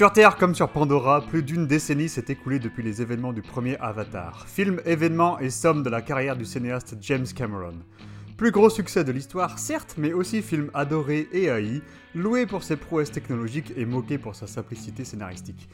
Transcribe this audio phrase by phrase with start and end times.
[0.00, 3.76] Sur Terre comme sur Pandora, plus d'une décennie s'est écoulée depuis les événements du premier
[3.80, 7.74] Avatar, film, événement et somme de la carrière du cinéaste James Cameron.
[8.38, 11.82] Plus gros succès de l'histoire, certes, mais aussi film adoré et haï,
[12.14, 15.68] loué pour ses prouesses technologiques et moqué pour sa simplicité scénaristique.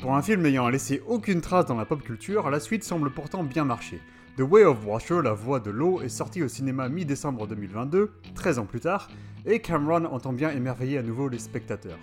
[0.00, 3.42] Pour un film n'ayant laissé aucune trace dans la pop culture, la suite semble pourtant
[3.42, 4.00] bien marcher.
[4.36, 8.60] The Way of Water, La Voix de l'eau, est sorti au cinéma mi-décembre 2022, 13
[8.60, 9.08] ans plus tard,
[9.44, 11.98] et Cameron entend bien émerveiller à nouveau les spectateurs.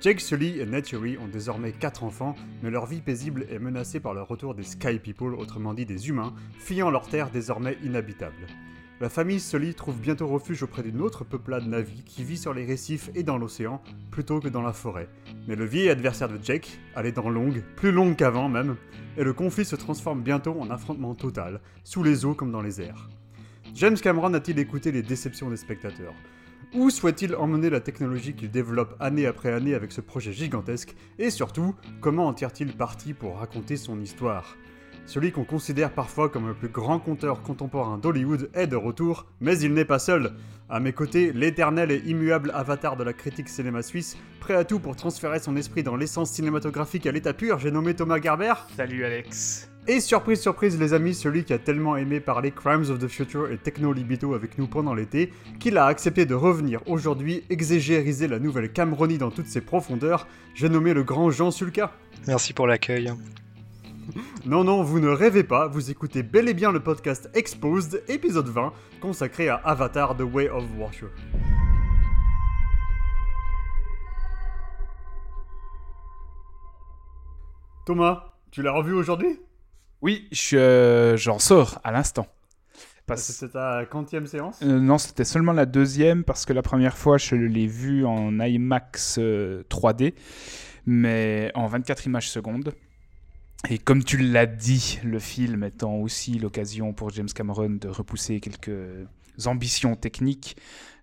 [0.00, 4.12] Jake Sully et Neturi ont désormais 4 enfants, mais leur vie paisible est menacée par
[4.12, 8.46] le retour des Sky People, autrement dit des humains, fuyant leur terre désormais inhabitable.
[9.00, 12.66] La famille Sully trouve bientôt refuge auprès d'une autre peuplade Navi qui vit sur les
[12.66, 15.08] récifs et dans l'océan, plutôt que dans la forêt.
[15.46, 18.76] Mais le vieil adversaire de Jake a les dents longues, plus longues qu'avant même,
[19.16, 22.82] et le conflit se transforme bientôt en affrontement total, sous les eaux comme dans les
[22.82, 23.08] airs.
[23.74, 26.14] James Cameron a-t-il écouté les déceptions des spectateurs?
[26.74, 31.30] Où souhaite-t-il emmener la technologie qu'il développe année après année avec ce projet gigantesque Et
[31.30, 34.56] surtout, comment en tire-t-il parti pour raconter son histoire?
[35.06, 39.58] Celui qu'on considère parfois comme le plus grand conteur contemporain d'Hollywood est de retour, mais
[39.58, 40.34] il n'est pas seul.
[40.68, 44.78] À mes côtés, l'éternel et immuable avatar de la critique cinéma suisse, prêt à tout
[44.78, 48.52] pour transférer son esprit dans l'essence cinématographique à l'état pur, j'ai nommé Thomas Garber.
[48.76, 49.70] Salut Alex.
[49.90, 53.50] Et surprise, surprise, les amis, celui qui a tellement aimé parler Crimes of the Future
[53.50, 58.38] et Techno Libito avec nous pendant l'été, qu'il a accepté de revenir aujourd'hui exégériser la
[58.38, 61.90] nouvelle Cameronie dans toutes ses profondeurs, j'ai nommé le grand Jean Sulka.
[62.26, 63.10] Merci pour l'accueil.
[64.46, 68.48] Non, non, vous ne rêvez pas, vous écoutez bel et bien le podcast Exposed, épisode
[68.48, 68.72] 20,
[69.02, 71.08] consacré à Avatar The Way of Water.
[77.84, 79.38] Thomas, tu l'as revu aujourd'hui?
[80.02, 82.26] Oui, euh, j'en sors à l'instant.
[83.16, 84.60] C'était ta quantième séance?
[84.62, 88.38] Euh, Non, c'était seulement la deuxième parce que la première fois, je l'ai vu en
[88.38, 90.10] IMAX 3D, euh,
[90.86, 92.74] mais en 24 images secondes.
[93.70, 98.40] Et comme tu l'as dit, le film étant aussi l'occasion pour James Cameron de repousser
[98.40, 98.70] quelques
[99.46, 100.56] ambitions techniques,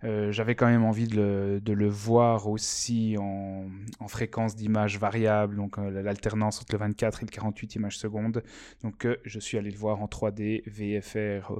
[0.03, 3.68] euh, j'avais quand même envie de le, voir aussi en,
[4.07, 8.44] fréquence d'image variable, donc euh, l'alternance entre le 24 et le 48 images secondes.
[8.84, 11.53] Donc euh, je suis allé le voir en 3D, VFR,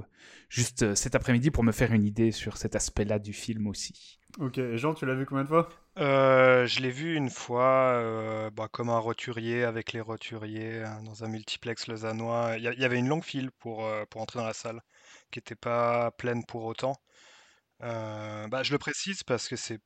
[0.48, 4.20] juste cet après-midi pour me faire une idée sur cet aspect-là du film aussi.
[4.38, 5.68] Ok, et Jean, tu l'as vu combien de fois?
[5.98, 10.86] Euh, je l'ai vu une fois, euh, bah, comme un roturier avec les roturiers euh,
[11.06, 12.56] dans un multiplex lausannois.
[12.58, 14.82] Il y, avait une longue file pour, pour entrer dans la salle,
[15.30, 16.94] qui n'était pas pleine pour autant.
[17.80, 19.80] bah, je le précise parce que c'est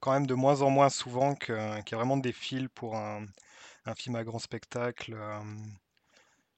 [0.00, 3.26] quand même de moins en moins souvent qu'il y a vraiment des files pour un,
[3.86, 5.16] un film à grand spectacle.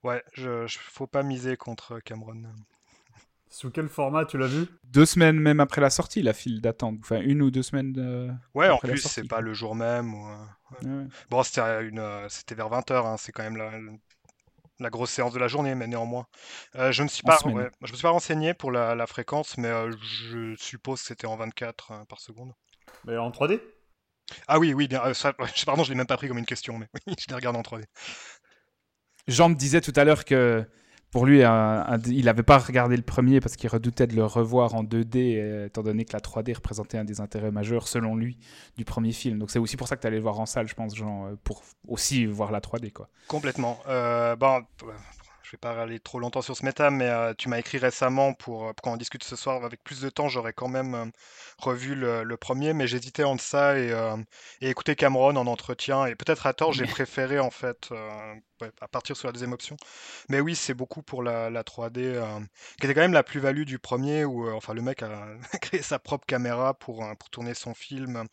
[0.03, 2.43] ouais, je, ne faut pas miser contre Cameron.
[3.49, 4.67] Sous quel format tu l'as vu?
[4.85, 6.99] Deux semaines même après la sortie, la file d'attente.
[7.01, 7.93] Enfin, une ou deux semaines.
[7.93, 8.31] De...
[8.55, 10.15] Ouais, en plus, c'est pas le jour même.
[10.85, 13.71] Euh, bon, c'était, une, euh, c'était vers 20h, hein, c'est quand même la,
[14.79, 16.27] la, grosse séance de la journée, mais néanmoins.
[16.77, 19.71] Euh, je, ne suis pas, je me suis pas renseigné pour la, fréquence, mais
[20.01, 22.53] je suppose que c'était en 24 par seconde.
[23.05, 23.61] Mais en 3D
[24.49, 25.01] Ah oui, oui, bien,
[25.67, 27.63] pardon, je l'ai même pas pris comme une question, mais oui, je l'ai regardé en
[27.63, 27.85] 3D.
[29.29, 30.65] Jean me disait tout à l'heure que
[31.11, 34.83] pour lui, il n'avait pas regardé le premier parce qu'il redoutait de le revoir en
[34.83, 38.39] 2D, euh, étant donné que la 3D représentait un des intérêts majeurs, selon lui,
[38.77, 39.39] du premier film.
[39.39, 41.27] Donc c'est aussi pour ça que tu allais le voir en salle, je pense, genre,
[41.27, 42.93] euh, pour aussi voir la 3D.
[42.93, 43.09] Quoi.
[43.29, 43.79] Complètement.
[43.89, 44.63] Euh, bon,
[45.47, 48.35] je vais pas aller trop longtemps sur ce méta, mais euh, tu m'as écrit récemment
[48.35, 50.29] pour, euh, pour qu'on en discute ce soir avec plus de temps.
[50.29, 51.05] J'aurais quand même euh,
[51.59, 53.91] revu le, premier, mais j'hésitais entre ça et,
[54.61, 56.07] et, écouter Cameron en entretien.
[56.07, 57.91] Et peut-être à tort, j'ai préféré en fait
[58.81, 59.77] à partir sur la deuxième option.
[60.29, 62.21] Mais oui, c'est beaucoup pour la, la 3D,
[62.81, 65.29] qui était quand même la plus-value du premier, où enfin le mec a
[65.63, 68.27] créé sa propre caméra pour, pour tourner son film.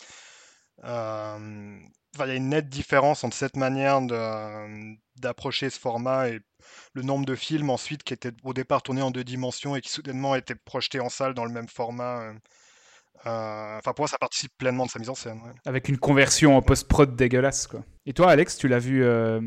[0.83, 3.99] Il y a une nette différence entre cette manière
[5.17, 6.39] d'approcher ce format et
[6.93, 9.89] le nombre de films ensuite qui étaient au départ tournés en deux dimensions et qui
[9.89, 12.21] soudainement étaient projetés en salle dans le même format.
[12.21, 12.33] Euh,
[13.25, 15.39] euh, enfin, pour moi, ça participe pleinement de sa mise en scène.
[15.65, 17.83] Avec une conversion en post-prod dégueulasse, quoi.
[18.05, 19.39] Et toi, Alex, tu l'as vu, euh,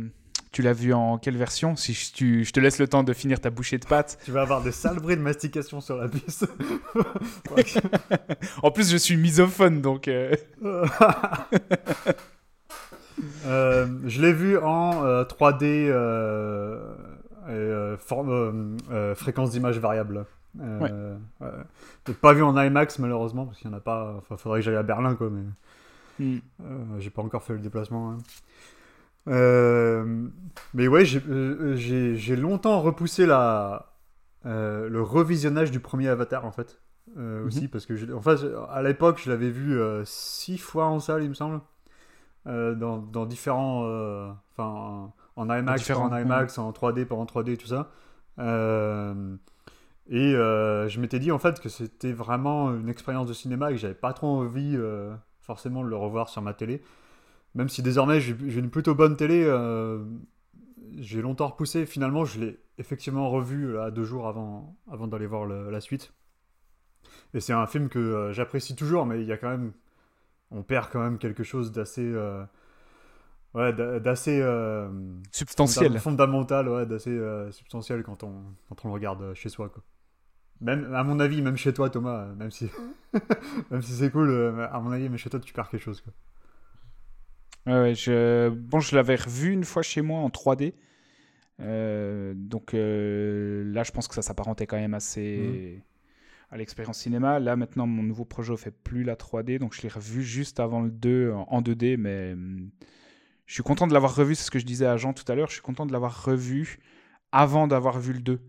[0.56, 3.42] tu l'as vu en quelle version Si je, je, te laisse le temps de finir
[3.42, 4.18] ta bouchée de pâte.
[4.24, 6.48] Tu vas avoir des sales bruits de mastication sur la piste.
[8.62, 10.04] en plus, je suis misophone, donc.
[10.08, 10.40] je
[14.22, 16.80] l'ai vu en 3D euh,
[17.50, 17.98] euh,
[18.90, 20.24] euh, fréquence d'image variable.
[20.58, 20.90] Ouais.
[22.22, 24.14] pas vu en IMAX malheureusement parce qu'il y en a pas.
[24.16, 25.42] Enfin, faudrait que j'aille à Berlin quoi, mais
[26.24, 26.40] hmm.
[26.98, 28.12] j'ai pas encore fait le déplacement.
[28.12, 28.16] Hein.
[29.26, 33.92] Mais ouais, j'ai longtemps repoussé la,
[34.44, 36.80] le revisionnage du premier Avatar en fait.
[37.44, 37.68] aussi mhm.
[37.68, 38.38] parce que en fait,
[38.70, 41.60] à l'époque je l'avais vu six fois en salle il me semble
[42.44, 43.82] dans, dans, différents.
[44.52, 47.90] Enfin, en IMAX, en IMAX, en 3D, pas en 3D, tout ça.
[48.38, 53.80] et je m'étais dit en fait que c'était vraiment une expérience de cinéma et que
[53.80, 54.78] j'avais pas trop envie
[55.40, 56.82] forcément de le revoir sur ma télé.
[57.56, 59.44] Même si désormais j'ai une plutôt bonne télé,
[60.98, 61.86] j'ai longtemps repoussé.
[61.86, 66.12] Finalement, je l'ai effectivement revu à deux jours avant, avant d'aller voir la suite.
[67.34, 69.72] Et c'est un film que euh, j'apprécie toujours, mais il y a quand même.
[70.50, 72.04] On perd quand même quelque chose d'assez.
[72.04, 72.44] Euh,
[73.54, 74.40] ouais, d'assez.
[74.40, 74.88] Euh,
[75.32, 75.98] substantiel.
[75.98, 77.18] fondamental, ouais, d'assez
[77.50, 79.82] substantiel quand on, quand on le regarde chez soi, quoi.
[80.62, 82.70] Même, à mon avis, même chez toi, Thomas, même si,
[83.70, 86.12] même si c'est cool, à mon avis, mais chez toi, tu perds quelque chose, quoi.
[87.66, 88.48] Ouais, je...
[88.48, 90.74] Bon, je l'avais revu une fois chez moi en 3D.
[91.60, 96.54] Euh, donc euh, là, je pense que ça s'apparentait quand même assez mmh.
[96.54, 97.40] à l'expérience cinéma.
[97.40, 100.60] Là, maintenant, mon nouveau projet ne fait plus la 3D, donc je l'ai revu juste
[100.60, 102.70] avant le 2 en 2D, mais hum,
[103.46, 105.34] je suis content de l'avoir revu, c'est ce que je disais à Jean tout à
[105.34, 106.78] l'heure, je suis content de l'avoir revu
[107.32, 108.40] avant d'avoir vu le 2.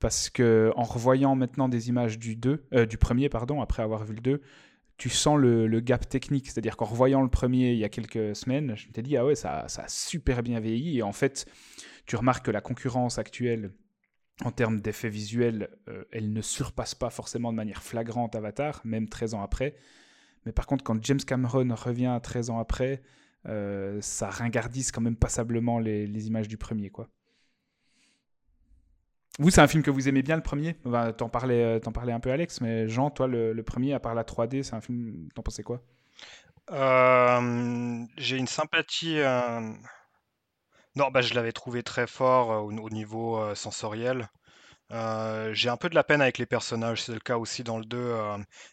[0.00, 4.04] Parce que en revoyant maintenant des images du 2, euh, du premier, pardon, après avoir
[4.04, 4.42] vu le 2,
[4.96, 6.46] tu sens le, gap technique.
[6.46, 9.34] C'est-à-dire qu'en revoyant le premier il y a quelques semaines, je t'ai dit, ah ouais,
[9.34, 10.98] ça, ça a super bien vieilli.
[10.98, 11.46] Et en fait,
[12.06, 13.72] tu remarques que la concurrence actuelle,
[14.44, 19.08] en termes d'effets visuels, euh, elle ne surpasse pas forcément de manière flagrante Avatar, même
[19.08, 19.76] 13 ans après.
[20.44, 23.02] Mais par contre, quand James Cameron revient 13 ans après,
[23.46, 27.08] euh, ça ringardise quand même passablement les, les images du premier, quoi.
[29.38, 30.74] Vous, c'est un film que vous aimez bien, le premier
[31.16, 34.22] T'en parlais, euh, parlais un peu, Alex, mais Jean, toi, le, premier, à part la
[34.22, 35.82] 3D, c'est un film, t'en pensais quoi?
[36.70, 39.20] J'ai une sympathie
[40.96, 44.28] non, bah, je l'avais trouvé très fort euh, au, niveau euh, sensoriel.
[44.92, 47.78] Euh, j'ai un peu de la peine avec les personnages, c'est le cas aussi dans
[47.78, 48.14] le 2.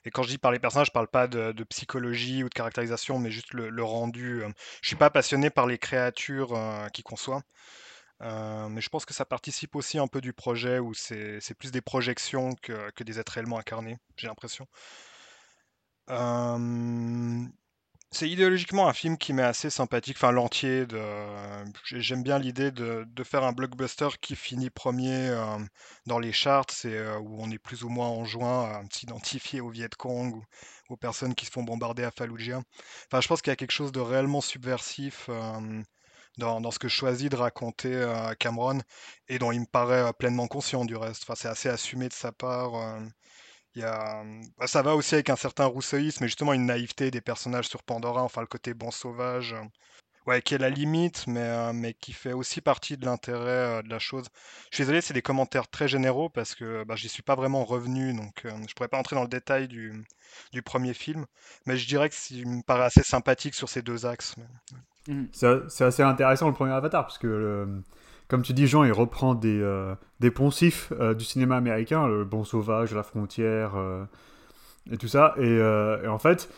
[0.06, 3.18] et quand je dis par les personnages, je parle pas de, psychologie ou de caractérisation,
[3.20, 4.44] mais juste le, rendu.
[4.82, 6.60] je suis pas passionné par les créatures
[6.94, 7.42] qu'ils conçoit.
[8.22, 11.82] Mais je pense que ça participe aussi un peu du projet où c'est plus des
[11.82, 14.68] projections que, des êtres réellement incarnés, j'ai l'impression.
[18.14, 20.86] C'est idéologiquement un film qui m'est assez sympathique, enfin l'entier.
[21.86, 25.58] J'aime bien l'idée de, faire un blockbuster qui finit premier euh,
[26.08, 29.62] dans les charts et euh, où on est plus ou moins en juin à s'identifier
[29.62, 30.44] au Viet Cong ou
[30.90, 32.62] aux personnes qui se font bombarder à Fallujah.
[33.08, 35.30] Enfin, je pense qu'il y a quelque chose de réellement subversif
[36.40, 38.06] euh, dans, ce que choisit de raconter
[38.40, 38.80] Cameron
[39.28, 41.24] et dont il me paraît pleinement conscient du reste.
[41.24, 42.74] Enfin, c'est assez assumé de sa part.
[43.76, 44.24] Il y a,
[44.58, 47.84] bah, ça va aussi avec un certain rousseauisme, mais justement une naïveté des personnages sur
[47.84, 49.64] Pandora, enfin le côté bon sauvage, euh,
[50.28, 53.82] ouais, qui est la limite, mais, euh, mais qui fait aussi partie de l'intérêt euh,
[53.84, 54.26] de la chose.
[54.72, 57.66] Je suis désolé, c'est des commentaires très généraux parce que bah, j'y suis pas vraiment
[57.66, 60.06] revenu, donc je pourrais pas entrer dans le détail du,
[60.54, 61.26] du premier film,
[61.66, 64.36] mais je dirais que il me paraît assez sympathique sur ces deux axes.
[65.08, 65.24] Mmh.
[65.32, 67.82] C'est assez intéressant le premier Avatar, parce que
[68.32, 72.24] comme tu dis, Jean, il reprend des, euh, des poncifs euh, du cinéma américain, le
[72.24, 74.06] bon sauvage, la frontière, euh,
[74.90, 75.36] et tout ça.
[75.38, 75.62] Et,
[76.08, 76.50] en fait,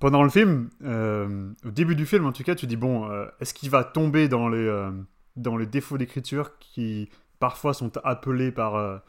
[0.00, 3.68] pendant le film, au début du film en tout cas, tu dis, bon, est-ce qu'il
[3.68, 4.90] va tomber dans les,
[5.36, 9.02] dans les défauts d'écriture qui parfois sont appelés par,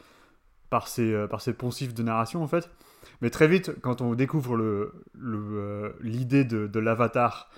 [0.70, 2.70] par, ces, par ces poncifs de narration, en fait?
[3.22, 4.58] Mais très vite, quand on découvre
[6.02, 7.50] l'idée le, de, de l'avatar,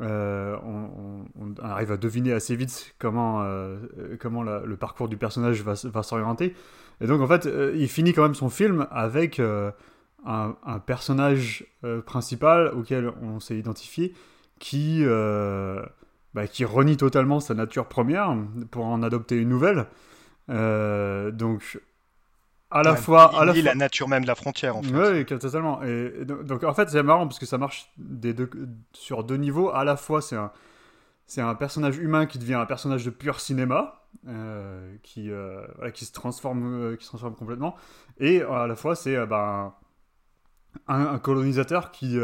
[0.00, 3.76] euh, on, arrive à deviner assez vite comment, euh,
[4.20, 6.54] comment le parcours du personnage va, s'orienter.
[7.00, 9.72] Et donc, en fait, euh, il finit quand même son film avec un,
[10.86, 11.66] personnage
[12.06, 14.14] principal auquel on s'est identifié
[14.58, 18.36] qui, bah, qui renie totalement sa nature première
[18.70, 19.86] pour en adopter une nouvelle.
[20.48, 21.80] donc,
[22.70, 24.92] à la fois à la, la nature même de la frontière en fait.
[24.92, 25.82] Oui, totalement.
[25.82, 28.50] Et, donc, en fait c'est marrant parce que ça marche des deux,
[28.92, 29.70] sur deux niveaux.
[29.70, 30.52] À la fois c'est un
[31.26, 36.04] c'est un personnage humain qui devient un personnage de pur cinéma euh, qui euh, qui
[36.04, 37.76] se transforme euh, qui se transforme complètement
[38.18, 39.72] et à la fois c'est ben,
[40.88, 42.18] un, colonisateur qui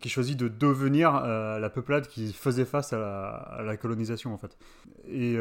[0.00, 4.38] qui choisit de devenir la peuplade qui faisait face à la, à la colonisation en
[4.38, 4.56] fait.
[5.08, 5.38] Et,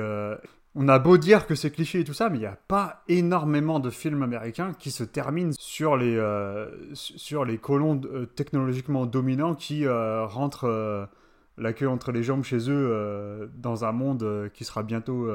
[0.75, 3.03] on a beau dire que c'est cliché et tout ça, mais il n'y a pas
[3.07, 9.05] énormément de films américains qui se terminent sur les, euh, sur les colons euh, technologiquement
[9.05, 11.09] dominants qui euh, rentrent
[11.57, 15.29] la queue entre les jambes chez eux dans un monde qui sera bientôt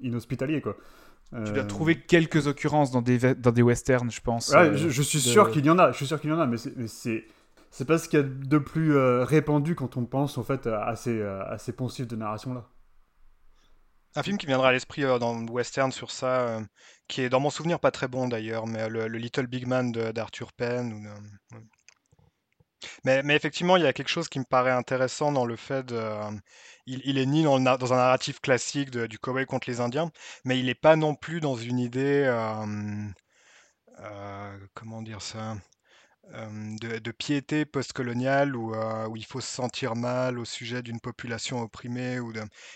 [0.00, 0.62] inhospitalier.
[0.62, 0.76] Quoi.
[1.44, 4.54] Tu dois trouver quelques occurrences dans des, dans des westerns, je pense.
[4.72, 6.56] je, suis sûr qu'il y en a, je suis sûr qu'il y en a, mais
[6.56, 7.26] c'est
[7.72, 10.96] c'est pas ce qu'il y a de plus répandu quand on pense en fait à
[10.96, 12.64] ces, à ces poncifs de narration là.
[14.16, 16.60] Un film qui viendra à l'esprit euh, dans le western sur ça, euh,
[17.08, 20.52] qui est dans mon souvenir pas très bon d'ailleurs, mais le, Little Big Man d'Arthur
[20.52, 21.08] Penn.
[23.04, 26.00] Mais, effectivement, il y a quelque chose qui me paraît intéressant dans le fait de.
[26.86, 30.10] il, est ni dans, un narratif classique du cowboy contre les Indiens,
[30.44, 32.24] mais il n'est pas non plus dans une idée.
[32.26, 32.66] euh,
[34.00, 35.56] euh, comment dire ça?
[36.34, 41.00] Euh, de, piété postcoloniale où, euh, où il faut se sentir mal au sujet d'une
[41.00, 42.20] population opprimée.
[42.20, 42.32] Ou.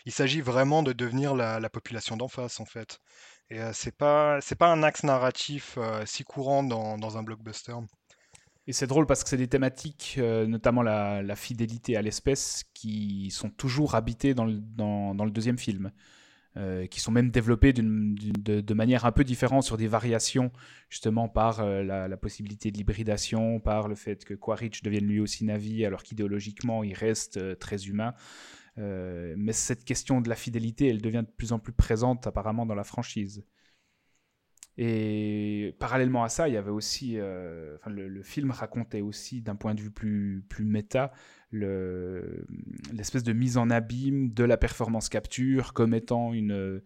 [0.06, 2.98] Il s'agit vraiment de devenir la, la population d'en face, en fait.
[3.50, 7.74] Et euh, c'est pas, pas un axe narratif euh, si courant dans, un blockbuster.
[8.66, 13.50] Et c'est drôle parce que c'est des thématiques, notamment la, fidélité à l'espèce, qui sont
[13.50, 15.92] toujours habitées dans, dans le deuxième film.
[16.56, 20.52] Euh, qui sont même d'une- de, manière un peu différente sur des variations,
[20.88, 25.44] justement par euh, la, possibilité de l'hybridation, par le fait que Quaritch devienne lui aussi
[25.44, 28.14] Navi, alors qu'idéologiquement il reste euh, très humain.
[28.76, 32.74] Mais cette question de la fidélité, elle devient de plus en plus présente apparemment dans
[32.74, 33.44] la franchise.
[34.76, 39.54] Et parallèlement à ça, il y avait aussi, euh, enfin, le, film racontait aussi d'un
[39.54, 41.12] point de vue plus, plus méta
[41.50, 42.44] le-
[42.92, 46.82] l'espèce de mise en abîme de la performance capture comme étant une,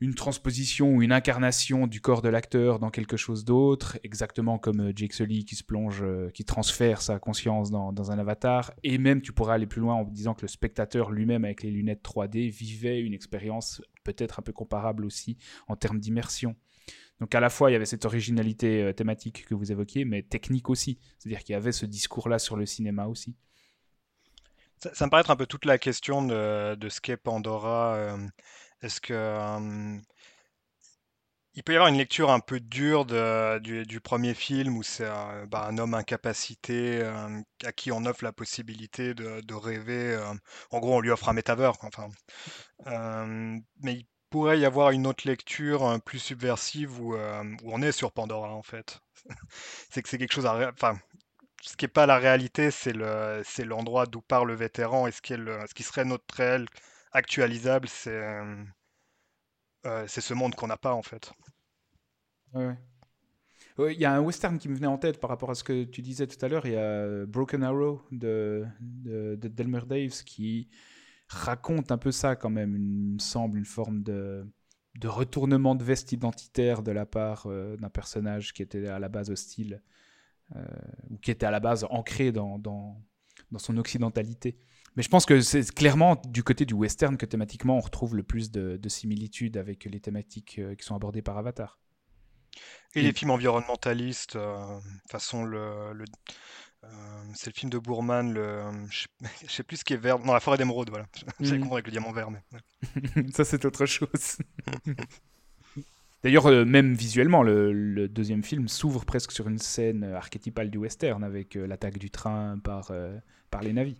[0.00, 4.80] une transposition ou une incarnation du corps de l'acteur dans quelque chose d'autre, exactement comme
[4.80, 8.72] euh, Jake Sully qui se plonge, euh, qui transfère sa conscience dans, dans un avatar.
[8.82, 11.70] Et même, tu pourrais aller plus loin en disant que le spectateur lui-même, avec les
[11.70, 15.36] lunettes 3D, vivait une expérience peut-être un peu comparable aussi
[15.68, 16.56] en termes d'immersion.
[17.20, 20.22] Donc à la fois, il y avait cette originalité euh, thématique que vous évoquiez, mais
[20.22, 20.98] technique aussi.
[21.18, 23.36] C'est-à-dire qu'il y avait ce discours-là sur le cinéma aussi.
[24.78, 27.94] Ça, me paraît être un peu toute la question de, de ce qu'est Pandora.
[27.96, 28.16] euh,
[28.80, 29.98] Est-ce que euh,
[31.52, 35.44] il peut y avoir une lecture un peu dure du, premier film où c'est un,
[35.46, 37.02] bah, homme incapacité
[37.64, 40.16] à qui on offre la possibilité de, rêver.
[40.70, 41.72] en gros, on lui offre un métavers.
[41.82, 42.08] Enfin,
[43.80, 47.92] mais il pourrait y avoir une autre lecture euh, plus subversive où, euh, on est
[47.92, 49.00] sur Pandora en fait.
[49.90, 50.98] C'est que c'est quelque chose à, enfin,
[51.62, 55.12] ce qui n'est pas la réalité, c'est le, c'est l'endroit d'où part le vétéran et
[55.12, 56.66] ce qui est ce qui serait notre réel
[57.12, 58.64] actualisable, c'est, euh,
[59.86, 61.32] euh, c'est ce monde qu'on n'a pas en fait.
[62.54, 62.76] Ouais.
[63.78, 65.64] Ouais, Il y a un western qui me venait en tête par rapport à ce
[65.64, 66.66] que tu disais tout à l'heure.
[66.66, 70.68] Il y a Broken Arrow de, de Delmer Daves qui
[71.30, 74.46] raconte un peu ça quand même, il me semble, une forme de,
[74.96, 79.08] de retournement de veste identitaire de la part euh, d'un personnage qui était à la
[79.08, 79.82] base hostile,
[80.56, 80.64] euh,
[81.10, 83.02] ou qui était à la base ancré dans, dans,
[83.52, 84.58] dans son occidentalité.
[84.96, 88.24] Mais je pense que c'est clairement du côté du western que thématiquement on retrouve le
[88.24, 91.78] plus de, de similitudes avec les thématiques euh, qui sont abordées par Avatar.
[92.94, 96.04] Et Et- les films environnementalistes, euh, façon le, le-
[97.34, 99.08] c'est le film de Boorman, le, je sais,
[99.46, 101.06] je sais plus ce qui est vert, non la forêt d'émeraude, voilà.
[101.40, 101.62] J'avais Mhm.
[101.64, 102.60] compris avec le diamant vert, mais ouais.
[103.34, 104.38] ça, c'est autre chose.
[106.22, 110.70] D'ailleurs, euh, même visuellement, le, le deuxième film s'ouvre presque sur une scène euh, archétypale
[110.70, 113.16] du western avec euh, l'attaque du train par, euh,
[113.50, 113.96] par les navis.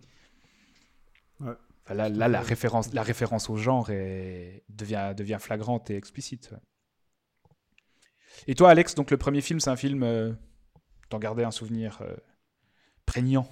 [1.39, 1.53] Ouais.
[1.83, 6.49] Enfin, là, là, la, référence, la référence au genre est- devient, devient flagrante et explicite.
[6.51, 6.59] ouais.
[8.47, 10.03] Et toi, Alex, donc le premier film, c'est un film.
[10.03, 10.33] Euh,
[11.09, 12.15] T'en gardais un souvenir euh,
[13.11, 13.47] prégnant.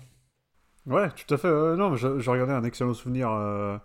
[0.86, 1.48] Ouais, tout à fait.
[1.76, 3.30] non, je, je regardais un excellent souvenir.
[3.32, 3.78] euh,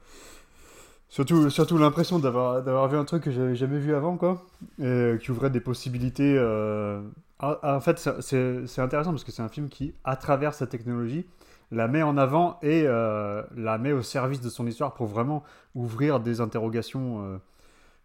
[1.09, 4.43] surtout surtout l'impression d'avoir d'avoir vu un truc que j'avais jamais vu avant, quoi.
[4.81, 6.35] Et qui ouvrait des possibilités.
[6.39, 7.01] euh,
[7.41, 10.55] ah, ah, en fait, c'est c'est intéressant parce que c'est un film qui, à travers
[10.55, 11.27] sa technologie,
[11.71, 15.43] la met en avant et euh, la met au service de son histoire pour vraiment
[15.75, 17.41] ouvrir des interrogations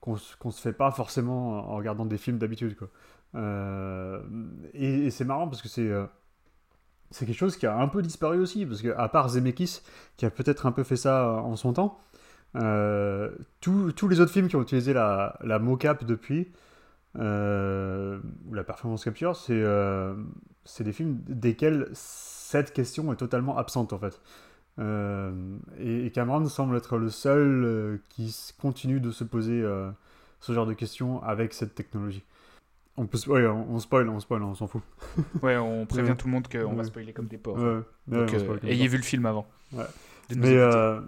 [0.01, 2.89] qu'on qu'on se fait pas forcément en regardant des films d'habitude, quoi.
[4.73, 5.89] Et c'est marrant parce que c'est.
[7.12, 9.82] Euh, c'est quelque chose qui a un peu disparu aussi, parce que à part Zemeckis,
[10.18, 12.00] qui a peut-être un peu fait ça en son temps,
[12.56, 13.30] euh,
[13.62, 16.51] tous les autres films qui ont utilisé la, mocap depuis,
[17.18, 20.16] euh, ou la performance capture, c'est euh,
[20.80, 24.20] des films desquels cette question est totalement absente en fait.
[24.80, 29.92] Euh, et, Cameron semble être le seul euh, qui continue de se poser euh,
[30.39, 32.24] ce genre de questions avec cette technologie.
[33.01, 34.82] On, peut, ouais, on, spoil, on spoil, on s'en fout.
[35.41, 37.58] Ouais, on prévient tout le monde qu'on va spoiler comme des porcs.
[37.58, 38.91] Ouais, Donc, euh, comme ayez ça.
[38.91, 39.48] vu le film avant.
[40.36, 41.00] Mais euh,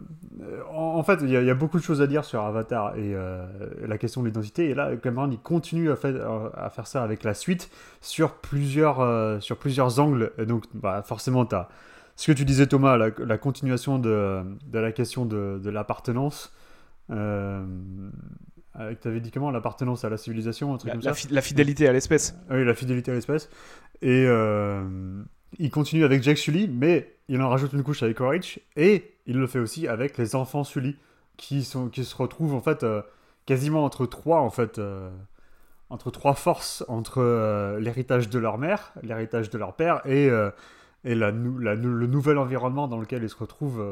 [0.73, 2.95] en, fait, il y, a- il y a beaucoup de choses à dire sur Avatar
[2.95, 3.45] et euh,
[3.85, 4.69] la question de l'identité.
[4.69, 7.69] Et là, Cameron, il continue à, faire- à faire ça avec la suite
[7.99, 10.31] sur plusieurs, sur plusieurs angles.
[10.39, 11.67] Et donc, bah, forcément, tu as
[12.15, 16.51] ce que tu disais, Thomas, la, la continuation de, de la question de, de l'appartenance.
[17.11, 17.63] Euh,
[19.01, 21.33] tu avais dit comment L'appartenance à la civilisation, un truc la, comme la ça fi-
[21.33, 22.35] la fidélité à l'espèce.
[22.49, 23.49] ah Oui, la fidélité à l'espèce.
[24.01, 25.23] Et euh,
[25.59, 29.37] il continue avec Jack Sully, mais il en rajoute une couche avec Quaritch, et il
[29.37, 30.97] le fait aussi avec les enfants Sully,
[31.37, 33.01] qui, sont, qui se retrouvent en fait euh,
[33.45, 35.09] quasiment entre trois, en fait, euh,
[35.89, 40.29] entre trois forces, entre l'héritage de leur mère, l'héritage de leur père, et,
[41.03, 43.83] et la, le nouvel environnement dans lequel il se retrouve.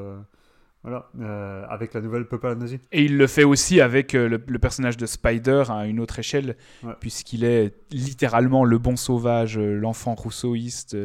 [0.81, 2.79] Voilà, euh, avec la nouvelle Peuple Nazi.
[2.93, 6.55] Et il le fait aussi avec euh, le, personnage de Spider à une autre échelle,
[7.01, 10.95] puisqu'il est littéralement le bon sauvage, euh, l'enfant rousseauiste,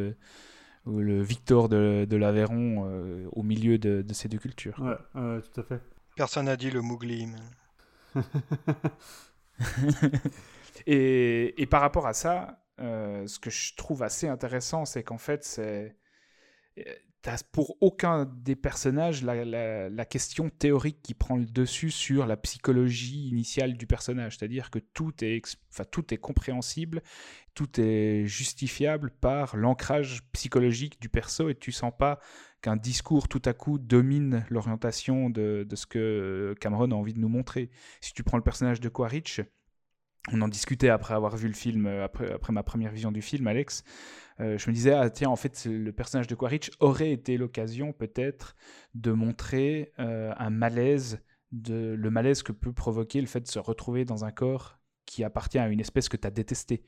[0.87, 4.78] ou le Victor de, de l'Aveyron au milieu de, ces deux cultures.
[4.78, 5.81] Ouais, tout à fait.
[6.14, 7.26] Personne n'a dit le Mougli.
[10.87, 15.43] et, et, par rapport à ça, ce que je trouve assez intéressant, c'est qu'en fait,
[15.43, 15.97] c'est
[17.52, 23.76] pour aucun des personnages la, question théorique qui prend le dessus sur la psychologie initiale
[23.76, 24.37] du personnage.
[24.37, 25.40] C'est-à-dire que tout est,
[25.71, 27.02] enfin, tout est compréhensible,
[27.54, 32.19] tout est justifiable par l'ancrage psychologique du perso et tu sens pas
[32.61, 37.21] qu'un discours tout à coup domine l'orientation de, de, ce que Cameron a envie de
[37.21, 37.71] nous montrer.
[38.00, 39.40] Si tu prends le personnage de Quaritch,
[40.33, 43.47] on en discutait après avoir vu le film, après, après ma première vision du film,
[43.47, 43.85] Alex.
[44.40, 47.93] Euh, je me disais, ah tiens, en fait, le personnage de Quaritch aurait été l'occasion
[47.93, 48.57] peut-être
[48.95, 53.59] de montrer euh, un malaise, de, le malaise que peut provoquer le fait de se
[53.59, 56.85] retrouver dans un corps qui appartient à une espèce que tu as détestée.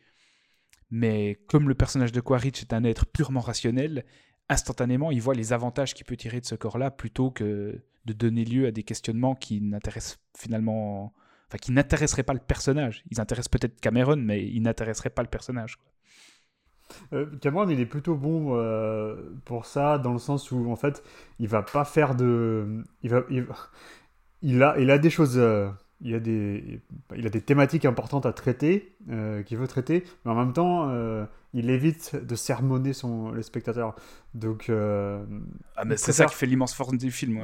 [0.90, 4.05] Mais comme le personnage de Quaritch est un être purement rationnel,
[4.49, 8.45] instantanément, il voit les avantages qu'il peut tirer de ce corps-là plutôt que de donner
[8.45, 11.14] lieu à des questionnements qui n'intéressent finalement...
[11.49, 13.05] Enfin, qui n'intéresseraient pas le personnage.
[13.11, 15.79] Ils intéressent peut-être Cameron, mais ils n'intéresseraient pas le personnage.
[17.12, 21.03] Euh, Cameron, il est plutôt bon euh, pour ça, dans le sens où, en fait,
[21.38, 22.82] il va pas faire de.
[23.02, 25.39] Il, a, il a des choses.
[25.39, 26.80] Euh, il, a des,
[27.17, 28.97] il a des thématiques importantes à traiter,
[29.47, 30.91] qu'il veut traiter, mais en même temps,
[31.54, 33.95] il évite de sermonner son, les spectateurs.
[34.35, 34.71] Donc.
[34.71, 37.41] ah, mais c'est ça qui fait l'immense force du film.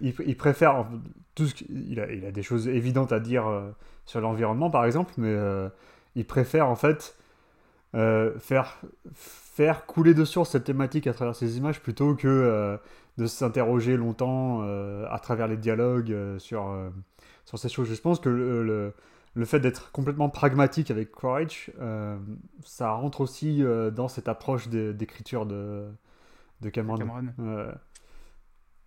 [0.00, 0.86] il, il, préfère.
[1.34, 3.44] Tout ce il, a, il a des choses évidentes à dire
[4.06, 5.36] sur l'environnement, par exemple, mais
[6.14, 7.16] il préfère, en fait
[7.96, 8.80] euh, faire,
[9.12, 12.76] faire couler de source cette thématique à travers ces images plutôt que euh,
[13.18, 16.72] de s'interroger longtemps euh, à travers les dialogues sur,
[17.50, 17.92] sur ces choses.
[17.92, 18.94] Je pense que le,
[19.34, 21.72] le, fait d'être complètement pragmatique avec Courage,
[22.64, 25.90] ça rentre aussi dans cette approche d'écriture de,
[26.60, 26.98] de Cameron.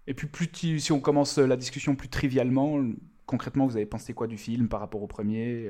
[0.07, 0.49] Et puis, plus
[0.79, 2.81] si on commence la discussion plus trivialement,
[3.25, 5.69] concrètement, vous avez pensé quoi du film par rapport au premier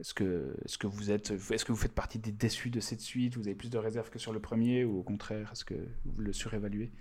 [0.00, 3.00] est-ce que, est que vous êtes, est-ce que vous faites partie des déçus de cette
[3.00, 3.36] suite?
[3.36, 6.20] Vous avez plus de réserves que sur le premier ou au contraire, est-ce que vous
[6.20, 6.92] le surévaluez?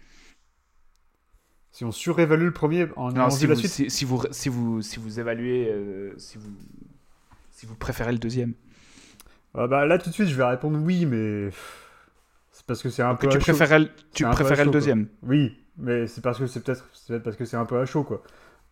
[1.73, 3.89] Si on surévalue le premier en non, si, vous, la suite.
[3.89, 6.51] si, vous, si, vous, si vous évaluez, euh, si, vous,
[7.49, 8.53] si vous préférez le deuxième.
[9.55, 11.49] Ah bah, Là tout de suite je vais répondre oui, mais
[12.51, 13.27] c'est parce que c'est un peu.
[13.27, 15.07] Tu préférais, tu préférais le deuxième.
[15.23, 18.03] Oui, mais c'est parce que c'est peut-être peut parce que c'est un peu à chaud
[18.03, 18.21] quoi.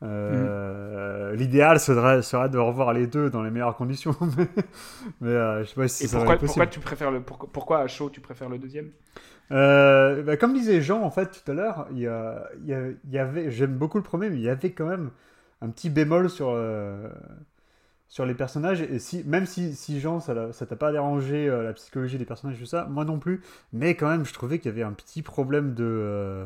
[0.04, 4.16] Euh, l'idéal serait, serait, de revoir les deux dans les meilleures conditions,
[5.22, 8.10] mais, euh, je sais pas si ça pourquoi, pourquoi tu préfères le pourquoi, à chaud
[8.10, 8.92] tu préfères le deuxième?
[9.52, 13.98] Euh, bah, Comme disait Jean en fait tout à l'heure, il y, avait, j'aime beaucoup
[13.98, 15.12] le premier, mais il y avait quand même
[15.62, 16.58] un petit bémol sur
[18.08, 18.86] sur les personnages
[19.26, 23.06] même si, si Jean ça, t'a pas dérangé la psychologie des personnages tout ça, moi
[23.06, 23.42] non plus,
[23.74, 26.46] mais quand même je trouvais qu'il y avait un petit problème de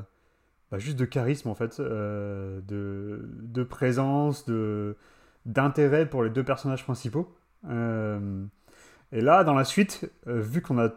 [0.72, 4.98] bah, juste de charisme en fait, euh, de, de, présence, de
[5.46, 7.34] d'intérêt pour les deux personnages principaux.
[7.70, 8.44] Euh,
[9.12, 10.89] et là, dans la suite, euh, vu qu'on a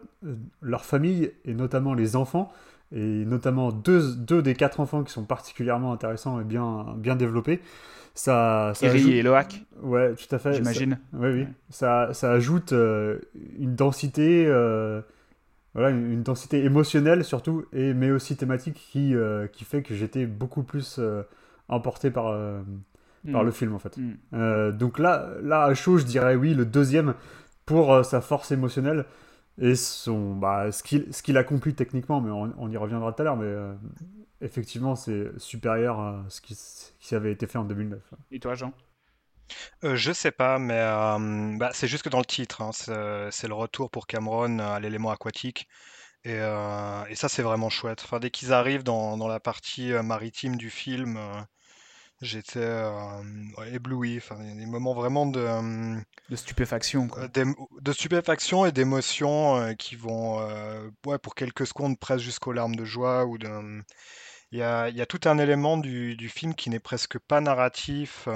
[0.63, 2.53] leur famille et notamment les enfants,
[2.91, 7.61] et notamment deux, deux, des quatre enfants qui sont particulièrement intéressants et bien, bien développés,
[8.15, 9.11] ça, ça ajoute...
[9.11, 10.55] et Loac Ouais, tout à fait.
[10.55, 10.99] J'imagine.
[11.13, 11.47] Oui, oui.
[11.71, 14.49] Ça, ça ajoute une densité
[15.75, 20.27] voilà, une, densité émotionnelle surtout, et, mais aussi thématique qui, euh, qui fait que j'étais
[20.27, 21.23] beaucoup plus euh,
[21.69, 22.61] emporté par, euh,
[23.31, 23.53] par le mm.
[23.53, 23.97] film en fait.
[23.97, 24.73] Mm.
[24.73, 27.15] donc là, là, à chaud, je dirais oui, le deuxième
[27.69, 29.05] pour sa force émotionnelle
[29.61, 33.25] et son, bah, ce qu'il ce qu'il accomplit techniquement, mais on, y reviendra tout à
[33.27, 33.55] l'heure, mais
[34.41, 36.59] effectivement, c'est supérieur à ce qui,
[36.99, 38.01] qui avait été fait en 2009.
[38.31, 38.73] Et toi, Jean?
[39.85, 40.81] Euh, je sais pas, mais
[41.59, 45.11] bah, c'est juste que dans le titre, hein, c'est le retour pour Cameron à l'élément
[45.11, 45.69] aquatique.
[46.25, 48.01] Et, et ça, c'est vraiment chouette.
[48.03, 51.19] Enfin, dès qu'ils arrivent dans, dans la partie maritime du film,
[52.21, 52.69] j'étais
[53.73, 54.19] ébloui.
[54.19, 55.47] Enfin, des moments vraiment de,
[56.29, 57.29] De stupéfaction, quoi.
[57.29, 60.39] de stupéfaction et d'émotion qui vont,
[61.07, 63.83] ouais, pour quelques secondes, presque jusqu'aux larmes de joie ou de.
[64.51, 67.19] Il y a, il y a tout un élément du, du film qui n'est presque
[67.19, 68.29] pas narratif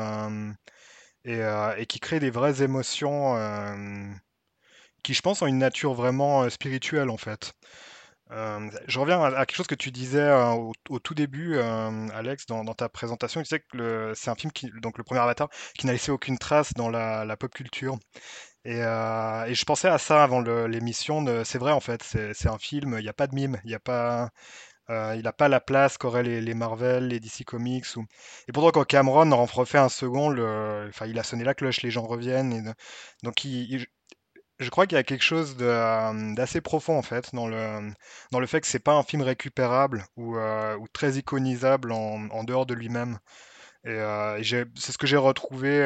[1.25, 3.37] et, qui crée des vraies émotions
[5.03, 7.55] qui, je pense, ont une nature vraiment spirituelle en fait.
[8.87, 13.41] Je reviens à, quelque chose que tu disais au, tout début, Alex, dans, ta présentation.
[13.41, 16.39] Tu disais que c'est un film qui, donc le premier Avatar, qui n'a laissé aucune
[16.39, 17.99] trace dans la, pop culture.
[18.65, 21.25] Et, je pensais à ça avant l'émission.
[21.45, 22.97] C'est vrai en fait, c'est un film.
[22.99, 23.59] Il n'y a pas de mime.
[23.65, 24.31] Il n'y a pas.
[24.91, 27.87] Euh, il n'a pas la place qu'auraient les, Marvel, les DC Comics.
[28.49, 30.33] Et pourtant, quand Cameron en refait un second,
[30.89, 32.75] enfin, il a sonné la cloche, les gens reviennent.
[33.23, 33.45] Donc,
[34.63, 37.93] je crois qu'il y a quelque chose d'assez profond, en fait, dans le,
[38.31, 40.37] dans le fait que c'est pas un film récupérable ou,
[40.93, 43.19] très iconisable en, dehors de lui-même.
[43.85, 45.85] C'est ce que j'ai retrouvé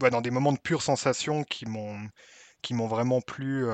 [0.00, 3.66] dans des moments de pure sensation qui m'ont vraiment plu.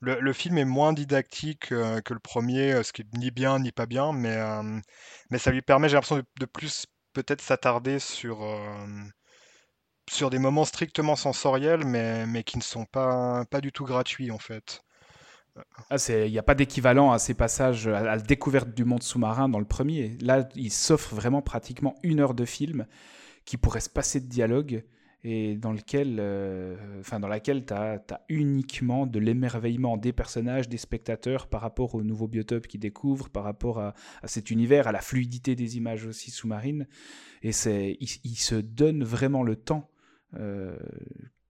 [0.00, 3.86] Le, film est moins didactique que le premier, ce qui est ni bien ni pas
[3.86, 4.38] bien, mais,
[5.30, 8.42] mais ça lui permet, j'ai l'impression, de, plus peut-être s'attarder sur,
[10.10, 14.30] sur des moments strictement sensoriels, mais, mais qui ne sont pas, pas du tout gratuits
[14.30, 14.82] en fait.
[15.90, 19.48] Ah, il n'y a pas d'équivalent à ces passages, à, la découverte du monde sous-marin
[19.48, 20.16] dans le premier.
[20.20, 22.86] Là, il s'offre vraiment pratiquement une heure de film
[23.44, 24.84] qui pourrait se passer de dialogue
[25.22, 26.76] et dans, lequel, euh,
[27.18, 32.28] dans laquelle tu as, uniquement de l'émerveillement des personnages, des spectateurs par rapport aux nouveaux
[32.28, 33.94] biotopes qu'ils découvrent, par rapport à,
[34.24, 36.86] cet univers, à la fluidité des images aussi sous-marines.
[37.42, 39.89] Et c'est, il, se donne vraiment le temps.
[40.38, 40.76] Euh,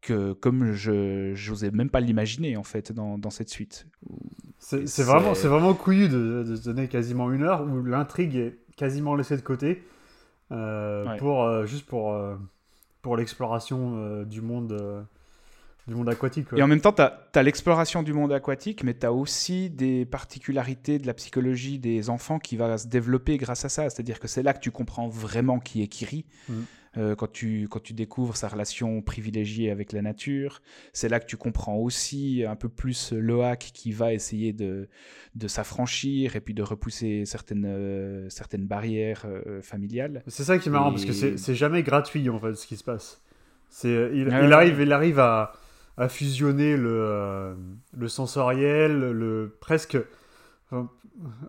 [0.00, 3.86] que comme je n'osais même pas l'imaginer en fait dans, dans cette suite.
[4.58, 9.36] C'est vraiment, vraiment couillu de, de, donner quasiment une heure où l'intrigue est quasiment laissée
[9.36, 9.84] de côté
[10.52, 12.14] euh, pour, juste pour
[13.02, 15.02] pour l'exploration euh, du monde euh,
[15.88, 16.48] du monde aquatique.
[16.56, 20.04] Et en même temps, tu as, l'exploration du monde aquatique, mais tu as aussi des
[20.04, 23.88] particularités de la psychologie des enfants qui va se développer grâce à ça.
[23.90, 26.26] C'est-à-dire que c'est là que tu comprends vraiment qui est Kiri.
[26.48, 26.54] Mm.
[26.96, 30.60] Euh, quand, tu, quand tu découvres sa relation privilégiée avec la nature.
[30.92, 34.88] C'est là que tu comprends aussi un peu plus Loak qui va essayer de,
[35.36, 40.24] de s'affranchir et puis de repousser certaines, euh, certaines barrières euh, familiales.
[40.26, 42.82] C'est ça qui est marrant, parce que c'est jamais gratuit en fait ce qui se
[42.82, 43.22] passe.
[43.68, 45.52] C'est il, il, arrive, il arrive à,
[45.96, 47.54] à fusionner le,
[47.96, 49.96] le sensoriel, le presque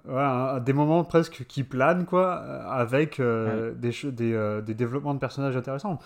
[0.10, 5.20] à des moments presque qui planent, quoi, avec euh, des, des, euh, des, développements de
[5.20, 6.00] personnages intéressants.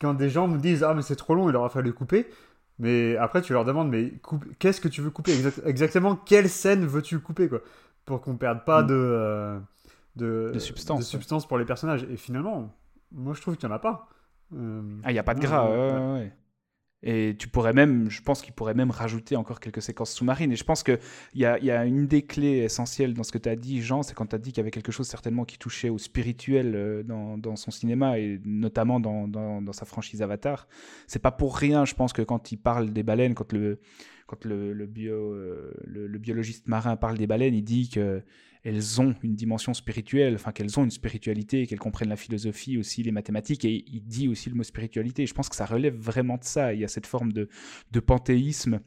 [0.00, 2.28] Quand des gens me disent Ah, mais c'est trop long, il aura fallu couper.
[2.78, 4.12] Mais après, tu leur demandes Mais
[4.58, 5.32] qu'est-ce que tu veux couper
[5.64, 7.60] Exactement, quelle scène veux-tu couper, quoi?
[8.04, 8.86] Pour qu'on perde pas mm.
[8.86, 9.58] de, euh,
[10.16, 12.04] de, de, substance, de substance pour les personnages.
[12.04, 12.74] Et finalement,
[13.10, 14.08] moi, je trouve qu'il n'y en a pas.
[14.52, 16.32] ah, il n'y a pas de gras, ouais.
[17.02, 20.50] Et tu pourrais même, je pense qu'il pourrait même rajouter encore quelques séquences sous-marines.
[20.50, 20.98] Et je pense qu'il
[21.34, 24.02] y a, y a une des clés essentielles dans ce que tu as dit, Jean,
[24.02, 26.74] c'est quand tu as dit qu'il y avait quelque chose certainement qui touchait au spirituel
[26.74, 30.66] euh, dans, son cinéma et notamment dans, dans, dans, sa franchise Avatar.
[31.06, 33.78] C'est pas pour rien, je pense que quand il parle des baleines, quand le,
[34.28, 38.22] quand le, le, bio, euh, le biologiste marin parle des baleines, il dit que
[38.64, 43.02] elles ont une dimension spirituelle, enfin qu'elles ont une spiritualité, qu'elles comprennent la philosophie aussi,
[43.02, 45.26] les mathématiques, et il dit aussi le mot spiritualité.
[45.26, 46.74] je pense que ça relève vraiment de ça.
[46.74, 47.48] Il y a cette forme de,
[48.00, 48.80] panthéisme.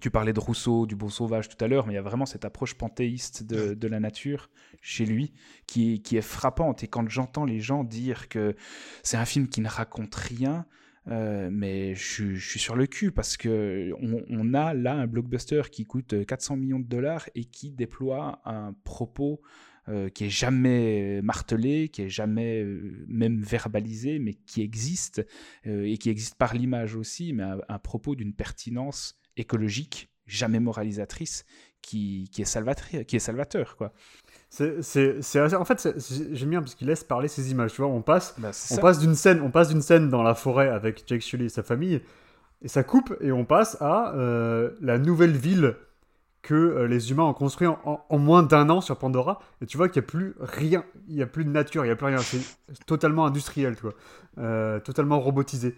[0.00, 2.26] Tu parlais de Rousseau, du beau sauvage tout à l'heure, mais il y a vraiment
[2.26, 4.50] cette approche panthéiste de, la nature
[4.82, 5.32] chez lui
[5.66, 6.84] qui, qui est frappante.
[6.84, 8.54] Et quand j'entends les gens dire que
[9.02, 10.66] c'est un film qui ne raconte rien,
[11.08, 15.84] euh, mais je, suis sur le cul parce que on, a là un blockbuster qui
[15.84, 19.40] coûte 400 millions de dollars et qui déploie un propos
[19.88, 25.24] euh, qui est jamais martelé, qui est jamais euh, même verbalisé, mais qui existe
[25.64, 31.44] et qui existe par l'image aussi, mais un, propos d'une pertinence écologique jamais moralisatrice
[31.86, 33.92] qui, qui, est salvateur, qui est salvateur quoi.
[34.48, 35.88] C'est, en fait,
[36.32, 37.72] j'aime bien parce qu'il laisse parler ses images.
[37.72, 40.34] Tu vois, on passe, bah, on passe d'une scène, on passe d'une scène dans la
[40.34, 42.00] forêt avec Jake Sully et sa famille,
[42.62, 45.76] et ça coupe et on passe à euh, la nouvelle ville
[46.42, 49.40] que euh, les humains ont construit en, moins d'un an sur Pandora.
[49.60, 51.88] Et tu vois qu'il n'y a plus rien, il n'y a plus de nature, il
[51.88, 52.18] n'y a plus rien.
[52.18, 52.40] C'est
[52.86, 53.94] totalement industriel, tu vois,
[54.38, 55.76] euh, totalement robotisé.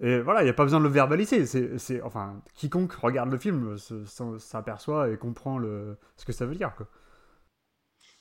[0.00, 1.46] Et voilà, il n'y a pas besoin de le verbaliser.
[1.78, 3.76] C'est, enfin, quiconque regarde le film
[4.38, 6.88] s'aperçoit et comprend le, ce que ça veut dire, quoi.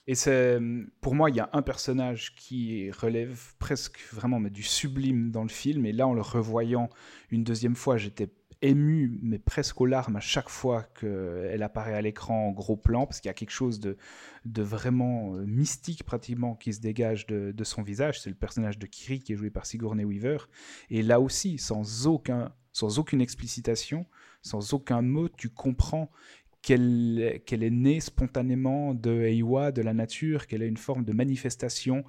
[0.10, 0.13] Et
[1.02, 5.50] pour moi, il y a un personnage qui relève presque vraiment du sublime dans le
[5.50, 5.86] film.
[5.86, 6.90] Et là, en le revoyant
[7.30, 8.30] une deuxième fois, j'étais
[8.62, 13.06] ému, mais presque aux larmes à chaque fois qu'elle apparaît à l'écran en gros plan,
[13.06, 13.98] parce qu'il y a quelque chose de,
[14.46, 18.20] de vraiment euh, mystique pratiquement qui se dégage de, de son visage.
[18.22, 20.38] C'est le personnage de Kiri qui est joué par Sigourney Weaver.
[20.89, 24.06] Et là aussi, sans, aucun, sans aucune explicitation,
[24.41, 26.10] sans aucun mot, tu comprends
[26.62, 32.04] qu'elle est née spontanément de Eiwa, de la nature, qu'elle est une forme de manifestation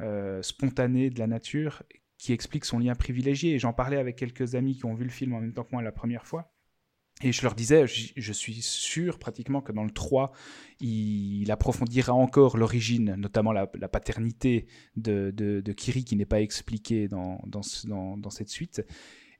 [0.00, 1.82] euh, spontanée de la nature
[2.20, 3.54] qui explique son lien privilégié.
[3.54, 5.72] Et j'en parlais avec quelques amis qui ont vu le film en même temps que
[5.72, 6.52] moi la première fois.
[7.22, 10.32] Et je leur disais, je, suis sûr pratiquement que dans le 3,
[10.80, 17.62] il, approfondira encore l'origine, notamment la, paternité de, Kiri qui n'est pas expliquée dans,
[18.30, 18.82] cette suite.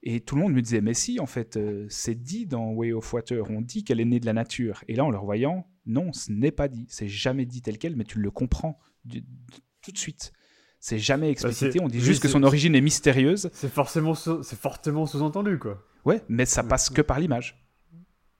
[0.02, 2.92] Et tout le monde me disait, mais si, en fait, euh, c'est dit dans Way
[2.92, 4.82] of Water, on dit qu'elle est née de la nature.
[4.88, 6.86] Et là, en le revoyant, non, ce n'est pas dit.
[6.88, 8.78] C'est jamais dit tel quel, mais tu le comprends
[9.82, 10.32] tout de suite.
[10.80, 13.50] C'est jamais bah, explicité, on dit juste que son origine est mystérieuse.
[13.52, 15.82] C'est forcément, c'est fortement sous-entendu, quoi.
[16.06, 17.62] Ouais, mais ça passe que par l'image.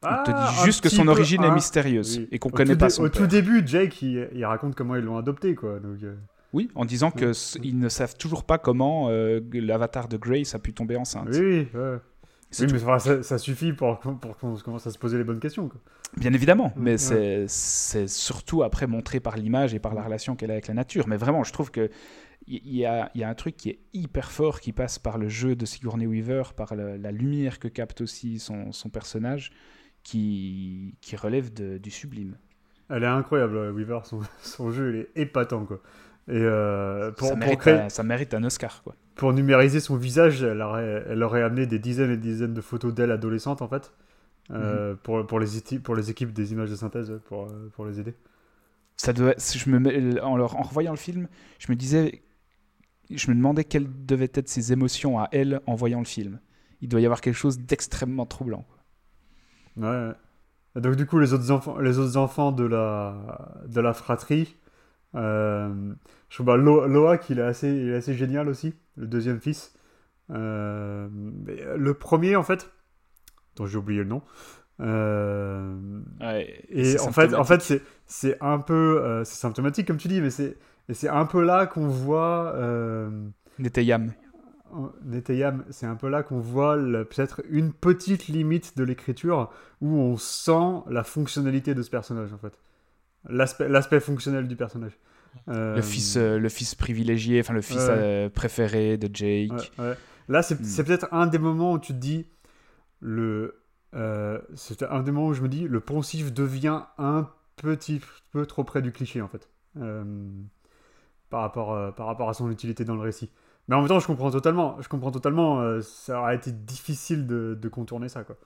[0.03, 3.09] on te dit juste que son origine est mystérieuse et qu'on connaît pas son Au
[3.11, 5.79] tout début, Jake, il, raconte comment ils l'ont adopté, quoi.
[5.81, 6.17] Donc, euh.
[6.55, 10.59] Oui, en disant que ils ne savent toujours pas comment euh, l'avatar de Grace a
[10.59, 11.29] pu tomber enceinte.
[11.31, 15.69] Oui, oui, mais ça, suffit pour, pour qu'on commence à se poser les bonnes questions.
[15.69, 15.81] Quoi.
[16.17, 20.55] Bien évidemment, mais c'est surtout après montré par l'image et par la relation qu'elle a
[20.55, 21.07] avec la nature.
[21.07, 21.91] Mais vraiment, je trouve que
[22.51, 25.29] il y, a, y, a, un truc qui est hyper fort qui passe par le
[25.29, 29.53] jeu de Sigourney Weaver, par la lumière que capte aussi son, son personnage,
[30.03, 32.37] qui, qui relève de, du sublime.
[32.89, 34.01] Elle est incroyable, Weaver.
[34.05, 35.65] Son, son jeu, il est épatant.
[35.65, 35.81] Quoi.
[36.29, 38.83] Et euh, pour, ça, mérite un, ça, mérite un, Oscar.
[38.83, 38.95] Quoi.
[39.15, 42.61] Pour numériser son visage, elle aurait, elle aurait amené des dizaines et des dizaines de
[42.61, 43.93] photos d'elle adolescente, en fait,
[44.51, 44.97] euh, mhm.
[44.99, 48.15] pour, pour, les, pour les équipes des images de synthèse, pour, pour les aider.
[48.97, 51.27] Ça doit, je me, en, leur, en revoyant le film,
[51.59, 52.23] je me disais,
[53.11, 56.41] je me demandais quelles devaient être ses émotions à elle en voyant le film.
[56.81, 58.65] Il doit y avoir quelque chose d'extrêmement troublant.
[59.77, 60.13] Ouais.
[60.77, 64.57] Donc du coup, les autres enfants, les autres enfants de la, de la fratrie,
[65.17, 65.93] euh,
[66.29, 69.75] je trouve bah, Loa il est assez, il est assez génial aussi, le deuxième fils.
[70.31, 71.09] Euh,
[71.77, 72.71] le premier, en fait,
[73.57, 74.23] dont j'ai oublié le nom.
[74.81, 76.01] Euh,
[76.71, 80.31] et en fait, en fait, c'est c'est un peu, c'est symptomatique comme tu dis, mais
[80.31, 80.57] c'est
[80.95, 82.55] c'est un peu là qu'on voit.
[83.59, 84.13] Neteyam.
[85.05, 89.51] Neteyam, c'est un peu là qu'on voit peut-être une petite limite de l'écriture
[89.81, 92.57] où on sent la fonctionnalité de ce personnage en fait
[93.29, 94.99] l'aspect fonctionnel du personnage.
[95.49, 99.73] Euh, le, fils, euh, le fils privilégié, enfin le fils euh, préféré de Jake.
[100.29, 100.57] Là, hmm.
[100.63, 102.27] c'est peut-être un des moments où tu te dis,
[103.01, 103.63] le,
[104.55, 108.01] c'est un des moments où je me dis, le poncif devient un petit
[108.33, 109.49] peu trop près du cliché en fait,
[111.31, 113.31] par, rapport, par rapport à son utilité dans le récit.
[113.69, 117.69] Mais en même temps, je comprends totalement, je comprends totalement, ça aurait été difficile de,
[117.69, 118.37] contourner ça quoi.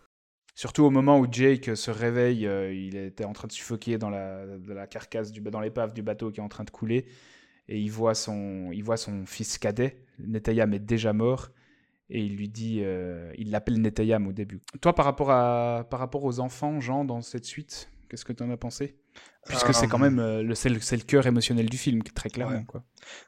[0.55, 4.11] Surtout au moment où Jake se réveille, euh, il était en train de suffoquer dans
[4.11, 7.07] la, carcasse, du, dans l'épave du bateau qui est en train de couler.
[7.69, 10.05] Et il voit son, il voit son fils cadet.
[10.21, 11.49] Netayam est déjà mort.
[12.11, 14.61] Et il lui dit, euh, il l'appelle Netayam au début.
[14.81, 18.43] Toi, par rapport, à, par rapport aux enfants, Jean, dans cette suite, qu'est-ce que tu
[18.43, 18.97] en as pensé?
[19.47, 22.65] Puisque c'est quand même euh, le, c'est le, cœur émotionnel du film, très clairement.
[22.65, 22.85] Quoi.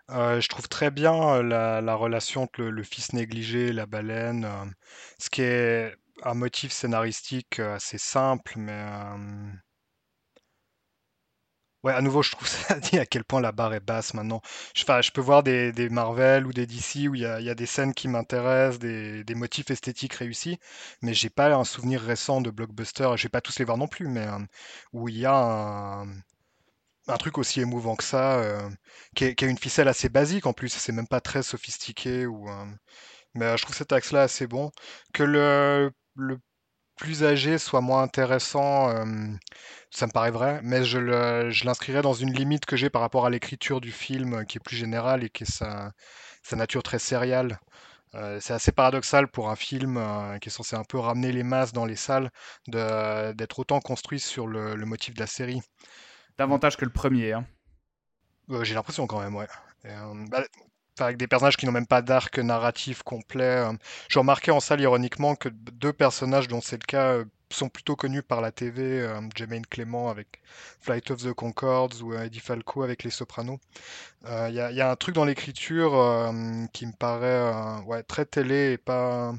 [0.08, 4.46] je trouve très bien la, la relation entre le, le, fils négligé et la baleine.
[5.18, 8.80] ce qui est un motif scénaristique assez simple, mais
[11.86, 14.42] ouais, à nouveau, je trouve ça dit à quel point la barre est basse maintenant.
[14.74, 17.48] Je, je peux voir des, des Marvel ou des DC où il y a, y
[17.50, 20.58] a des scènes qui m'intéressent, des, des motifs esthétiques réussis,
[21.02, 23.78] mais j'ai pas un souvenir récent de blockbuster, et je vais pas tous les voir
[23.78, 24.26] non plus, mais
[24.92, 26.06] où il y a un,
[27.08, 28.42] un truc aussi émouvant que ça,
[29.14, 32.48] qui, qui, a une ficelle assez basique en plus, c'est même pas très sophistiqué ou.
[33.34, 34.70] mais je trouve cet axe-là assez bon.
[35.12, 36.38] Que le le
[36.96, 38.90] plus âgé soit moins intéressant,
[39.96, 43.30] ça me paraît vrai, mais je l'inscrirais dans une limite que j'ai par rapport à
[43.30, 45.92] l'écriture du film, euh, qui est plus générale et qui est sa,
[46.52, 47.58] nature très sériale.
[48.14, 51.42] Euh, c'est assez paradoxal pour un film euh, qui est censé un peu ramener les
[51.42, 52.30] masses dans les salles,
[52.68, 55.62] d'être autant construit sur le, motif de la série.
[56.36, 57.46] Davantage que le premier, hein.
[58.62, 59.48] j'ai l'impression quand même, ouais.
[60.28, 60.44] Bah,
[61.04, 63.44] avec des personnages qui n'ont même pas d'arc narratif complet.
[63.44, 63.72] Euh.
[64.08, 67.96] J'ai remarqué en salle ironiquement que deux personnages dont c'est le cas euh, sont plutôt
[67.96, 70.40] connus par la TV, euh, Jermaine Clément avec
[70.80, 73.58] Flight of the Concords ou Eddie Falco avec Les Sopranos.
[74.28, 75.92] Il y, a un truc dans l'écriture
[76.72, 79.32] qui me paraît ouais, très télé et pas,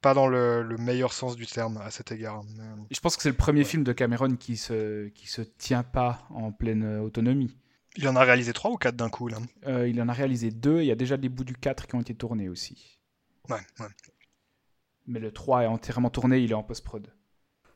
[0.00, 2.42] pas dans le, meilleur sens du terme à cet égard.
[2.92, 6.28] Je pense que c'est le premier film de Cameron qui se, qui se tient pas
[6.30, 7.56] en pleine autonomie.
[8.00, 9.36] Il en a réalisé trois ou quatre d'un coup, là
[9.66, 10.80] euh, Il en a réalisé deux.
[10.80, 12.98] Il y a déjà des bouts du 4 qui ont été tournés aussi.
[13.50, 13.86] Ouais, ouais.
[15.06, 17.12] Mais le 3 est entièrement tourné, il est en post-prod.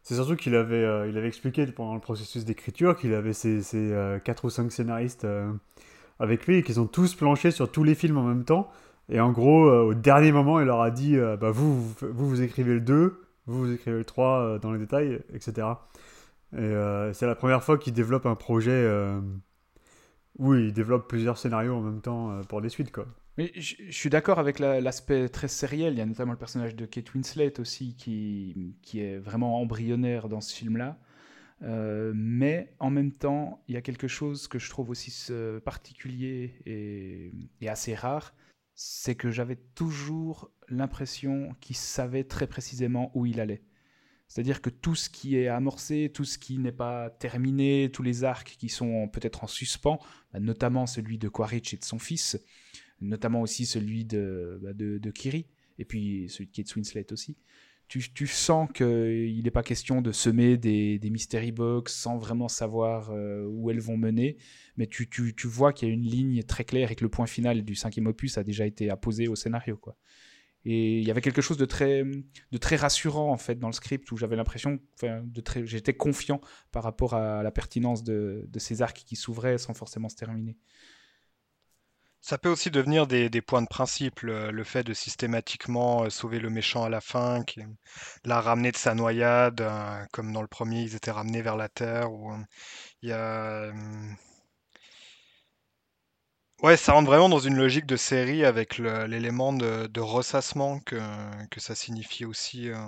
[0.02, 3.62] C'est surtout qu'il avait, euh, il avait expliqué pendant le processus d'écriture qu'il avait ses,
[3.62, 5.26] ses 4 euh, ou 5 scénaristes
[6.18, 8.70] avec lui et qu'ils ont tous planché sur tous les films en même temps.
[9.10, 12.72] Et en gros, au dernier moment, il leur a dit bah, vous, vous, vous, écrivez
[12.72, 15.66] le 2, vous, vous écrivez le 3 dans les détails, etc.
[16.56, 16.72] Et
[17.12, 18.88] c'est la première fois qu'il développe un projet
[20.38, 23.06] oui, il développe plusieurs scénarios en même temps euh, pour des suites, quoi.
[23.36, 25.94] Mais je, suis d'accord avec l'aspect très sériel.
[25.94, 30.28] Il y a notamment le personnage de Kate Winslet aussi qui, qui est vraiment embryonnaire
[30.28, 30.98] dans ce film-là.
[31.62, 35.32] Euh, mais en même temps, il y a quelque chose que je trouve aussi
[35.64, 38.34] particulier et, et, assez rare.
[38.76, 43.64] c'est que j'avais toujours l'impression qu'il savait très précisément où il allait.
[44.34, 48.24] C'est-à-dire que tout ce qui est amorcé, tout ce qui n'est pas terminé, tous les
[48.24, 50.00] arcs qui sont peut-être en suspens,
[50.32, 52.44] bah, notamment celui de Quaritch et de son fils,
[53.00, 55.46] notamment aussi celui de, bah, de, Kiri,
[55.78, 57.36] et puis celui de Kate Winslet aussi,
[57.86, 63.12] tu, sens qu'il n'est pas question de semer des, des mystery box sans vraiment savoir
[63.12, 64.36] euh, où elles vont mener,
[64.76, 67.26] mais tu, tu vois qu'il y a une ligne très claire et que le point
[67.26, 69.76] final du cinquième opus a déjà été apposé au scénario.
[69.76, 69.96] quoi.
[70.64, 74.16] Et il y avait quelque chose de très, rassurant en fait dans le script où
[74.16, 75.22] j'avais l'impression, enfin,
[75.64, 76.40] j'étais confiant
[76.72, 80.56] par rapport à la pertinence de, ces arcs qui s'ouvraient sans forcément se terminer.
[82.22, 86.48] Ça peut aussi devenir des, points de principe, le, fait de systématiquement euh, sauver le
[86.48, 87.60] méchant à la fin, qui
[88.24, 91.68] l'a ramené de sa noyade, euh, comme dans le premier, ils étaient ramenés vers la
[91.68, 92.10] Terre.
[92.10, 92.38] Ou, euh,
[93.02, 93.70] il y a,
[96.64, 100.96] Ouais, ça rentre vraiment dans une logique de série avec l'élément de, ressassement que,
[101.50, 102.70] que ça signifie aussi.
[102.70, 102.78] Euh,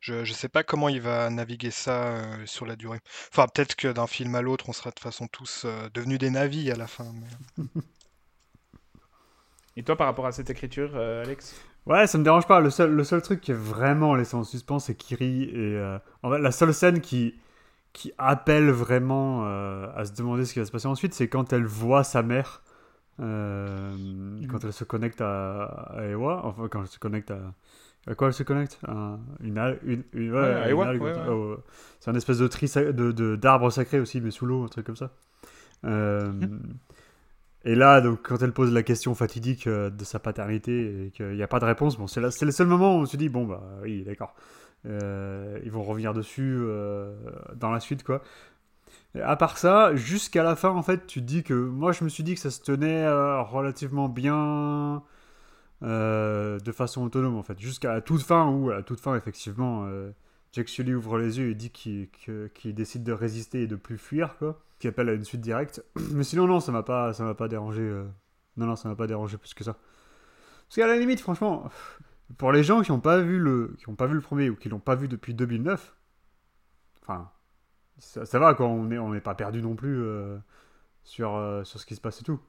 [0.00, 3.00] je ne sais pas comment il va naviguer ça euh, sur la durée.
[3.30, 6.18] Enfin, peut-être que d'un film à l'autre, on sera de toute façon tous euh, devenus
[6.18, 7.04] des navis à la fin.
[9.76, 11.54] Et toi, par rapport à cette écriture, Alex?
[11.84, 12.60] Ouais, ça me dérange pas.
[12.60, 15.42] Le seul, le seul truc qui est vraiment laissé en suspens, c'est Kiri.
[15.42, 17.34] Et en fait, la seule scène qui,
[17.92, 19.44] qui appelle vraiment
[19.94, 22.63] à se demander ce qui va se passer ensuite, c'est quand elle voit sa mère
[23.20, 24.46] euh, mm.
[24.48, 27.54] quand elle se connecte à, Ewa, enfin quand elle se connecte à...
[28.06, 28.78] À quoi elle se connecte?
[29.42, 30.74] Une, une, ouais,
[32.00, 34.96] C'est un espèce de tri de d'arbre sacré aussi, mais sous l'eau, un truc comme
[34.96, 35.10] ça.
[35.86, 36.30] Euh,
[37.64, 41.30] et là, donc, quand elle pose la question fatidique euh, de sa paternité et qu'il
[41.30, 43.46] n'y a pas de réponse, bon, c'est le seul moment où on se dit bon
[43.46, 44.34] bah oui, d'accord.
[44.84, 46.58] ils vont revenir dessus
[47.56, 48.22] dans la suite, quoi
[49.22, 52.24] à part ça, jusqu'à la fin, en fait, tu dis que moi, je me suis
[52.24, 55.02] dit que ça se tenait euh, relativement bien
[55.82, 57.58] euh, de façon autonome, en fait.
[57.60, 60.10] Jusqu'à la toute fin, où, à la toute fin, effectivement, euh,
[60.52, 64.36] Jack Sully ouvre les yeux et dit qu'il décide de résister et de plus fuir,
[64.38, 64.60] quoi.
[64.80, 65.84] Qui appelle à une suite directe.
[66.12, 67.82] Mais sinon, non, ça m'a pas, ça m'a pas dérangé.
[68.56, 69.76] Non, non, ça m'a pas dérangé plus que ça.
[70.68, 71.70] Parce qu'à la limite, franchement,
[72.36, 74.56] pour les gens qui n'ont pas vu le, qui ont pas vu le premier ou
[74.56, 75.94] qui l'ont pas vu depuis 2009,
[77.02, 77.30] enfin
[77.98, 78.66] ça, va, quoi.
[78.66, 80.38] On n'est on est pas perdu non plus euh,
[81.02, 82.40] sur, euh, sur ce qui se passe et tout.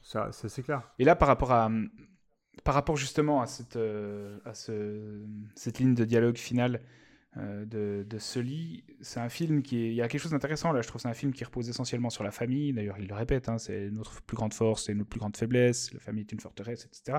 [0.00, 0.82] Ça, c'est clair.
[0.98, 1.70] Et là, par rapport à.
[2.62, 6.80] Par rapport justement à cette, euh, à ce, cette ligne de dialogue finale
[7.36, 10.82] de, de Sully, c'est un film qui est, il y a quelque chose d'intéressant là.
[10.82, 12.72] Je trouve c'est un film qui repose essentiellement sur la famille.
[12.72, 15.92] D'ailleurs, il le répète, hein, c'est notre plus grande force, c'est notre plus grande faiblesse.
[15.92, 17.18] La famille est une forteresse, etc.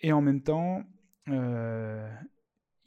[0.00, 0.82] et en même temps,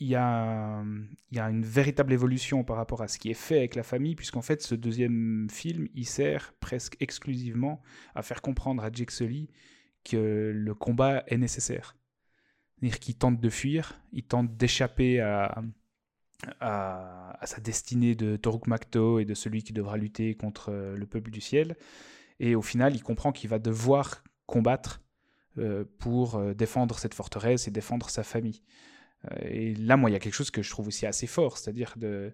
[0.02, 0.84] il y, a,
[1.32, 4.64] une véritable évolution par rapport à ce qui est fait avec la famille, puisqu'en fait,
[4.64, 7.84] ce deuxième film, il sert presque exclusivement
[8.16, 9.48] à faire comprendre à Jake Sully
[10.04, 11.96] que le combat est nécessaire.
[12.80, 15.62] C'est-à-dire qu'il tente de fuir, il tente d'échapper à,
[17.44, 21.42] sa destinée de Toruk Makto et de celui qui devra lutter contre le peuple du
[21.42, 21.78] ciel.
[22.40, 25.04] Et au final, il comprend qu'il va devoir combattre
[25.60, 28.64] euh, pour euh, défendre cette forteresse et défendre sa famille.
[29.30, 31.58] Euh, et là, moi, il y a quelque chose que je trouve aussi assez fort,
[31.58, 32.34] c'est-à-dire de,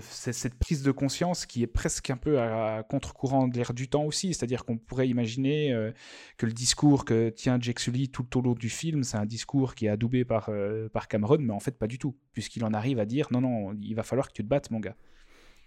[0.00, 4.04] cette prise de conscience qui est presque un peu à, contre-courant de l'air du temps
[4.04, 4.34] aussi.
[4.34, 5.92] C'est-à-dire qu'on pourrait imaginer euh,
[6.36, 9.74] que le discours que tient Jake Sully tout au long du film, c'est un discours
[9.74, 12.74] qui est adoubé par, euh, par Cameron, mais en fait pas du tout, puisqu'il en
[12.74, 14.96] arrive à dire non, non, il va falloir que tu te battes, mon gars.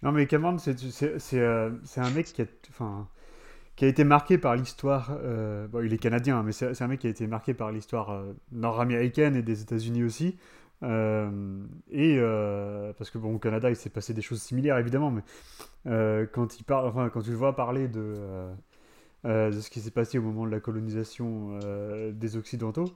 [0.02, 2.46] Non, mais Cameron, c'est un mec qui a.
[2.68, 3.08] Enfin,
[3.76, 5.16] qui a été marqué par l'histoire.
[5.22, 8.10] Euh, bon, il est canadien, mais c'est un mec qui a été marqué par l'histoire
[8.10, 10.36] euh, nord-américaine et des États-Unis aussi.
[10.82, 11.30] Euh,
[11.90, 12.18] et
[12.98, 15.22] parce que bon, au Canada, il s'est passé des choses similaires évidemment, mais
[16.32, 18.48] quand il parle, enfin, quand tu le vois parler de
[19.24, 21.58] de ce qui s'est passé au moment de la colonisation
[22.12, 22.92] des Occidentaux,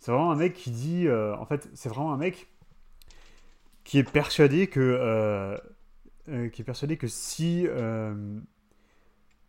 [0.00, 2.48] c'est vraiment un mec qui dit, en fait, c'est vraiment un mec
[3.84, 5.56] qui est persuadé que
[6.26, 7.68] qui est persuadé que si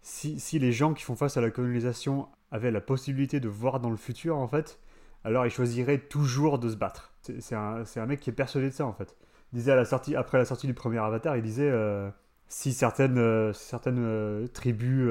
[0.05, 3.89] si, les gens qui font face à la colonisation avaient la possibilité de voir dans
[3.89, 4.79] le futur, en fait,
[5.23, 7.11] alors ils choisiraient toujours de se battre.
[7.39, 9.15] C'est un, mec qui est persuadé de ça, en fait.
[9.51, 9.73] Il disait
[10.15, 12.07] après la sortie du premier Avatar, il disait euh,
[12.47, 13.51] si certaines, euh,
[13.87, 15.09] euh, tribus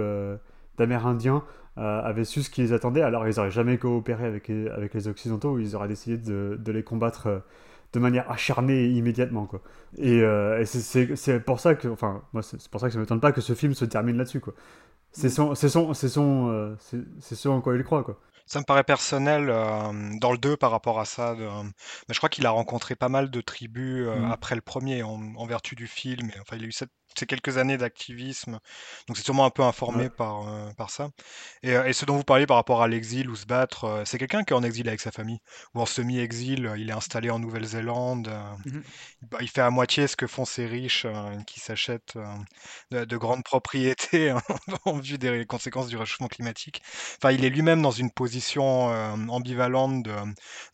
[0.79, 1.43] d'Amérindiens
[1.77, 5.75] avaient su ce qui les attendait, alors ils n'auraient jamais coopéré avec les, Occidentaux, ils
[5.75, 7.43] auraient décidé de, de les combattre
[7.95, 9.61] de manière acharnée immédiatement quoi.
[9.99, 10.23] Et,
[10.65, 13.55] c'est pour ça que enfin moi c'est pour ça que ça m'étonne pas que ce
[13.55, 14.55] film se termine là-dessus quoi.
[15.15, 16.77] C'est son, c'est son, c'est son, euh,
[17.21, 18.21] c'est ce en quoi il croit, quoi.
[18.47, 21.35] Ça me paraît personnel euh, dans le 2 par rapport à ça.
[21.39, 24.31] mais je crois qu'il a rencontré pas mal de tribus euh, mm.
[24.31, 26.31] après le premier en, vertu du film.
[26.43, 28.59] Enfin, il a eu cette ces quelques années d'activisme.
[29.09, 31.11] Donc c'est sûrement un peu informé par, euh, par ça.
[31.63, 34.45] Et, et, ce dont vous parliez par rapport à l'exil ou se battre, c'est quelqu'un
[34.45, 35.41] qui est en exil avec sa famille,
[35.75, 38.31] ou en semi-exil, il est installé en Nouvelle-Zélande.
[39.23, 41.07] Bah, il fait à moitié ce que font ces riches
[41.47, 42.19] qui s'achètent
[42.91, 44.43] de, grandes propriétés hein,
[44.85, 46.83] en vue des conséquences du réchauffement climatique.
[47.19, 48.87] Enfin, il est lui-même dans une position
[49.29, 50.15] ambivalente de,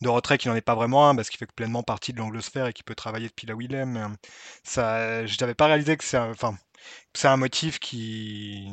[0.01, 2.67] de retrait qui n'en est pas vraiment un, parce qu'il fait pleinement partie de l'anglosphère
[2.67, 3.85] et qu'il peut travailler depuis là où il est.
[3.85, 4.01] Mais
[4.63, 6.57] ça, je n'avais pas réalisé que c'est enfin,
[7.13, 8.69] c'est un motif qui,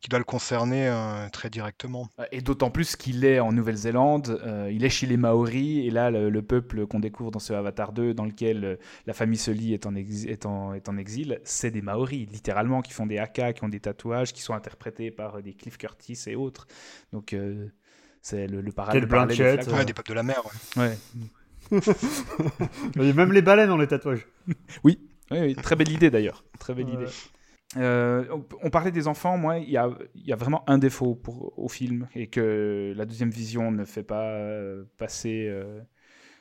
[0.00, 2.08] qui doit le concerner euh, très directement.
[2.32, 6.10] Et d'autant plus qu'il est en Nouvelle-Zélande, euh, il est chez les Maoris, et là,
[6.10, 8.76] le, peuple qu'on découvre dans ce Avatar 2, dans lequel euh,
[9.06, 12.92] la famille Sully est en, est en, est en exil, c'est des Maoris, littéralement, qui
[12.92, 16.36] font des haka, qui ont des tatouages, qui sont interprétés par des Cliff Curtis et
[16.36, 16.66] autres.
[17.12, 17.36] Donc,
[18.22, 19.04] c'est le, le parallèle.
[19.04, 20.42] Ouais, des peuples de la mer.
[20.76, 20.96] Ouais.
[22.96, 24.26] Même les baleines ont les tatouages.
[24.84, 26.44] oui, oui, très belle idée d'ailleurs.
[26.58, 27.06] Très belle idée.
[27.76, 28.24] Euh,
[28.62, 31.68] on parlait des enfants, moi, il y a, y a, vraiment un défaut pour, au
[31.68, 35.80] film et que la deuxième vision ne fait pas euh, passer euh,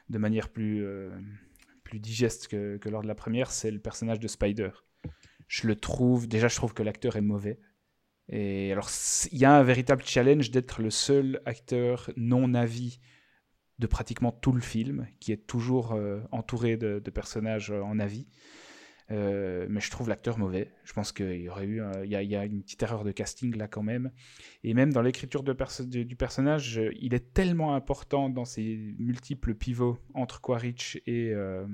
[0.09, 0.85] de manière plus,
[1.83, 4.69] plus digeste que, que, lors de la première, c'est le personnage de Spider.
[5.47, 7.59] Je le trouve, déjà je trouve que l'acteur est mauvais.
[8.29, 8.89] Et alors,
[9.31, 12.99] il y a un véritable challenge d'être le seul acteur non avis
[13.79, 15.97] de pratiquement tout le film, qui est toujours
[16.31, 18.27] entouré de, de personnages en avis.
[19.09, 20.73] Euh, mais je trouve l'acteur mauvais.
[20.83, 23.67] Je pense qu'il y aurait eu, il y, a, une petite erreur de casting là
[23.67, 24.11] quand même.
[24.63, 30.41] Et même dans l'écriture du personnage, il est tellement important dans ses multiples pivots entre
[30.41, 31.65] Quaritch et, euh,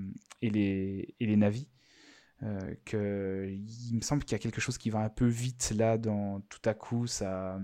[0.41, 1.69] et les et les navis
[2.43, 5.73] euh, que il me semble qu'il y a quelque chose qui va un peu vite
[5.75, 7.59] là dans tout à coup sa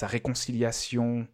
[0.00, 1.26] réconciliation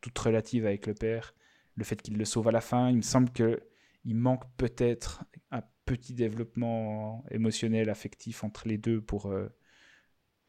[0.00, 1.34] toute relative avec le père,
[1.76, 2.90] le fait qu'il le sauve à la fin.
[2.90, 3.60] Il me semble que
[4.04, 9.48] il manque peut-être un petit développement émotionnel, affectif entre les deux pour, euh,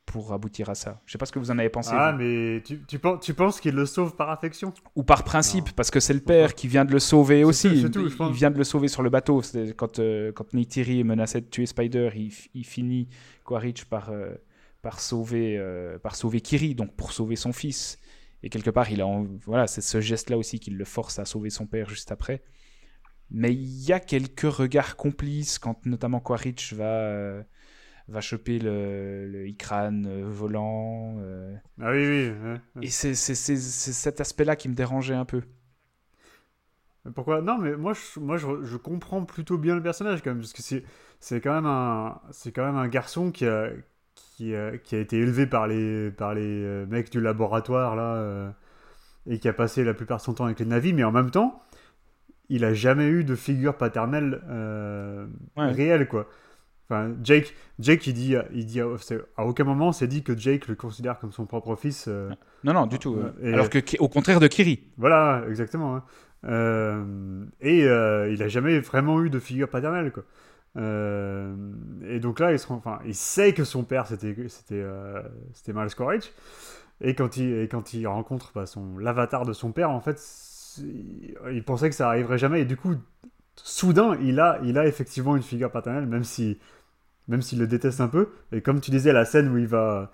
[0.06, 1.02] pour aboutir à ça.
[1.06, 1.92] Je sais pas ce que vous en avez pensé.
[1.94, 4.74] Ah, mais tu, tu, penses, tu penses qu'il le sauve par affection?
[4.96, 7.70] Ou par principe, parce que c'est le père qui vient de le sauver aussi.
[7.70, 9.42] il, vient de le sauver sur le bateau.
[9.78, 13.08] Quand, euh, quand Neytiri menaçait de tuer Spider, il, il finit
[13.46, 14.34] Quaritch par, euh,
[14.82, 15.62] par, sauver,
[16.02, 18.00] par sauver Kiri, donc pour sauver son fils.
[18.44, 21.50] Et quelque part, il a, voilà, c'est ce geste-là aussi qui le force à sauver
[21.50, 22.44] son père juste après.
[23.30, 27.44] Mais il y a quelques regards complices quand notamment Quaritch va, euh,
[28.08, 31.18] va choper le, le Ikran euh, volant.
[31.20, 31.56] Euh.
[31.82, 32.32] Ah oui,
[32.76, 32.86] oui.
[32.86, 35.42] Et c'est cet aspect-là qui me dérangeait un peu.
[37.16, 37.42] Pourquoi?
[37.42, 40.52] Non, mais moi, je, moi je, je, comprends plutôt bien le personnage quand même, parce
[40.52, 42.20] que c'est quand, même un,
[42.54, 43.70] quand même un garçon qui a,
[44.14, 48.54] qui a, qui a été élevé par les, par les mecs du laboratoire, là,
[49.26, 51.32] et qui a passé la plupart de son temps avec les navis, mais en même
[51.32, 51.62] temps
[52.50, 56.28] il a jamais eu de figure paternelle euh, réelle, quoi.
[56.90, 60.76] Enfin, Jake, Jake, il dit, il dit, à aucun moment, c'est dit que Jake le
[60.76, 62.06] considère comme son propre fils.
[62.08, 62.30] Euh,
[62.64, 63.18] non, non, du tout.
[63.44, 64.80] Alors que, au contraire de Kiri.
[64.98, 65.98] Voilà, exactement.
[65.98, 66.04] Hein.
[66.46, 70.24] Euh, et il a jamais vraiment eu de figure paternelle, quoi.
[70.78, 74.86] et donc là, il, se, enfin, il sait que son père, c'était, c'était,
[75.54, 76.32] c'était Miles Quaritch.
[77.02, 80.18] Et quand il, et quand il rencontre bah, son, l'avatar de son père, en fait,
[81.52, 82.62] il pensait que ça arriverait jamais.
[82.62, 82.96] Et du coup
[83.56, 86.60] soudain il a il a effectivement une figure paternelle même si
[87.28, 88.30] même s'il le déteste un peu.
[88.52, 90.12] Et comme tu disais la scène où il va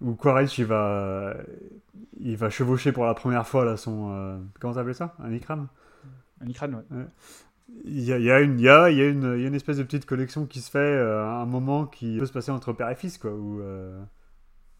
[0.00, 1.36] où Quaritch il va
[2.20, 5.14] il va chevaucher pour la première fois là son euh, comment t'appelles ça?
[5.18, 5.68] Un ikram?
[6.40, 7.06] Un ikram ouais.
[7.84, 9.40] Il y, a, il, y a une, il, y a, il, y a une, il
[9.40, 12.16] y a une espèce de petite collection qui se fait euh, à un moment qui
[12.16, 14.00] peut se passer entre père et fils quoi où, euh,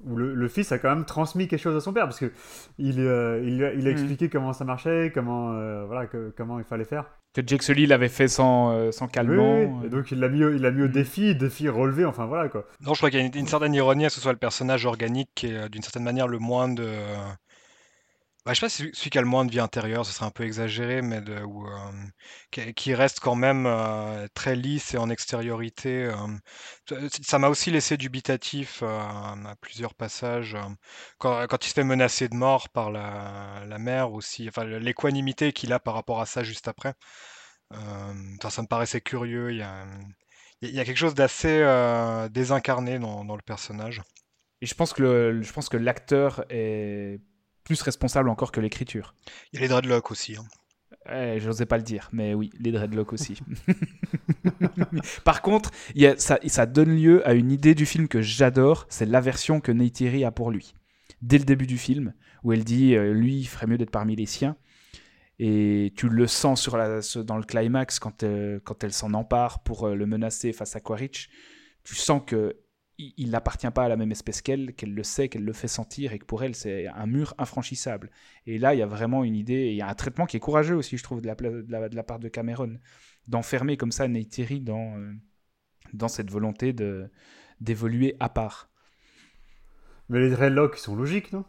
[0.05, 2.31] où le, fils a quand même transmis quelque chose à son père parce que
[2.79, 3.87] il, euh, il, a mm.
[3.87, 7.07] expliqué comment ça marchait, comment euh, voilà comment il fallait faire.
[7.35, 9.83] Que Jake Sully l'avait fait sans, euh, sans calmant.
[9.85, 10.93] Et donc il l'a mis, il l'a mis au mm.
[10.93, 12.67] défi, défi relevé, enfin voilà quoi.
[12.85, 14.85] Non, je crois qu'il y a une, une, certaine ironie à ce soit le personnage
[14.87, 16.87] organique qui est d'une certaine manière le moins de
[18.47, 20.27] bah, je sais pas si celui qui a le moins de vie intérieure, ce serait
[20.27, 21.67] un peu exagéré, mais ou,
[22.53, 23.69] qui, reste quand même
[24.35, 26.09] très lisse et en extériorité.
[27.23, 30.57] ça m'a aussi laissé dubitatif à plusieurs passages.
[31.19, 35.73] Quand, il se fait menacer de mort par la, la mère aussi, enfin l'équanimité qu'il
[35.73, 36.95] a par rapport à ça juste après.
[37.73, 39.51] ça me paraissait curieux.
[39.51, 39.59] Il
[40.71, 41.59] y a, quelque chose d'assez
[42.31, 44.03] désincarné dans, le personnage.
[44.61, 47.21] Et je pense que l'acteur est
[47.67, 49.15] plus responsable encore que l'écriture.
[49.53, 50.37] Il y a les dreadlocks aussi.
[50.37, 50.45] Hein.
[51.13, 53.39] Eh, J'osais pas le dire, mais oui, les dreadlocks aussi.
[55.25, 58.87] Par contre, y a, ça, ça, donne lieu à une idée du film que j'adore,
[58.89, 60.75] c'est l'aversion que Neytiri a pour lui.
[61.23, 62.15] Dès le début du film,
[62.45, 64.57] où elle dit euh, lui, il ferait mieux d'être parmi les siens.
[65.39, 69.63] Et tu le sens sur la, dans le climax quand, euh, quand elle s'en empare
[69.65, 71.29] pour euh, le menacer face à Quaritch
[71.87, 72.57] tu sens que
[72.99, 76.13] il n'appartient pas à la même espèce qu'elle, qu'elle le sait, qu'elle le fait sentir
[76.13, 78.11] et que pour elle c'est un mur infranchissable.
[78.47, 80.41] Et là, il y a vraiment une idée, il y a un traitement qui est
[80.41, 82.79] courageux aussi, je trouve, de la, de la, part de Cameron,
[83.27, 85.13] d'enfermer comme ça Neytiri dans, euh,
[85.93, 87.11] dans cette volonté de
[87.61, 88.71] d'évoluer à part.
[90.09, 91.45] Mais les dreadlocks sont logiques, non?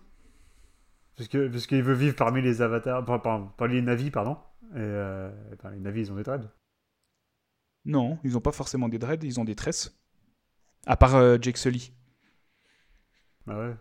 [1.16, 4.38] Parce que parce qu'il veut vivre parmi les avatars, parmi, les navis, pardon.
[4.74, 5.32] Et euh,
[5.72, 6.50] les navis, ils ont des dreads.
[7.86, 9.97] Non, ils n'ont pas forcément des dreads, ils ont des tresses.
[10.86, 11.91] À part euh, Jake Sully.
[13.47, 13.75] Ah ouais.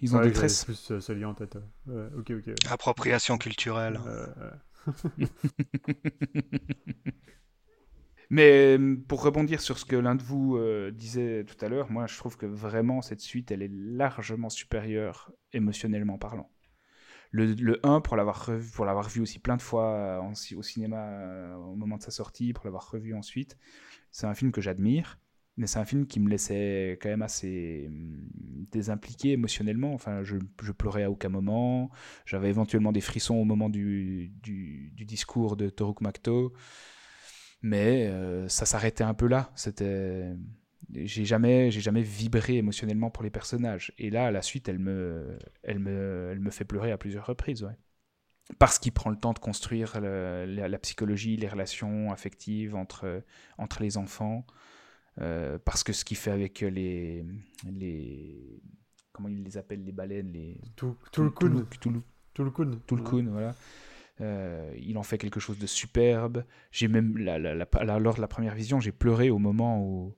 [0.00, 0.64] Ils ont des tresses.
[0.64, 1.56] plus euh, Sully en tête.
[1.86, 2.50] ok, ok.
[2.70, 4.00] Appropriation culturelle.
[8.30, 10.58] Mais pour rebondir sur ce que l'un de vous
[10.90, 15.30] disait tout à l'heure, moi je trouve que vraiment cette suite, elle est largement supérieure
[15.52, 16.50] émotionnellement parlant.
[17.30, 20.24] Le, 1, pour l'avoir pour l'avoir vu aussi plein de fois
[20.56, 23.56] au cinéma au moment de sa sortie, pour l'avoir revu ensuite,
[24.10, 25.18] c'est un film que j'admire,
[25.56, 28.28] mais c'est un film qui me laissait quand même assez hum,
[28.72, 29.94] désimpliqué émotionnellement.
[29.94, 30.36] Enfin, je,
[30.72, 31.90] pleurais à aucun moment.
[32.26, 34.32] J'avais éventuellement des frissons au moment du,
[35.06, 36.52] discours de Toruk Makto.
[37.62, 39.50] Mais euh, ça s'arrêtait un peu là.
[39.54, 40.34] C'était
[40.92, 43.92] j'ai jamais, j'ai jamais vibré émotionnellement pour les personnages.
[43.98, 47.26] Et là, à la suite, elle me, elle me, elle me fait pleurer à plusieurs
[47.26, 47.66] reprises.
[48.58, 53.22] Parce qu'il prend le temps de construire la, psychologie, les relations affectives entre,
[53.56, 54.46] entre les enfants.
[55.20, 57.24] Euh, parce que ce qu'il fait avec les,
[57.70, 58.60] les.
[59.12, 60.60] Comment il les appelle, les baleines les...
[60.76, 60.96] Coup.
[61.12, 63.54] Tout le voilà.
[64.20, 66.44] Euh, il en fait quelque chose de superbe.
[66.70, 70.14] J'ai même, la, la, lors de la première vision, j'ai pleuré au moment où,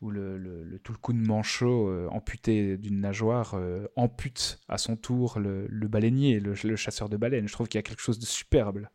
[0.00, 5.38] où le, le, le de manchot euh, amputé d'une nageoire euh, ampute à son tour
[5.38, 7.48] le, le baleinier, le, chasseur de baleines.
[7.48, 8.86] Je trouve qu'il y a quelque chose de superbe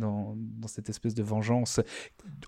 [0.00, 1.80] dans, dans cette espèce de vengeance.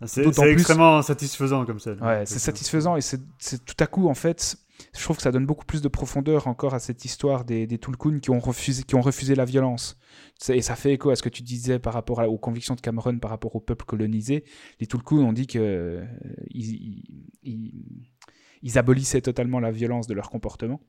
[0.01, 1.93] Ah, c'est extrêmement satisfaisant comme ça.
[1.93, 4.59] Ouais, c'est satisfaisant et c'est tout à coup en fait
[4.95, 7.79] je trouve que ça donne beaucoup plus de profondeur encore à cette histoire des, des
[7.79, 9.99] Tulkun qui ont refusé, qui ont refusé la violence.
[10.49, 13.19] Et ça fait écho à ce que tu disais par rapport aux convictions de Cameron
[13.19, 14.45] par rapport au peuple colonisé.
[14.81, 16.05] Les Tulkun ont dit que euh,
[16.51, 17.03] ils,
[18.77, 20.81] abolissaient totalement la violence de leur comportement.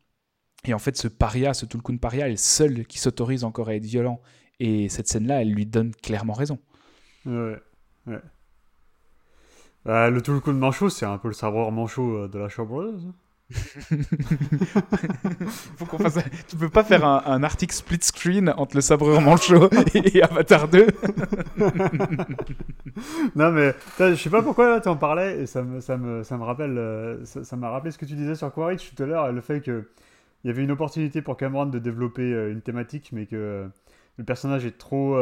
[0.66, 3.76] Et en fait, ce paria, ce Tulkun paria, est le seul qui s'autorise encore à
[3.76, 4.22] être violent.
[4.60, 6.60] Et cette scène-là, elle lui donne clairement raison.
[7.26, 7.58] Ouais,
[8.08, 8.22] ouais.
[9.86, 13.02] Bah, le Tulkun manchot, c'est un peu le sabreur manchot euh, de la Shaw Brothers.
[15.78, 16.20] Faut qu'on fasse...
[16.48, 20.88] Tu peux pas faire un, article split screen entre le sabreur manchot et, Avatar 2
[23.36, 26.24] Non mais je sais pas pourquoi là tu en parlais et ça me, ça me,
[26.24, 29.06] ça me rappelle euh, ça m'a rappelé ce que tu disais sur Quaritch tout à
[29.06, 29.90] l'heure le fait que
[30.44, 33.68] il y avait une opportunité pour Cameron de développer euh, une thématique mais que
[34.18, 35.18] le personnage est trop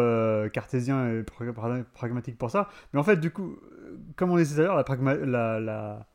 [0.51, 1.23] cartésien et
[1.93, 3.57] pragmatique pour ça mais en fait du coup
[4.15, 6.07] comme on disait tout à l'heure la, la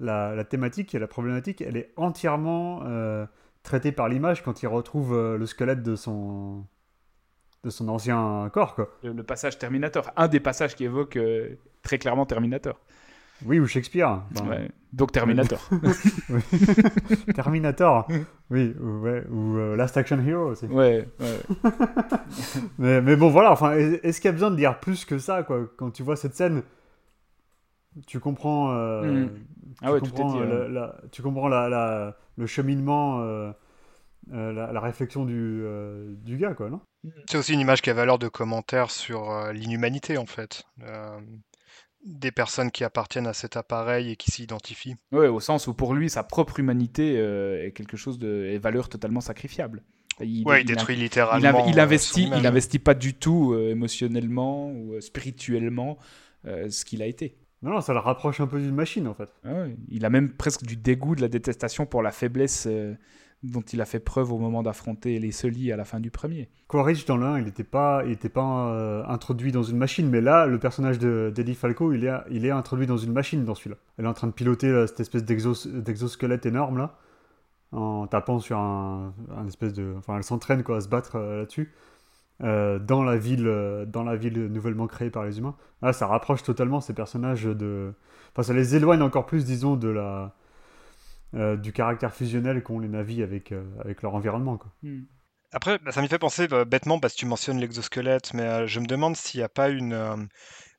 [0.00, 3.26] la, thématique et la problématique, elle est entièrement euh,
[3.62, 6.64] traitée par l'image quand il retrouve euh, le squelette de son,
[7.64, 8.76] de son ancien corps.
[9.02, 12.80] Le, passage Terminator, un des passages qui évoque euh, très clairement Terminator.
[13.46, 14.22] Oui, ou Shakespeare.
[14.92, 15.60] Donc Terminator.
[17.34, 18.08] Terminator,
[18.50, 20.66] oui, ou, ouais, ou Last Action Hero aussi.
[20.66, 21.08] Ouais,
[22.78, 25.42] mais, mais, bon, voilà, enfin, est-ce qu'il y a besoin de dire plus que ça,
[25.42, 26.62] quoi, quand tu vois cette scène
[28.06, 29.30] tu comprends, euh, mm.
[29.82, 33.52] ah tu, ouais, comprends dit, euh, la, tu comprends la, le cheminement, euh,
[34.30, 35.64] la, réflexion du,
[36.22, 36.80] du gars, quoi, non?
[37.28, 40.64] C'est aussi une image qui a valeur de commentaire sur l'inhumanité, en fait.
[42.04, 44.96] Des personnes qui appartiennent à cet appareil et qui s'identifient.
[45.12, 48.88] Oui, au sens où pour lui, sa propre humanité est quelque chose de est valeur
[48.88, 49.82] totalement sacrifiable.
[50.22, 51.66] Il, ouais, il, détruit littéralement.
[51.66, 55.98] Il, investit, il investit pas du tout émotionnellement ou spirituellement
[56.44, 57.36] ce qu'il a été.
[57.62, 59.28] Non, non, ça le rapproche un peu d'une machine en fait.
[59.44, 62.94] Ah il a même presque du dégoût, de la détestation pour la faiblesse euh,
[63.42, 66.48] dont il a fait preuve au moment d'affronter les Sully à la fin du premier.
[66.68, 70.98] Quaritch dans 1, il n'était pas, euh, introduit dans une machine, mais là, le personnage
[70.98, 73.76] d'Eddie Falco, il est, introduit dans une machine dans celui-là.
[73.96, 76.98] Elle est en train de piloter euh, cette espèce d'exosquelette énorme là,
[77.72, 79.14] en tapant sur un,
[79.48, 79.94] espèce de.
[79.96, 81.72] Enfin, elle s'entraîne à se battre là-dessus.
[82.42, 83.44] Euh, dans, la ville,
[83.88, 85.54] dans la ville nouvellement créée par les humains.
[85.82, 87.92] Là, ça rapproche totalement ces personnages de.
[88.32, 90.34] Enfin, ça les éloigne encore plus, disons, de la,
[91.34, 94.56] euh, du caractère fusionnel qu'ont les navis avec, avec leur environnement.
[94.56, 94.72] Quoi.
[94.82, 95.02] Hmm.
[95.52, 98.86] Après, bah, ça m'y fait penser bêtement parce que tu mentionnes l'exosquelette, mais je me
[98.86, 100.28] demande s'il n'y a pas une,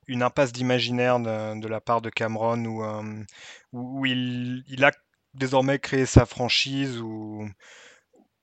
[0.07, 2.81] une impasse d'imaginaire de, la part de Cameron où,
[3.73, 4.91] où il, il, a
[5.33, 7.45] désormais créé sa franchise ou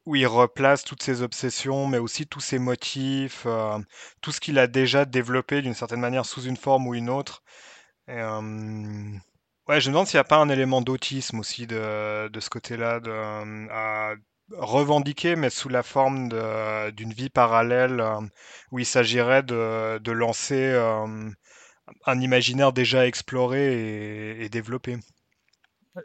[0.09, 3.79] où il replace toutes ses obsessions, mais aussi tous ses motifs, euh,
[4.23, 7.43] tout ce qu'il a déjà développé d'une certaine manière sous une forme ou une autre.
[9.69, 13.01] Ouais, je me demande s'il n'y a pas un élément d'autisme aussi de, ce côté-là,
[13.71, 14.15] à
[14.57, 16.31] revendiquer, mais sous la forme
[16.93, 18.21] d'une vie parallèle, euh,
[18.73, 21.31] où il s'agirait de, lancer euh,
[22.07, 24.97] un imaginaire déjà exploré et, développé.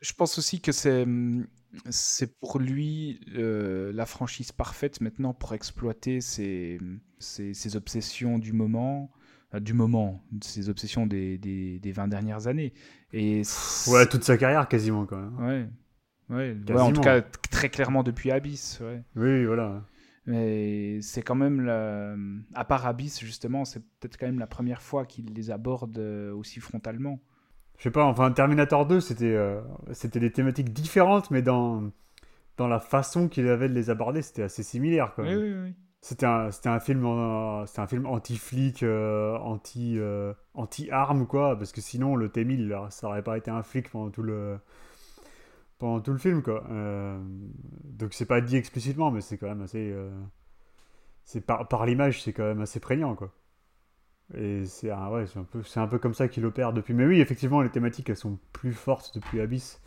[0.02, 1.06] Je pense aussi que c'est
[1.90, 6.80] c'est pour lui euh, la franchise parfaite maintenant pour exploiter ses,
[7.18, 9.10] ses, ses obsessions du moment,
[9.60, 12.74] du moment, ses obsessions des, des, des 20 dernières années.
[13.12, 13.44] Et
[13.88, 15.38] Ouais, toute sa carrière quasiment quand même.
[15.40, 15.70] ouais,
[16.30, 18.80] ouais, ouais, en tout cas très clairement depuis Abyss.
[18.82, 19.02] Ouais.
[19.16, 19.84] Oui, oui, voilà.
[20.26, 22.16] Mais c'est quand même, la...
[22.54, 26.34] à part Abyss justement, c'est peut-être quand même la première fois qu'il les aborde euh,
[26.34, 27.20] aussi frontalement.
[27.78, 29.60] Je sais pas, enfin Terminator 2, c'était euh,
[29.92, 31.92] c'était des thématiques différentes, mais dans,
[32.58, 35.40] dans la façon qu'il avait de les aborder, c'était assez similaire quand Oui, même.
[35.40, 35.74] oui, oui.
[36.04, 41.80] C'était un, un film, c'était un film anti-flic, euh, anti, euh, anti-armes, quoi, parce que
[41.82, 44.60] sinon, le T-1000, là, ça aurait pas été un flic pendant tout le,
[45.80, 46.64] pendant tout le film, quoi.
[46.72, 47.18] Euh,
[47.84, 49.92] donc c'est pas dit explicitement, mais c'est quand même assez...
[49.92, 50.12] euh,
[51.26, 53.32] c'est par, par l'image, c'est quand même assez prégnant, quoi.
[54.36, 55.10] Et c'est un,
[55.52, 56.94] peu, c'est un peu comme ça qu'il opère depuis.
[56.96, 59.82] Mais oui, effectivement, les thématiques, elles sont plus fortes depuis Abyss.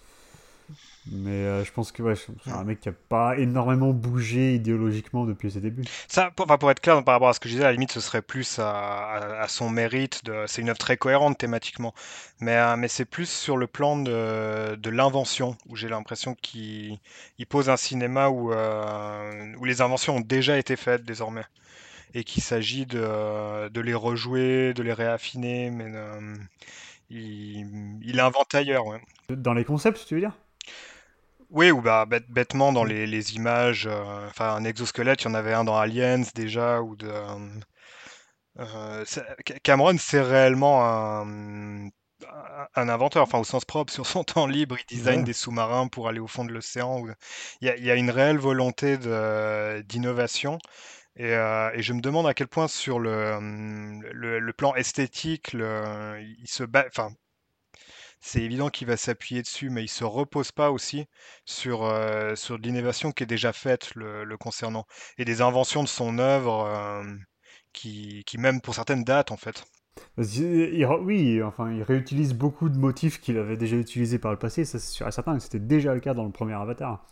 [1.09, 5.25] Mais euh, je pense que ouais, c'est un mec qui a pas énormément bougé idéologiquement
[5.25, 5.89] depuis ses débuts.
[6.09, 7.73] Ça, pour, enfin, pour être clair par rapport à ce que je disais, à la
[7.73, 10.25] limite, ce serait plus à, à- à son mérite.
[10.25, 11.95] de- C'est une œuvre très cohérente thématiquement,
[12.41, 16.99] mais, euh, mais c'est plus sur le plan de, de l'invention, où j'ai l'impression qu'il
[17.39, 21.45] il pose un cinéma où, euh, où les inventions ont déjà été faites désormais,
[22.15, 26.35] et qu'il s'agit de, de les rejouer, de les réaffiner, mais euh,
[27.11, 27.67] il,
[28.03, 28.87] il invente ailleurs.
[28.87, 29.01] ouais.
[29.31, 30.37] Dans les concepts, tu veux dire?
[31.51, 35.29] Oui, ou bah bête- bêtement dans les, les images, euh, enfin un exosquelette, il y
[35.29, 37.09] en avait un dans Aliens déjà, ou de...
[37.09, 37.37] euh,
[38.59, 41.89] euh, c'est- Ca- Cameron, c'est réellement un,
[42.75, 45.25] un inventeur, enfin au sens propre, sur son temps libre, il design Ouais.
[45.25, 47.01] des sous-marins pour aller au fond de l'océan.
[47.01, 47.11] ou-
[47.61, 50.59] Il y a, il y a une réelle volonté de- d'innovation.
[51.17, 54.75] Et, euh, et je me demande à quel point sur le, hum, le, le plan
[54.77, 57.11] esthétique, le, il se bat, enfin,
[58.27, 61.07] c'est évident qu'il va s'appuyer dessus, mais il se repose pas aussi
[61.45, 61.91] sur,
[62.35, 64.87] sur l'innovation qui est déjà faite le, concernant
[65.19, 67.05] et des inventions de son œuvre
[67.73, 69.65] qui, qui même pour certaines datent en fait.
[70.19, 74.79] Oui, enfin, il réutilise beaucoup de motifs qu'il avait déjà utilisés par le passé, ça
[74.79, 77.07] c'est sûr et certain, c'était déjà le cas dans le premier Avatar.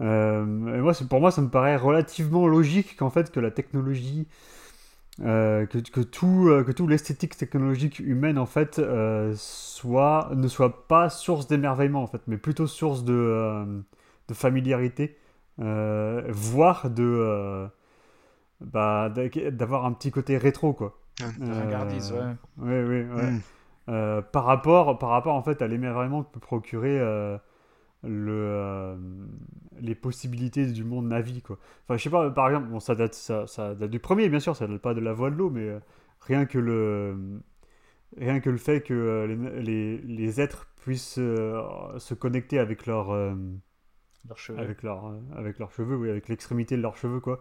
[0.00, 4.26] Euh, moi, pour moi, ça me paraît relativement logique qu'en fait, que la technologie,
[5.20, 10.48] euh, que, que tout, euh, que tout l'esthétique technologique humaine, en fait, euh, soit, ne
[10.48, 13.82] soit pas source d'émerveillement, en fait, mais plutôt source de,
[14.28, 15.16] de familiarité,
[15.58, 17.68] voire de...
[18.60, 20.98] bah, d'a- d'avoir un petit côté rétro, quoi.
[22.18, 22.34] Ouais.
[22.58, 23.30] Oui, oui, ouais.
[23.32, 23.40] Mm.
[23.88, 27.00] Euh, par rapport, par rapport en fait à l'émerveillement que peut procurer
[28.04, 28.96] le,
[29.80, 31.58] les possibilités du monde Navi, quoi.
[31.84, 34.40] Enfin, je sais pas, par exemple, bon, ça date, ça, ça date du premier, bien
[34.40, 35.80] sûr, ça date pas de la voie de l'eau, mais euh,
[36.20, 37.40] rien que le,
[38.16, 41.62] rien que le fait que euh, les, les, les êtres puissent euh,
[41.98, 43.08] se connecter avec leur,
[44.28, 44.58] Leurs cheveux.
[44.58, 47.40] avec leur, avec leurs cheveux, oui, avec l'extrémité de leurs cheveux, quoi,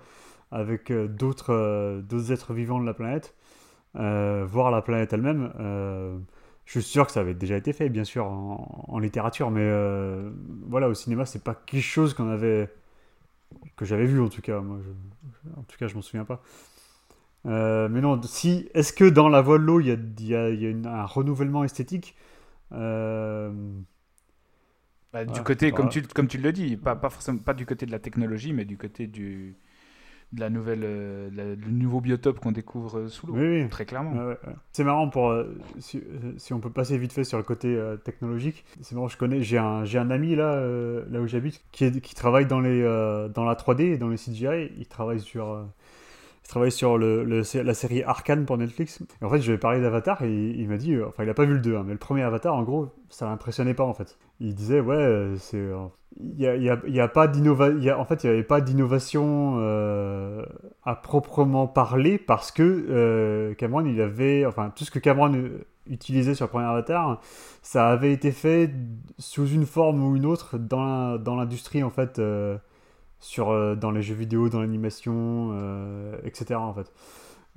[0.51, 3.35] avec d'autres, d'autres êtres vivants de la planète,
[3.93, 6.25] voir la planète elle-même.
[6.73, 9.61] Je suis sûr que ça avait déjà été fait, bien sûr, en, en littérature, mais
[9.63, 10.31] euh,
[10.67, 12.69] voilà, au cinéma, c'est pas quelque chose qu'on avait,
[13.75, 14.59] que j'avais vu en tout cas.
[14.61, 16.41] Moi, je- en tout cas, je m'en souviens pas.
[17.47, 20.35] Euh, mais non, si, est-ce que dans la voie de l'eau, il y a, y
[20.35, 22.15] a- y a une- un renouvellement esthétique?
[22.73, 23.51] Euh,
[25.13, 27.65] Bah, du Ouais, côté, comme tu, comme tu le dis, pas, pas forcément pas du
[27.65, 29.57] côté de la technologie, mais du côté du,
[30.33, 33.33] de la nouvelle, euh, la- du nouveau biotope qu'on découvre euh, sous l'eau.
[33.35, 33.69] Oui, oui.
[33.69, 34.11] Très clairement.
[34.13, 34.53] Ouais, ouais, ouais.
[34.71, 37.77] C'est marrant pour euh, si, euh, si on peut passer vite fait sur le côté
[38.03, 38.63] technologique.
[38.81, 40.55] C'est marrant, je connais, j'ai un, j'ai un ami là,
[41.09, 42.81] là où j'habite, qui, est- qui travaille dans les,
[43.33, 44.71] dans la 3D et dans les CGI.
[44.77, 45.65] Il travaille sur,
[46.43, 49.01] il travaille sur le, le- la série Arcane pour Netflix.
[49.21, 51.23] Et en fait, je lui ai parlé d'Avatar et il, il m'a dit, euh, enfin,
[51.23, 53.73] il a pas vu le 2, hein, mais le premier Avatar, en gros, ça l'impressionnait
[53.73, 54.17] pas en fait.
[54.43, 55.85] Il disait, ouais, euh, c'est, euh,
[56.19, 59.57] il y a, y y a pas d'innovation, en fait, il n'y avait pas d'innovation
[59.59, 60.43] euh,
[60.83, 65.31] à proprement parler parce que Cameron, il avait, enfin, tout ce que Cameron
[65.85, 67.21] utilisait sur le premier Avatar,
[67.61, 68.71] ça avait été fait
[69.19, 72.19] sous une forme ou une autre dans l'industrie en fait,
[73.19, 75.55] sur, dans les jeux vidéo, dans l'animation,
[76.23, 76.55] etc.
[76.55, 76.91] en fait.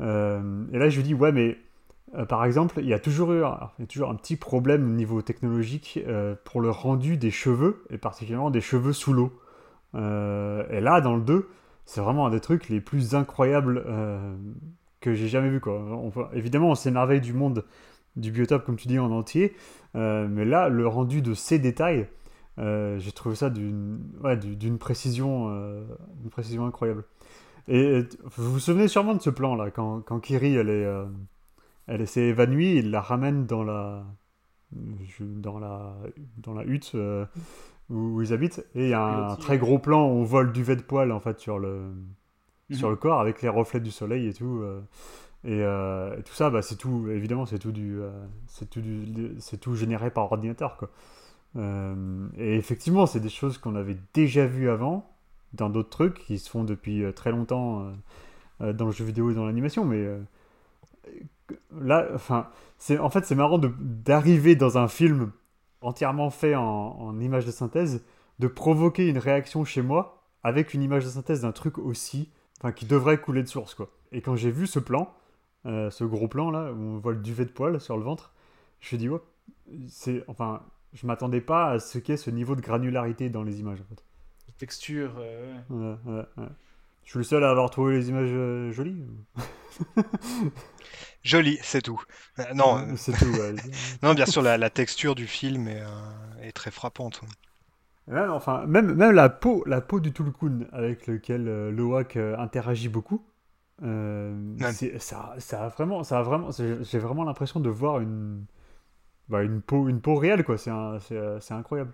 [0.00, 1.56] Et là, je lui dis, ouais, mais
[2.12, 6.34] euh, par exemple, il y a toujours eu un petit problème au niveau technologique euh,
[6.44, 9.32] pour le rendu des cheveux, et particulièrement des cheveux sous l'eau.
[9.94, 11.48] Euh, et là, dans le 2,
[11.84, 13.84] c'est vraiment un des trucs les plus incroyables
[15.00, 15.60] que j'ai jamais vu.
[16.32, 17.64] Évidemment, on s'émerveille du monde
[18.16, 19.54] du biotope, comme tu dis, en entier.
[19.94, 22.08] Mais là, le rendu de ces détails,
[22.56, 25.50] j'ai trouvé ça d'une précision,
[26.66, 27.04] incroyable.
[27.68, 30.86] Et vous vous souvenez sûrement de ce plan-là, quand, quand Kiri, elle est,
[31.86, 34.04] elle s'est évanouie, il la ramène dans la,
[34.72, 35.96] dans la,
[36.38, 36.96] dans la hutte
[37.90, 40.52] où, ils habitent, et il y a un très gros plan où on voit le
[40.52, 41.92] duvet de poil, en fait, sur le,
[42.70, 42.94] sur mhm.
[42.94, 44.62] le corps, avec les reflets du soleil et tout.
[45.46, 48.10] Euh, et, tout ça, bah, c'est tout, évidemment, c'est tout, du, euh,
[48.46, 48.82] c'est tout,
[49.38, 50.76] c'est tout généré par ordinateur.
[50.76, 50.90] Quoi.
[51.56, 55.10] Euh, et effectivement, c'est des choses qu'on avait déjà vues avant,
[55.52, 57.92] dans d'autres trucs qui se font depuis très longtemps
[58.58, 60.04] dans le jeu vidéo et dans l'animation, mais
[61.80, 65.32] là, enfin, c'est, en fait, c'est marrant d'arriver dans un film
[65.80, 68.04] entièrement fait en, en image de synthèse,
[68.38, 72.30] de provoquer une réaction chez moi avec une image de synthèse d'un truc aussi,
[72.60, 73.90] enfin, qui devrait couler de source, quoi.
[74.12, 75.12] Et quand j'ai vu ce plan,
[75.66, 78.32] euh, ce gros plan là où on voit le duvet de poil sur le ventre,
[78.80, 79.08] je me dis,
[79.88, 83.80] c'est, enfin, je m'attendais pas à ce qu'est ce niveau de granularité dans les images
[83.80, 84.04] en fait.
[84.58, 85.96] Texture, euh, ouais.
[86.06, 86.48] Ouais, ouais,
[87.04, 89.04] Je suis le seul à avoir trouvé les images euh, jolies.
[91.22, 92.02] Joli, c'est tout.
[92.54, 93.32] non, c'est tout.
[94.02, 95.82] non, bien sûr, la, texture du film est,
[96.42, 97.22] est très frappante.
[98.10, 103.24] enfin, même, même la peau, la peau du Tulkun avec lequel Loak interagit beaucoup,
[103.82, 104.56] euh,
[104.98, 108.44] ça, ça a vraiment, ça a vraiment, j'ai vraiment l'impression de voir une,
[109.28, 110.58] bah, une peau, une peau réelle quoi.
[110.58, 110.70] C'est
[111.40, 111.92] c'est incroyable.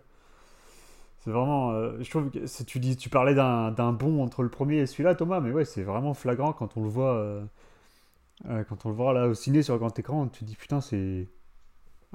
[1.21, 4.79] C'est vraiment, euh, je trouve que tu dis, tu parlais d'un bond entre le premier
[4.79, 7.45] et celui-là, Thomas, mais ouais, c'est vraiment flagrant quand on le voit, euh,
[8.65, 10.29] quand on le voit là au ciné sur le grand écran.
[10.29, 11.29] Tu dis putain, c'est,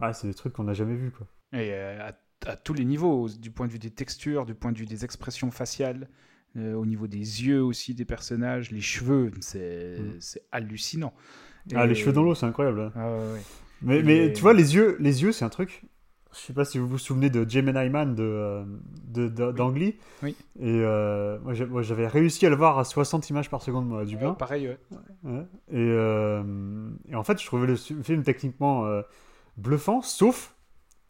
[0.01, 1.27] ah, c'est des trucs qu'on n'a jamais vus quoi.
[1.53, 4.77] Et à, à, tous les niveaux, du point de vue des textures, du point de
[4.77, 6.09] vue des expressions faciales.
[6.57, 10.19] Euh, au niveau des yeux aussi des personnages, les cheveux, c'est mm.
[10.53, 11.13] hallucinant.
[11.75, 12.79] Ah, les cheveux dans l'eau, c'est incroyable.
[12.79, 12.91] Hein.
[12.95, 13.17] Ah,
[13.81, 15.83] mais, mais tu vois, les yeux, les yeux c'est un truc.
[16.35, 18.65] Je sais pas si vous vous souvenez de Jim Hyman de,
[19.07, 19.95] de, d'Angly.
[20.21, 20.35] Oui.
[20.59, 24.17] Et euh, moi, j'avais réussi à le voir à 60 images par seconde, moi, du
[24.17, 24.33] bien.
[24.33, 24.75] pareil,
[25.23, 25.45] ouais.
[25.71, 26.43] Et, euh,
[27.09, 28.85] et, en fait, je trouvais le film techniquement
[29.57, 30.55] bluffant, sauf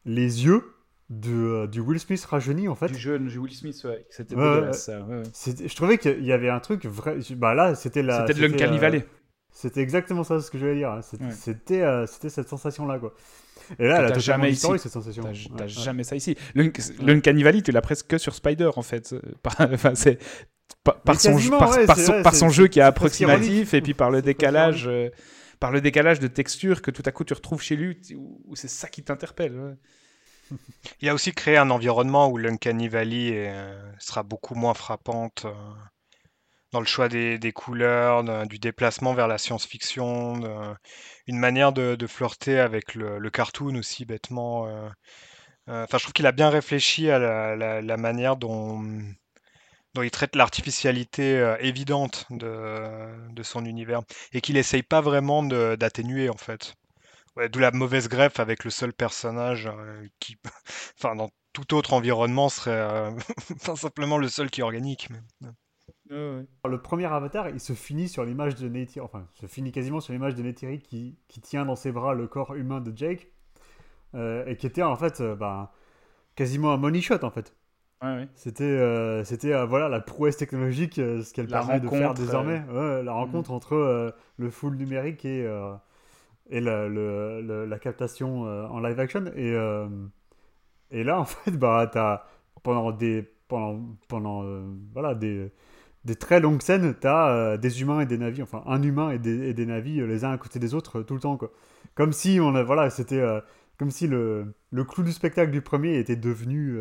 [0.05, 0.75] les yeux
[1.09, 2.87] de, euh, du Will Smith rajeuni en fait.
[2.87, 4.05] Du jeune Will Smith, ouais.
[4.09, 7.17] C'était ouais, Je trouvais qu'il y avait un truc vrai.
[7.35, 8.25] Bah là, c'était la.
[8.25, 9.05] C'était de l'Uncanny Valley.
[9.55, 10.99] Euh, c'était exactement ça ce que je voulais dire.
[11.31, 13.13] C'était euh, c'était cette sensation là quoi.
[13.79, 14.67] Et là, t'as jamais ici.
[14.77, 15.23] cette sensation.
[15.57, 16.35] T'as jamais ça ici.
[16.53, 19.15] L'Uncanny Valley, tu l'as presque que sur Spider en fait.
[19.45, 20.19] enfin, c'est
[20.83, 21.37] par, son,
[22.23, 24.89] par, son, jeu qui est approximatif et puis par le décalage.
[25.59, 28.67] par le décalage de texture que tout à coup tu retrouves chez lui, où c'est
[28.67, 29.77] ça qui t'interpelle.
[31.01, 35.53] Il a aussi créé un environnement où l'Uncanny Valley euh, sera beaucoup moins frappante euh,
[36.75, 40.75] dans le choix des, couleurs, du déplacement vers la science-fiction,
[41.25, 44.67] une manière de, flirter avec le, cartoon aussi, bêtement.
[44.67, 44.89] Euh,
[45.69, 47.17] enfin, je trouve qu'il a bien réfléchi à
[47.55, 48.83] la, manière dont,
[50.03, 54.01] il traite l'artificialité évidente de, son univers
[54.33, 56.75] et qu'il essaye pas vraiment d'atténuer en fait.
[57.49, 60.37] D'où la mauvaise greffe avec le seul personnage euh, qui,
[60.99, 63.11] enfin, dans tout autre environnement serait euh,
[63.75, 65.07] simplement le seul qui est organique.
[66.09, 70.13] Le premier avatar, il se finit sur l'image de Neytiri, enfin, se finit quasiment sur
[70.13, 73.27] l'image de Neytiri qui, qui, tient dans ses bras le corps humain de Jake,
[74.13, 75.73] euh, et qui était en fait bah,
[76.35, 77.55] quasiment un money shot en fait.
[78.35, 82.63] C'était, c'était voilà la prouesse technologique, ce qu'elle permet de faire désormais.
[82.69, 83.09] la mm.
[83.09, 85.43] rencontre entre le full numérique et
[86.49, 89.25] et la, le, la captation euh, en live action.
[89.35, 89.87] Et, euh,
[90.91, 92.25] et là, en fait, bah, as,
[92.63, 95.51] pendant des, pendant, pendant, euh, voilà, des,
[96.05, 99.19] des très longues scènes, tu as des humains et des navis, enfin un humain et
[99.19, 101.37] des, et des navis les uns à côté des autres tout le temps.
[101.37, 101.51] Quoi.
[101.95, 103.23] Comme si, on a, voilà, c'était
[103.77, 106.77] comme si le, le clou du spectacle du premier était devenu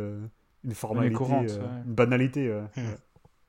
[0.64, 1.16] une formalité,
[1.86, 2.48] une banalité.
[2.76, 2.82] Hmm.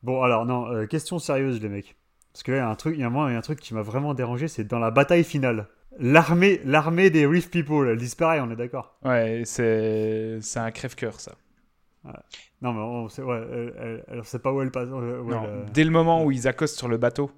[0.04, 1.96] Bon, alors, non, question sérieuse, les mecs.
[2.32, 3.82] Parce que là, il y a un truc, il y a un truc qui m'a
[3.82, 5.68] vraiment dérangé, c'est dans la bataille finale.
[5.98, 8.98] L'armée, l'armée des Reef People, elle disparaît, on est d'accord.
[9.06, 11.32] Ouais, c'est, c'est un crève-cœur, ça.
[12.62, 14.90] Non, mais on sait, ouais, elle, sait pas où elle passe.
[14.90, 17.32] non, Dès le moment où ils accostent sur le bateau,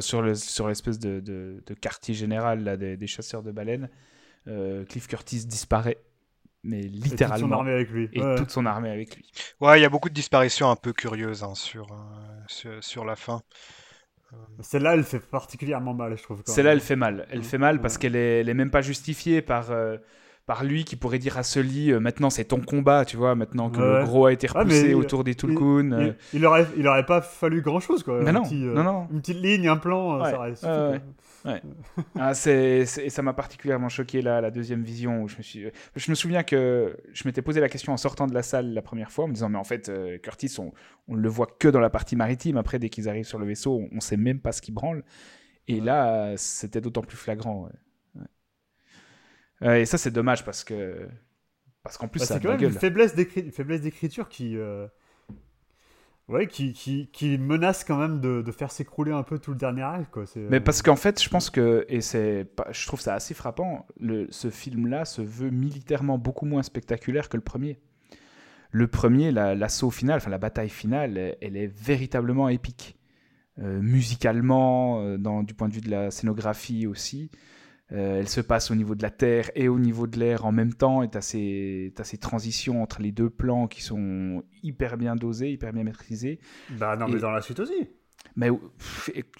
[0.00, 3.90] sur, le, sur l'espèce de, de, de, quartier général là, des, des chasseurs de baleines,
[4.46, 5.98] euh, Cliff Curtis disparaît.
[6.62, 7.36] Mais littéralement.
[7.36, 8.08] Et toute son armée avec lui.
[8.12, 9.30] Et toute son armée avec lui.
[9.60, 11.96] Ouais, il y a beaucoup de disparitions un peu curieuses hein, sur, euh,
[12.46, 13.42] sur, sur, la fin.
[14.60, 16.42] Celle-là, elle fait particulièrement mal, je trouve.
[16.46, 17.26] Celle-là, elle fait mal.
[17.30, 19.98] Elle fait mal parce qu'elle est, elle est même pas justifiée par, euh,
[20.46, 23.70] par lui qui pourrait dire à Sully euh, maintenant c'est ton combat, tu vois, maintenant
[23.70, 24.00] que Ouais.
[24.00, 25.92] le gros a été Ah, repoussé autour des Il, Tulkun.
[25.92, 28.20] euh, il- il aurait, il aurait pas fallu grand chose quoi.
[28.22, 29.08] Mais Un non, petit, euh, non, non.
[29.10, 31.00] Une petite ligne, un plan, euh, Ouais, ça aurait suffi, ouais.
[32.18, 35.66] Ah, c'est, ça m'a particulièrement choqué là, la deuxième vision où je me suis.
[35.94, 38.80] Je me souviens que je m'étais posé la question en sortant de la salle la
[38.82, 40.72] première fois en me disant mais en fait euh, Curtis on,
[41.08, 43.76] on le voit que dans la partie maritime après dès qu'ils arrivent sur le vaisseau
[43.92, 45.04] on, on sait même pas ce qui branle
[45.68, 47.68] et là euh, c'était d'autant plus flagrant.
[49.62, 51.08] Euh, et ça c'est dommage parce que
[51.82, 52.78] parce qu'en plus Bah, c'est quand même une gueule.
[52.78, 54.86] faiblesse d'écri- une faiblesse d'écriture qui, euh,
[56.28, 59.56] ouais, qui, qui, qui menace quand même de, de faire s'écrouler un peu tout le
[59.58, 60.24] dernier acte quoi.
[60.36, 63.86] Mais euh, parce qu'en fait, je pense que, et c'est, je trouve ça assez frappant,
[64.00, 67.78] le, ce film-là se veut militairement beaucoup moins spectaculaire que le premier.
[68.70, 72.96] Le premier, la- l'assaut final, enfin la bataille finale, elle, elle est véritablement épique.
[73.60, 77.30] Euh, musicalement, euh, dans, du point de vue de la scénographie aussi.
[77.92, 80.52] Euh, elle se passe au niveau de la terre et au niveau de l'air en
[80.52, 85.16] même temps, et tu as ces, transitions entre les deux plans qui sont hyper bien
[85.16, 86.40] dosés, hyper bien maîtrisés.
[86.70, 87.90] Bah non, et- mais dans la suite aussi.
[88.36, 88.48] Mais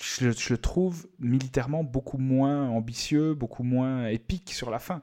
[0.01, 5.01] je, le trouve militairement beaucoup moins ambitieux, beaucoup moins épique sur la fin.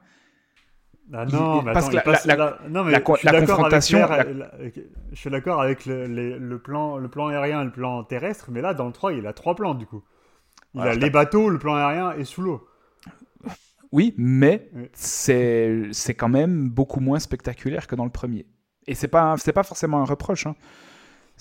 [1.12, 3.00] Ah non, il- mais parce attends, que la- non, mais je
[3.40, 3.98] confrontation,
[5.12, 8.50] Je suis d'accord avec le, les- le plan, le plan aérien et le plan terrestre,
[8.50, 10.02] mais là, dans le 3, il a trois plans, du coup.
[10.74, 12.66] Il a les bateaux, le plan aérien et sous l'eau.
[13.92, 14.88] Oui, mais Oui.
[14.94, 18.46] c'est quand même beaucoup moins spectaculaire que dans le premier.
[18.86, 20.46] Et c'est pas pas forcément un reproche.
[20.46, 20.56] hein.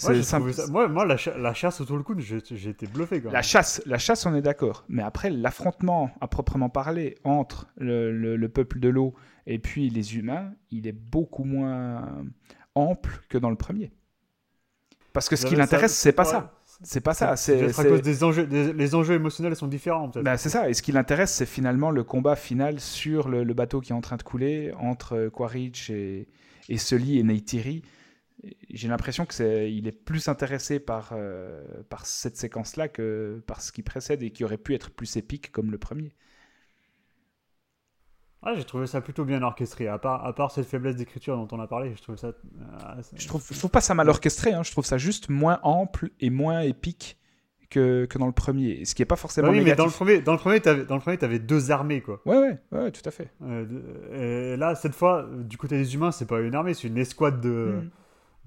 [0.04, 3.34] Moi, simple- ça- moi, moi, la, cha- la chasse coude, j'ai été bluffé quand même.
[3.34, 4.84] La chasse, la chasse, on est d'accord.
[4.90, 9.14] Mais après, l'affrontement à proprement parler entre le, le- le peuple de l'eau
[9.48, 12.24] et puis les humains, il est beaucoup moins
[12.74, 13.92] ample que dans le premier.
[15.14, 16.54] Parce que ce qui l'intéresse, c'est pas ouais, ça.
[16.84, 17.36] C'est pas ça.
[17.36, 20.10] C'est à cause des enjeux, des- les enjeux émotionnels sont différents.
[20.16, 20.70] Bah, c'est ça.
[20.70, 23.96] Et ce qui l'intéresse, c'est finalement le combat final sur le, le bateau qui est
[23.96, 26.28] en train de couler entre euh, Quaritch et,
[26.70, 27.84] et Sully et Neytiri.
[28.72, 33.62] J'ai l'impression que c'est, il est plus intéressé par, euh, par cette séquence-là que par
[33.62, 36.12] ce qui précède et qui aurait pu être plus épique comme le premier.
[38.44, 39.88] Ah, j'ai trouvé ça plutôt bien orchestré.
[39.88, 42.28] À part, à part cette faiblesse d'écriture dont on a parlé, je trouve ça.
[42.28, 42.34] euh,
[43.16, 44.52] Je trouve, je trouve pas ça mal orchestré.
[44.54, 44.64] hein.
[44.64, 47.18] Je trouve ça juste moins ample et moins épique
[47.70, 48.84] que, que dans le premier.
[48.86, 50.86] Ce qui est pas Bah forcément oui, mais dans le premier, dans le premier, t'avais,
[50.86, 52.20] dans le premier, t'avais deux armées, quoi.
[52.26, 53.30] Ouais, ouais, ouais, tout à fait.
[53.44, 56.98] Euh, et là, cette fois, du côté des humains, c'est pas une armée, c'est une
[56.98, 57.90] escouade de, Mm.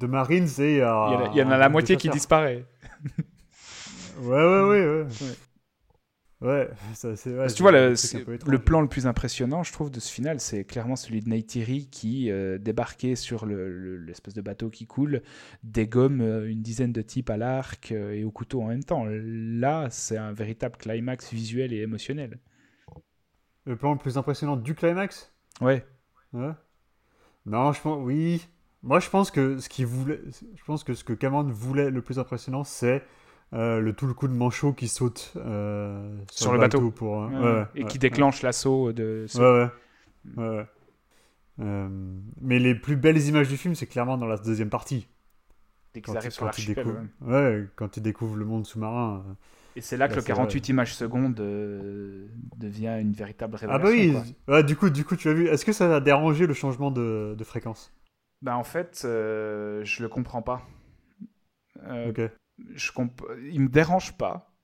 [0.01, 0.73] de marines et.
[0.73, 0.89] Il y en
[1.25, 2.67] a, il y en a la moitié qui disparaît.
[4.21, 5.03] Ouais, ouais, ouais, ouais.
[5.03, 5.07] Ouais,
[6.95, 7.31] ça, c'est.
[7.31, 10.11] ouais, Parce que c'est tu vois, le, plan le plus impressionnant, je trouve, de ce
[10.13, 14.69] final, c'est clairement celui de Neytiri qui, euh, débarqué sur le- le- l'espèce de bateau
[14.71, 15.23] qui coule,
[15.63, 19.05] dégomme euh, une dizaine de types à l'arc euh, et au couteau en même temps.
[19.09, 22.39] Là, c'est un véritable climax visuel et émotionnel.
[23.67, 25.31] Le plan le plus impressionnant du climax?
[25.61, 25.85] Ouais,
[26.33, 26.53] Ouais.
[27.47, 27.99] Non, je pense.
[28.05, 28.47] Oui.
[28.83, 30.21] Moi, je pense que ce qu'il voulait.
[30.57, 33.03] Je pense que ce que Cameron voulait le plus impressionnant, c'est.
[33.55, 36.91] Euh, le tout le coup de manchot qui saute euh, sur, Sur le bateau.
[36.91, 39.27] pour euh, Ouais, ouais, ouais, et ouais, qui déclenche l'assaut de.
[39.37, 39.71] Ouais,
[40.37, 40.49] ouais.
[40.59, 40.67] ouais.
[41.61, 41.89] Euh,
[42.41, 45.07] mais les plus belles images du film, c'est clairement dans la deuxième partie.
[45.95, 46.85] Dès qu'ils Quand, arrivent sur l'archipel.
[47.21, 47.69] ouais.
[47.77, 49.25] quand tu découvres le monde sous-marin.
[49.77, 54.23] Et c'est là que Là, le c'est 48 images secondes devient une véritable Ah révélation.
[54.47, 54.65] bah oui.
[54.65, 55.47] du coup, du coup, tu as vu.
[55.47, 57.93] Est-ce que ça a dérangé le changement de, de fréquence?
[58.43, 60.63] Bah, en fait, je le comprends pas.
[61.87, 62.21] Euh, Ok.
[62.75, 63.23] Je comp...
[63.51, 64.55] il me dérange pas,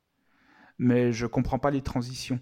[0.79, 2.41] mais je comprends pas les transitions.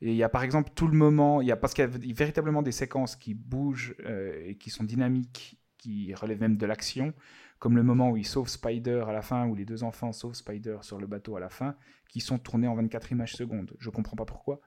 [0.00, 2.10] Et il y a par exemple tout le moment, il y a parce qu'il y
[2.10, 6.66] a véritablement des séquences qui bougent euh, et qui sont dynamiques, qui relèvent même de
[6.66, 7.14] l'action,
[7.60, 10.34] comme le moment où il sauve Spider à la fin, où les deux enfants sauvent
[10.34, 11.76] Spider sur le bateau à la fin,
[12.08, 13.72] qui sont tournés en 24 images secondes.
[13.78, 14.60] Je comprends pas pourquoi.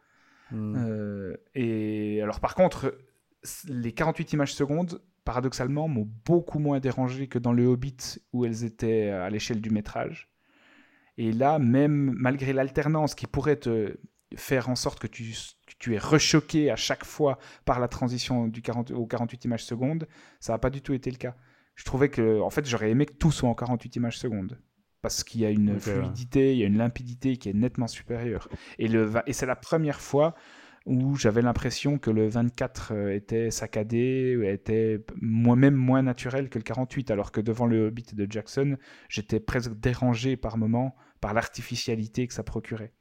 [0.52, 0.76] Hmm.
[0.78, 2.98] Euh, et alors, par contre,
[3.68, 7.98] les 48 images secondes, paradoxalement, m'ont beaucoup moins dérangé que dans Le Hobbit,
[8.32, 10.30] où elles étaient à l'échelle du métrage.
[11.18, 13.98] Et là, même malgré l'alternance qui pourrait te
[14.36, 15.34] faire en sorte que tu,
[15.94, 20.08] es rechoqué à chaque fois par la transition du 40, aux 48 images secondes,
[20.40, 21.36] ça n'a pas du tout été le cas.
[21.76, 24.60] Je trouvais que, en fait, j'aurais aimé que tout soit en 48 images secondes.
[25.02, 28.50] Parce qu'il y a une fluidité, il y a une limpidité qui est nettement supérieure.
[28.80, 30.34] Et, le, va- et c'est la première fois
[30.86, 36.64] où j'avais l'impression que le 24 euh, était saccadé, était moi-même moins naturel que le
[36.64, 38.78] 48, alors que devant le Hobbit de Jackson,
[39.10, 42.92] j'étais presque dérangé par moments par l'artificialité que ça procurait.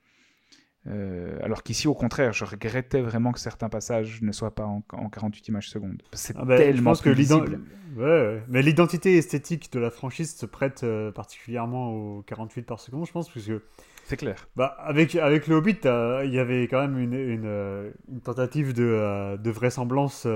[0.86, 4.82] Euh, alors qu'ici, au contraire, je regrettais vraiment que certains passages ne soient pas en,
[4.92, 6.02] en 48 images secondes.
[6.12, 7.62] C'est Ah bah, je tellement pense que plus l'ident- visible.
[7.96, 8.42] Ouais, ouais.
[8.48, 13.12] mais l'identité esthétique de la franchise se prête euh, particulièrement aux 48 par seconde, je
[13.12, 13.62] pense, parce que
[14.04, 14.36] C'est clair.
[14.56, 19.36] Bah, avec, avec le Hobbit, il y avait quand même une, une, une tentative de,
[19.36, 20.26] de vraisemblance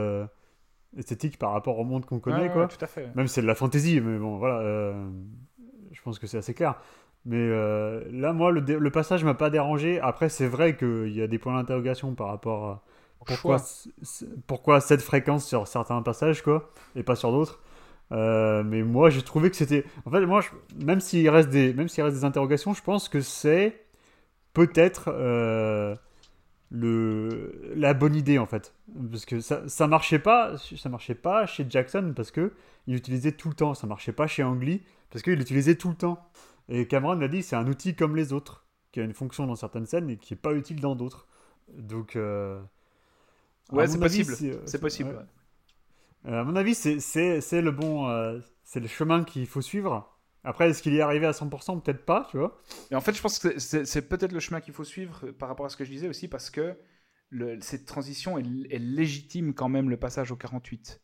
[0.96, 2.66] esthétique par rapport au monde qu'on connaît, quoi.
[2.66, 3.08] tout à fait.
[3.14, 4.94] Même si c'est de la fantasy, mais bon, voilà.
[5.92, 6.76] je pense que c'est assez clair.
[7.24, 7.46] Mais
[8.10, 10.00] là, moi, le, le passage m'a pas dérangé.
[10.00, 12.84] Après, c'est vrai qu'il y a des points d'interrogation par rapport à
[13.26, 13.58] pourquoi,
[14.46, 17.60] pourquoi cette fréquence sur certains passages, quoi, et pas sur d'autres.
[18.12, 19.84] Euh, mais moi, j'ai trouvé que c'était.
[20.04, 20.40] En fait, moi,
[20.76, 23.84] même s'il reste des, même s'il reste des interrogations, je pense que c'est
[24.54, 25.94] peut-être euh,
[26.70, 28.74] le la bonne idée en fait,
[29.10, 32.52] parce que ça, ça marchait pas, ça marchait pas chez Jackson parce que
[32.86, 33.74] il l'utilisait tout le temps.
[33.74, 34.80] Ça marchait pas chez Ang
[35.10, 36.26] parce qu'il l'utilisait tout le temps.
[36.70, 39.56] Et Cameron l'a dit, c'est un outil comme les autres, qui a une fonction dans
[39.56, 41.26] certaines scènes et qui est pas utile dans d'autres.
[41.68, 42.60] Donc euh,
[43.72, 44.34] Ouais, c'est possible.
[44.64, 45.26] C'est possible.
[46.24, 50.14] À mon avis, c'est le bon, euh, c'est le chemin qu'il faut suivre.
[50.44, 52.60] Après, est-ce qu'il est arrivé à 100% Peut-être pas, tu vois.
[52.92, 55.68] En fait, je pense que c'est peut-être le chemin qu'il faut suivre par rapport à
[55.68, 56.76] ce que je disais aussi, parce que
[57.60, 61.00] cette transition est, légitime quand même, le passage au 48.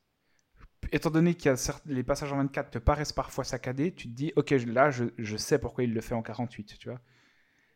[0.92, 1.54] Étant donné que
[1.86, 5.36] les passages en 24 te paraissent parfois saccadés, tu te dis, ok, là, je, je
[5.36, 7.00] sais pourquoi il le fait en 48, tu vois.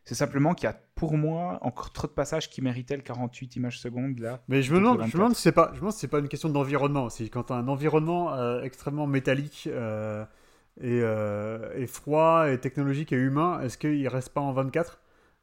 [0.09, 3.57] C'est simplement qu'il y a pour moi encore trop de passages qui méritaient le 48
[3.57, 4.41] images secondes là.
[4.49, 6.29] Mais je me demande, je me demande si c'est pas, je me c'est pas une
[6.29, 7.29] question d'environnement aussi.
[7.29, 10.25] Quand as un environnement euh, extrêmement métallique euh,
[10.83, 14.99] euh, et, froid et technologique et humain, est-ce qu'il reste pas en 24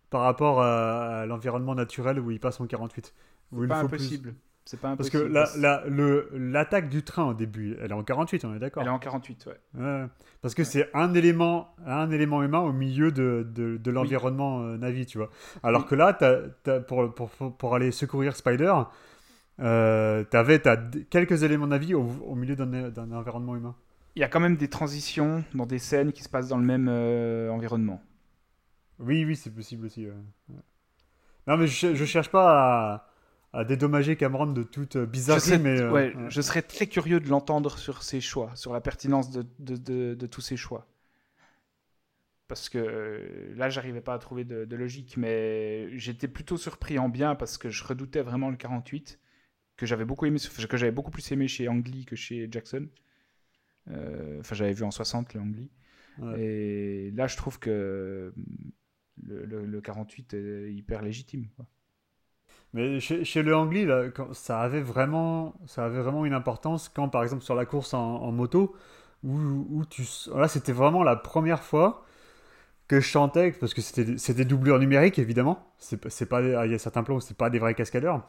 [0.10, 3.14] par rapport à, l'environnement naturel où il passe en 48
[3.54, 4.34] C'est pas impossible.
[4.66, 5.32] C'est pas impossible.
[5.32, 8.60] Parce que la, le, l'attaque du train au début, elle est en 48, on est
[8.60, 10.08] d'accord Elle est en 48, ouais.
[10.42, 14.78] parce que c'est un élément, un élément humain au milieu de, de, de l'environnement euh,
[14.78, 15.30] Navi, tu vois.
[15.62, 16.18] Alors que là,
[16.88, 18.74] pour, pour, pour, aller secourir Spider,
[19.60, 20.60] euh, t'avais
[21.12, 23.76] quelques éléments Navi au, au milieu d'un environnement humain.
[24.16, 26.66] Il y a quand même des transitions dans des scènes qui se passent dans le
[26.66, 28.02] même euh, environnement.
[28.98, 30.08] Oui, oui, c'est possible aussi.
[31.46, 32.50] Non, mais je, je cherche pas
[32.94, 33.08] à
[33.56, 35.60] à dédommager Cameron de toute bizarrerie.
[35.60, 39.32] mais, euh, ouais, Je serais très curieux de l'entendre sur ses choix, sur la pertinence
[39.32, 40.88] de, de, de, tous ses choix.
[42.48, 47.08] Parce que euh, là, j'arrivais pas à trouver de, logique, mais j'étais plutôt surpris en
[47.08, 49.20] bien parce que je redoutais vraiment le 48,
[49.78, 50.38] que j'avais beaucoup aimé,
[50.70, 52.88] que j'avais beaucoup plus aimé chez Ang que chez Jackson.
[53.90, 55.68] Euh, enfin, j'avais vu en 60 le Ang
[56.38, 58.34] Et là, je trouve que
[59.24, 61.48] le, le, le 48 est hyper légitime.
[61.56, 61.66] Quoi.
[62.76, 64.04] Mais chez, le Angli, là,
[64.34, 68.30] ça, avait vraiment, ça avait vraiment une importance quand, par exemple, sur la course en,
[68.34, 68.76] moto,
[69.24, 70.04] où, tu,
[70.36, 72.04] là, c'était vraiment la première fois
[72.90, 75.66] que je chantais, parce que c'était des doublures numériques, évidemment.
[75.80, 78.28] C'est pas, il y a certains plans où c'est pas des vrais cascadeurs.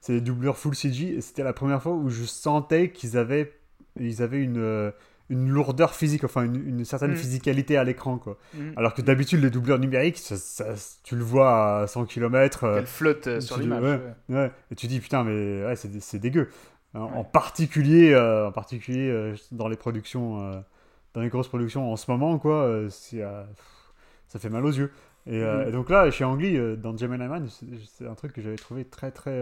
[0.00, 3.52] C'est des doublures full CG, et c'était la première fois où je sentais qu'ils avaient,
[3.98, 4.92] ils avaient une,
[5.30, 7.16] une lourdeur physique, enfin une, certaine mm.
[7.16, 8.18] physicalité à l'écran.
[8.18, 8.38] quoi.
[8.54, 8.70] Mm.
[8.76, 10.64] Alors que d'habitude, les doubleurs numériques, ça,
[11.02, 12.64] tu le vois à 100 km.
[12.64, 14.00] Euh, Elle flotte euh, sur l'image.
[14.28, 16.48] Ouais, Et tu dis, putain, mais ouais, c'est dégueu.
[16.94, 20.64] En, particulier, euh, en particulier dans les productions,
[21.14, 24.90] dans les grosses productions en ce moment, quoi, ça fait mal aux yeux.
[25.26, 25.70] Et, mm.
[25.70, 27.46] donc là, chez Angli, dans Gemini Man,
[27.96, 29.38] c'est un truc que j'avais trouvé très, très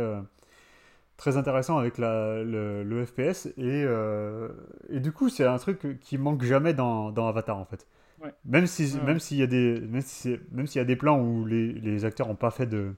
[1.16, 3.46] très intéressant avec la, le, FPS.
[3.46, 4.48] Et, euh,
[4.90, 7.86] et, du coup, c'est un truc qui manque jamais dans, dans Avatar, en fait.
[8.44, 10.00] Même s'il même s'il y, a des, même
[10.66, 12.94] si y a des plans où les, les acteurs n'ont pas fait de,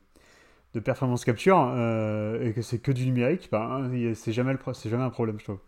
[0.74, 4.58] de performance capture euh, et que c'est que du numérique, ben, c'est jamais, le,
[4.88, 5.58] jamais un problème, je trouve.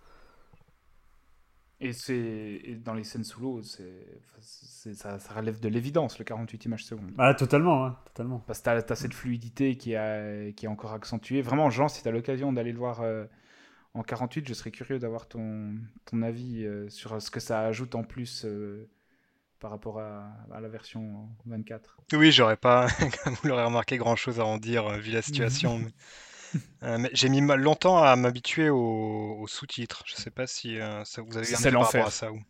[1.81, 6.85] Et, c'est dans les scènes sous l'eau, ça, ça, relève de l'évidence, le 48 images
[6.85, 7.11] secondes.
[7.19, 8.39] Ah, totalement, hein, totalement.
[8.47, 11.41] Parce que tu as, cette fluidité qui, a, qui est encore accentuée.
[11.41, 13.25] Vraiment, Jean, si tu as l'occasion d'aller le voir euh,
[13.95, 15.75] en 48, je serais curieux d'avoir ton,
[16.05, 18.89] ton avis euh, sur ce que ça ajoute en plus euh,
[19.59, 21.97] par rapport à, à, la version 24.
[22.13, 22.89] Oui, j'aurais pas,
[23.25, 25.81] comme vous l'aurez remarqué, grand chose à en dire vu la situation.
[26.83, 30.03] Euh, j'ai mis longtemps à m'habituer aux, sous-titres.
[30.07, 32.33] Je sais pas si euh, ça vous avez un peu par rapport à ça.
[32.33, 32.41] Ou...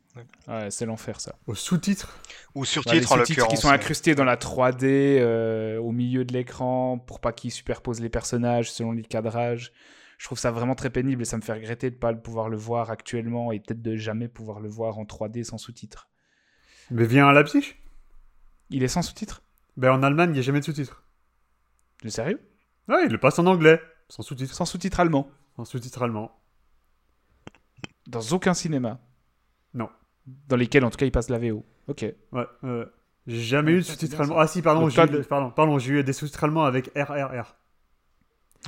[0.46, 1.34] Ouais, c'est l'enfer ça.
[1.48, 2.16] Aux sous-titres
[2.55, 7.18] Ou sur-titres bah, qui sont incrustés dans la 3D euh, au milieu de l'écran pour
[7.18, 9.72] pas qu'ils superposent les personnages selon les cadrages.
[10.18, 12.57] Je trouve ça vraiment très pénible et ça me fait regretter de pas pouvoir le
[12.57, 16.09] voir actuellement et peut-être de jamais pouvoir le voir en 3D sans sous-titres.
[16.92, 17.74] Mais viens à Leipzig
[18.70, 19.42] Il est sans sous-titres?
[19.76, 21.03] Ben en Allemagne, il n'y a jamais de sous-titres.
[22.05, 22.40] De sérieux?
[22.91, 23.80] Ouais, il le passe en anglais.
[24.09, 24.55] Sans sous-titres.
[24.55, 25.30] Sans sous-titres allemand.
[25.57, 26.32] Sans sous-titres allemand.
[28.09, 28.99] Dans aucun cinéma.
[29.72, 29.88] Non.
[30.49, 31.64] Dans lesquels, en tout cas, il passe la VO.
[31.88, 32.05] Ok.
[32.32, 32.45] Ouais.
[33.26, 34.38] j'ai jamais eu de sous-titres allemands.
[34.38, 37.57] Ah si, pardon, j'ai eu, pardon, pardon, eu des sous-titres allemands avec RRR.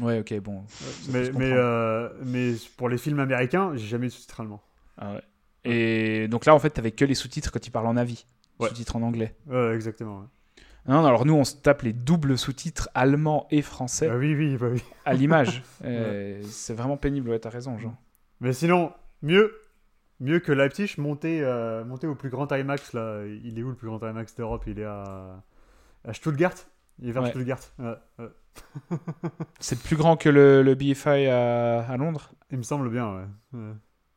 [0.01, 0.65] Ouais, ok, bon.
[1.11, 4.63] mais, mais, euh, mais pour les films américains, j'ai jamais eu de sous-titres allemands.
[4.97, 5.23] Ah ouais.
[5.65, 8.25] Et donc là, en fait, t'avais que les sous-titres quand il parle en avis.
[8.59, 8.69] Ouais.
[8.69, 9.37] Sous-titres en anglais.
[9.47, 10.27] Ouais, exactement.
[10.87, 14.35] Non, non, alors nous, on se tape les doubles sous-titres allemand et français Ah oui,
[14.35, 14.83] oui, bah oui.
[15.05, 15.63] à l'image.
[15.85, 17.97] Euh, C'est vraiment pénible, ouais, t'as raison, Jean.
[18.41, 19.53] Mais sinon, mieux,
[20.21, 23.25] mieux que Leipzig, monter, euh, monter au plus grand IMAX, là.
[23.45, 24.65] Il est où le plus grand IMAX d'Europe?
[24.67, 25.43] Il est à,
[26.05, 26.55] à Stuttgart?
[26.99, 27.31] Il est vers Ouais.
[27.31, 27.61] Stuttgart.
[27.79, 28.29] Ouais, ouais.
[29.61, 32.33] C'est plus grand que le, le BFI à, à Londres?
[32.51, 33.25] Il me semble bien, ouais.
[33.55, 33.73] Ouais.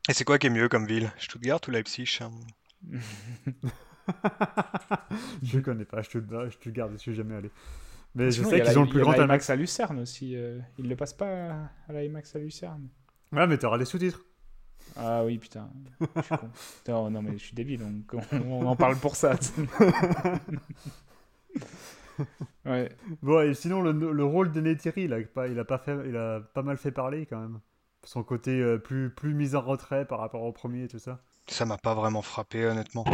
[0.10, 1.12] Et c'est quoi qui est mieux comme ville?
[1.18, 2.32] Stuttgart ou Leipzig hein?
[5.44, 7.52] je connais pas Stuttgart, Stuttgart, je suis jamais allé.
[8.16, 9.50] Mais je sais qu'ils ont le plus grand IMAX.
[9.50, 10.36] À Lucerne aussi.
[10.36, 12.88] euh, ils le passent pas à- à la IMAX à Lucerne.
[13.32, 14.22] Ouais, mais t'auras les sous-titres.
[14.96, 15.70] Ah oui, putain.
[16.16, 16.50] Je suis con.
[16.88, 17.82] Non, non, mais je suis débile.
[17.84, 19.36] On, on- en parle pour ça.
[22.66, 22.90] ouais.
[23.22, 25.98] Bon, et sinon, le, le rôle de Neytiri, il a pas, il a pas fait,
[26.08, 27.60] il a pas mal fait parler quand même.
[28.04, 31.22] Son côté euh, plus, plus mis en retrait par rapport au premier et tout ça.
[31.48, 33.06] Ça m'a pas vraiment frappé, honnêtement.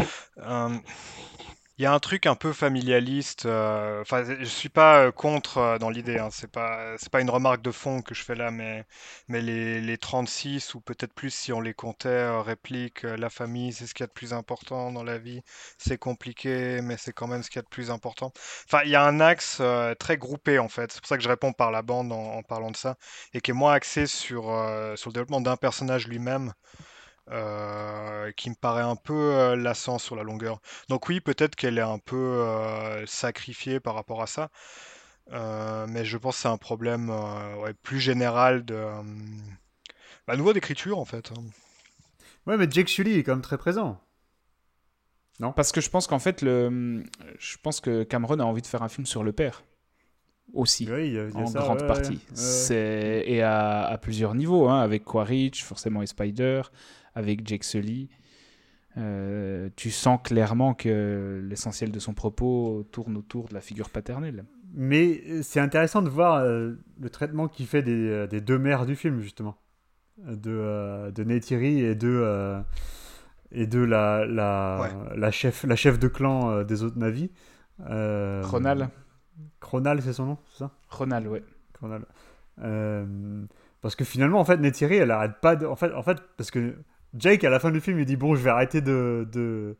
[1.77, 3.45] Il y a un truc un peu familialiste.
[3.47, 6.19] euh, Enfin, je suis pas contre dans l'idée.
[6.19, 8.85] hein, c'est pas, c'est pas une remarque de fond que je fais là, mais,
[9.27, 13.03] mais les, les 36 ou peut-être plus si on les comptait répliques.
[13.05, 15.41] euh, la famille, c'est ce qu'il y a de plus important dans la vie.
[15.79, 18.31] C'est compliqué, mais c'est quand même ce qu'il y a de plus important.
[18.67, 19.61] Enfin, il y a un axe
[19.99, 20.91] très groupé en fait.
[20.91, 22.95] C'est pour ça que je réponds par la bande en, en parlant de ça
[23.33, 24.43] et qui est moins axé sur,
[24.95, 26.53] sur le développement d'un personnage lui-même
[27.29, 30.59] euh, qui me paraît un peu euh, lassant sur la longueur.
[30.89, 34.49] Donc oui, peut-être qu'elle est un peu euh, sacrifiée par rapport à ça,
[35.31, 39.01] euh, mais je pense que c'est un problème euh, ouais, plus général de, euh,
[40.27, 41.31] bah, à nouveau d'écriture en fait.
[41.31, 41.43] hein.
[42.47, 44.01] Ouais, mais Jake Sully est quand même très présent.
[45.55, 47.03] Parce que je pense qu'en fait, le...
[47.39, 49.63] je pense que Cameron a envie de faire un film sur le père.
[50.53, 50.87] Aussi.
[50.91, 52.09] Oui, il y a, il y a en ça, grande ouais, partie.
[52.09, 52.35] ouais, ouais.
[52.35, 56.61] C'est et à, à plusieurs niveaux, hein, avec Quaritch, forcément et Spider,
[57.15, 58.09] avec Jake Sully.
[58.97, 64.43] Euh, tu sens clairement que l'essentiel de son propos tourne autour de la figure paternelle.
[64.73, 68.85] Mais euh, c'est intéressant de voir euh, le traitement qu'il fait des, des deux mères
[68.85, 69.57] du film, justement.
[70.17, 72.61] De, euh, de Neytiri et de, euh,
[73.51, 75.17] et de la, la, Ouais.
[75.17, 77.31] la, chef, la chef de clan euh, des autres navis.
[77.89, 78.89] Euh, Ronald,
[79.59, 80.71] Cronal, c'est son nom, c'est ça?
[80.89, 81.43] Ronald, ouais.
[81.73, 82.05] Cronal.
[82.61, 83.43] Euh,
[83.81, 85.65] parce que finalement, en fait, Neytiri, elle arrête pas de.
[85.65, 86.75] En fait, en fait, parce que
[87.17, 89.77] Jake, à la fin du film, il dit Bon, je vais arrêter de, de,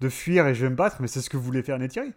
[0.00, 2.12] de fuir et je vais me battre, mais c'est ce que voulait faire Neytiri.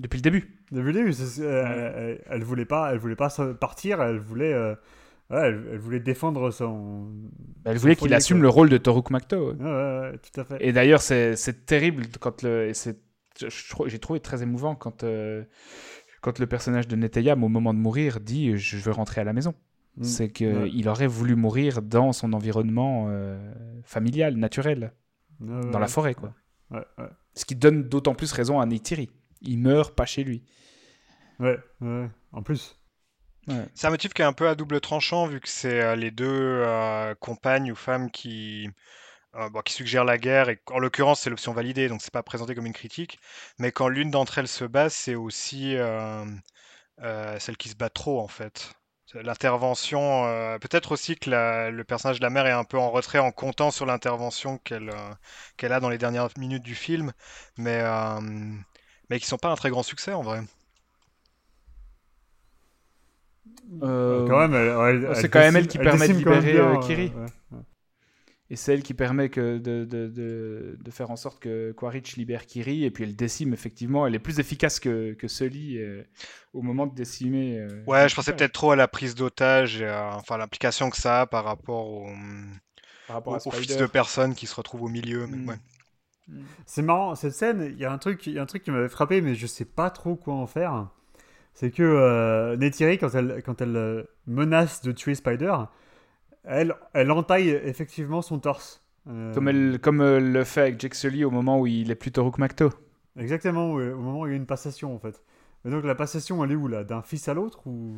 [0.00, 0.58] Depuis le début.
[0.72, 3.28] Depuis le début, ce- elle, elle, elle voulait pas, elle voulait pas
[3.60, 4.74] partir, elle voulait, euh,
[5.30, 7.08] elle, elle voulait défendre son.
[7.64, 8.42] Elle son voulait qu'il assume quoi.
[8.42, 9.52] le rôle de Toruk Makto.
[9.52, 9.56] ouais.
[9.58, 10.64] Ouais, ouais, ouais, tout à fait.
[10.66, 12.72] Et d'ailleurs, c'est terrible quand le.
[13.86, 15.44] J'ai trouvé très émouvant quand, euh,
[16.20, 19.32] quand le personnage de Neteyam, au moment de mourir, dit Je veux rentrer à la
[19.32, 19.54] maison.
[19.96, 20.04] Mm.
[20.04, 20.86] C'est qu'il Ouais.
[20.88, 23.52] aurait voulu mourir dans son environnement euh,
[23.84, 24.92] familial, naturel,
[25.40, 26.14] Ouais, ouais, dans la forêt.
[26.14, 26.32] quoi.
[26.70, 29.10] Ouais, ouais, Ce qui donne d'autant plus raison à Neytiri.
[29.42, 30.44] Il meurt pas chez lui.
[31.38, 32.76] ouais, ouais, En plus.
[33.48, 33.66] Ouais.
[33.74, 36.10] C'est un motif qui est un peu à double tranchant vu que c'est euh, les
[36.10, 38.68] deux euh, compagnes ou femmes qui,
[39.34, 42.22] euh, bon, qui suggèrent la guerre et en l'occurrence c'est l'option validée donc c'est pas
[42.22, 43.18] présenté comme une critique
[43.58, 46.24] mais quand l'une d'entre elles se bat c'est aussi euh,
[47.02, 48.74] euh, celle qui se bat trop en fait.
[49.14, 52.90] L'intervention, euh, peut-être aussi que la- le personnage de la mère est un peu en
[52.90, 55.14] retrait en comptant sur l'intervention qu'elle euh,
[55.56, 57.12] qu'elle a dans les dernières minutes du film,
[57.56, 58.20] mais, euh,
[59.10, 60.42] mais qui sont pas un très grand succès en vrai.
[63.82, 67.12] Euh, c'est elle quand même elle qui permet de libérer, bien, euh, Kiri.
[67.16, 67.58] ouais, ouais.
[68.50, 72.16] Et c'est elle qui permet que de, de, de, de faire en sorte que Quaritch
[72.16, 76.02] libère Kiri, et puis elle décime effectivement, elle est plus efficace que, que Sully euh,
[76.52, 77.58] au moment de décimer.
[77.60, 80.96] euh, Ouais, je pensais peut-être trop à la prise d'otage et à, enfin l'implication que
[80.96, 82.06] ça a par rapport au,
[83.06, 85.26] par rapport au, à au fils de personnes qui se retrouvent au milieu.
[85.26, 85.48] mais Mm.
[85.50, 85.58] ouais.
[86.66, 88.70] C'est marrant, cette scène, il y a un truc, il y a un truc qui
[88.70, 90.88] m'avait frappé, mais je sais pas trop quoi en faire.
[91.54, 92.56] C'est que euh,
[92.98, 95.54] quand elle, quand elle euh, menace de tuer Spider,
[96.44, 98.84] elle, elle entaille effectivement son torse.
[99.08, 101.94] Euh, Comme, elle, comme euh, le fait avec Jake Sully au moment où il est
[101.94, 102.70] plus Toruk Makto.
[103.18, 105.22] Exactement, au moment où il y a une passation en fait.
[105.64, 106.84] Et donc la passation, elle est où là?
[106.84, 107.96] D'un fils à l'autre ou?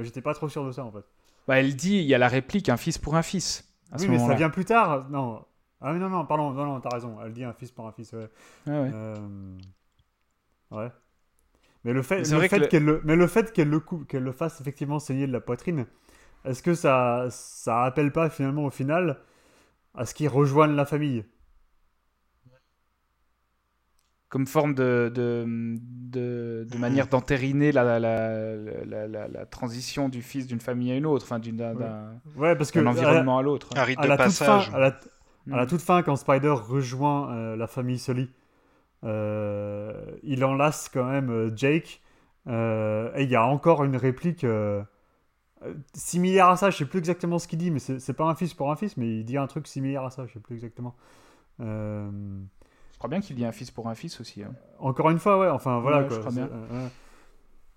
[0.00, 1.04] J'étais pas trop sûr de ça en fait.
[1.46, 3.70] Bah, elle dit il y a la réplique un fils pour un fils.
[3.92, 5.08] À oui, ce mais ça vient plus tard.
[5.10, 5.44] Non.
[5.80, 7.18] Ah non, non, pardon, non, non, t'as raison.
[7.24, 8.12] Elle dit un fils pour un fils.
[8.14, 8.28] Ouais.
[8.66, 8.90] Ah ouais.
[8.92, 9.58] Euh,
[10.70, 10.90] ouais.
[11.84, 14.06] Mais le fait, Mais le fait le- qu'elle le, mais le fait qu'elle le coupe,
[14.08, 15.86] qu'elle le fasse effectivement saigner de la poitrine,
[16.44, 19.18] est-ce que ça, ça appelle pas finalement au final
[19.94, 21.24] à ce qu'ils rejoignent la famille?
[24.28, 25.44] Comme forme de, de,
[25.78, 30.90] de, de manière d'entériner la, la, la, la, la- la transition du fils d'une famille
[30.90, 31.74] à une autre, enfin d'une- d'un
[32.36, 32.56] Ouais.
[32.56, 33.68] parce que environnement à l'autre.
[33.76, 35.68] À la toute fin, à la, à la Mm.
[35.68, 38.28] toute fin, quand Spider rejoint euh, la famille Sully,
[39.04, 42.00] il enlace quand même Jake.
[42.48, 44.44] et il y a encore une réplique
[45.94, 48.54] similaire à ça, je sais plus exactement ce qu'il dit, mais c'est pas un fils
[48.54, 50.94] pour un fils, mais il dit un truc similaire à ça, je sais plus exactement.
[51.58, 54.42] Je crois bien qu'il dit un fils pour un fils aussi.
[54.42, 54.54] Hein.
[54.78, 56.04] Encore une fois, ouais, enfin voilà.
[56.04, 56.48] quoi, je crois bien.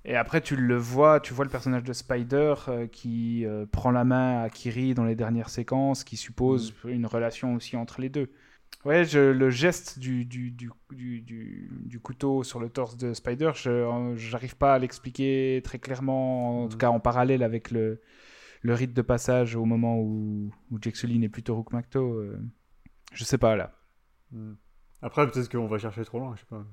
[0.07, 3.91] Et après, tu le vois, tu vois le personnage de Spider euh, qui euh, prend
[3.91, 6.89] la main à Kiri dans les dernières séquences, qui suppose mm.
[6.89, 8.31] une relation aussi entre les deux.
[8.85, 14.31] Ouais, je, le geste du, du, du, du, couteau sur le torse de Spider, je
[14.31, 16.79] n'arrive pas à l'expliquer très clairement, en tout mm.
[16.79, 18.01] cas en parallèle avec le,
[18.61, 22.13] le rite de passage au moment où, où Jake Sully n'est plutôt Rook Macto.
[22.13, 22.39] Euh,
[23.13, 23.73] je sais pas là.
[24.31, 24.53] Mm.
[25.01, 26.65] Après, peut-être qu'on va chercher trop loin, je sais pas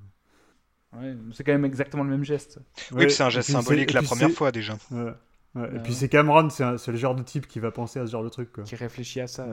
[1.33, 2.59] c'est quand même exactement le même geste.
[2.91, 4.77] Oui, c'est un geste symbolique la première fois déjà.
[5.55, 8.23] Et puis c'est Cameron, c'est le genre de type qui va penser à ce genre
[8.23, 8.51] de truc.
[8.51, 8.63] Quoi.
[8.63, 9.47] Qui réfléchit à ça.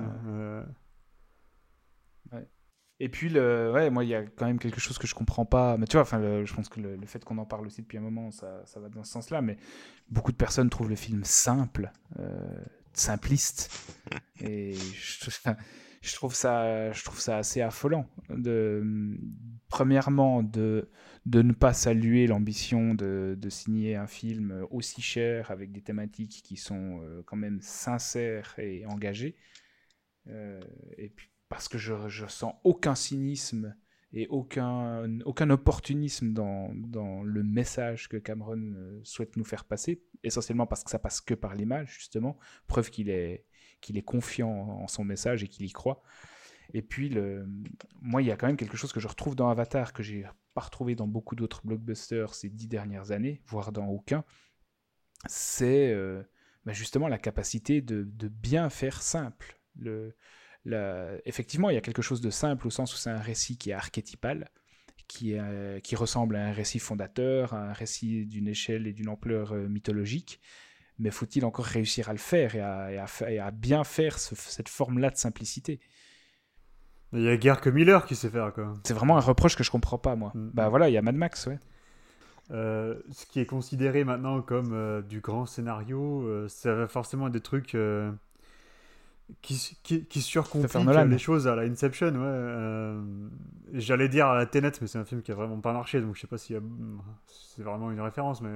[3.01, 3.73] Et puis, le...
[3.73, 5.77] ouais, moi, il y a quand même quelque chose que je comprends pas.
[5.77, 8.02] Mais tu vois, enfin, je pense que le, fait qu'on en parle aussi depuis un
[8.02, 9.43] moment, ça, ça va dans ce sens-là.
[9.43, 9.56] Mais
[10.09, 12.60] beaucoup de personnes trouvent le film simple, euh,
[12.93, 13.70] simpliste.
[14.40, 15.31] Et je,
[16.01, 18.06] je, trouve ça, je trouve ça assez affolant.
[18.28, 19.19] De,
[19.69, 20.89] premièrement, de
[21.27, 26.56] de ne pas saluer l'ambition de, signer un film aussi cher avec des thématiques qui
[26.56, 29.36] sont euh, quand même sincères et engagées.
[30.28, 30.60] Euh,
[30.98, 33.76] et puis parce que je, je sens aucun cynisme
[34.14, 40.02] et aucun, aucun opportunisme dans, dans, le message que Cameron euh, souhaite nous faire passer,
[40.22, 42.38] essentiellement parce que ça passe que par l'image, justement,
[42.68, 43.44] preuve qu'il est,
[43.82, 46.02] qu'il est confiant en son message et qu'il y croit.
[46.72, 47.46] Et puis, le...
[48.00, 50.24] moi, il y a quand même quelque chose que je retrouve dans Avatar, que j'ai
[50.54, 54.24] pas retrouvé dans beaucoup d'autres blockbusters ces dix dernières années, voire dans aucun.
[55.26, 56.22] C'est euh,
[56.64, 59.60] bah, justement la capacité de, de, bien faire simple.
[59.76, 60.16] Le,
[61.24, 63.70] Effectivement, il y a quelque chose de simple au sens où c'est un récit qui
[63.70, 64.48] est archétypal,
[65.09, 69.09] qui, est, qui ressemble à un récit fondateur, à un récit d'une échelle et d'une
[69.09, 70.40] ampleur euh, mythologique
[70.98, 75.10] mais faut-il encore réussir à le faire et à, et à, bien faire cette forme-là
[75.10, 75.80] de simplicité?
[77.12, 78.72] Il y a guère que Miller qui sait faire, quoi.
[78.84, 80.32] C'est vraiment un reproche que je comprends pas, moi.
[80.34, 80.51] Mm.
[80.55, 81.59] Bah voilà, il y a Mad Max, ouais.
[82.51, 87.26] Euh, ce qui est considéré maintenant comme euh, du grand scénario, euh, ça va forcément
[87.26, 87.76] être des trucs
[89.40, 90.35] qui, qui, qui
[91.09, 92.12] les choses à la Inception.
[92.15, 96.01] Ouais, J'allais dire à la Tenet, mais c'est un film qui a vraiment pas marché,
[96.01, 96.55] donc je sais pas si
[97.27, 98.51] c'est vraiment une référence, mais.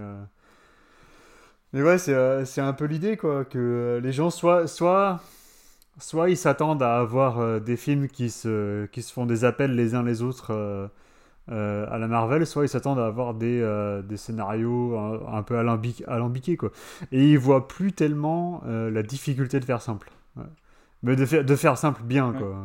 [1.72, 5.20] Mais ouais, c'est un peu l'idée, quoi, que les gens soient, soit
[5.98, 9.74] soit ils s'attendent à avoir euh, des films qui se, qui se font des appels
[9.74, 10.88] les uns les autres euh,
[11.50, 13.64] euh, à la Marvel, soit ils s'attendent à avoir des,
[14.04, 14.98] des scénarios
[15.28, 16.56] un, peu alambiqués.
[16.56, 16.72] Quoi.
[17.12, 20.10] Et ils voient plus tellement la difficulté de faire simple.
[21.02, 22.32] Mais de faire, de faire simple bien.
[22.32, 22.56] Quoi.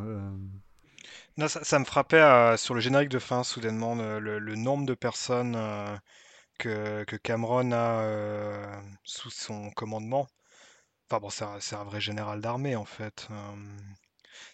[1.36, 5.56] Non, ça, me frappait sur le générique de fin, soudainement, le, le nombre de personnes
[6.58, 10.26] que, que, Cameron a sous son commandement.
[11.08, 13.28] Enfin bon, c'est un, vrai général d'armée en fait.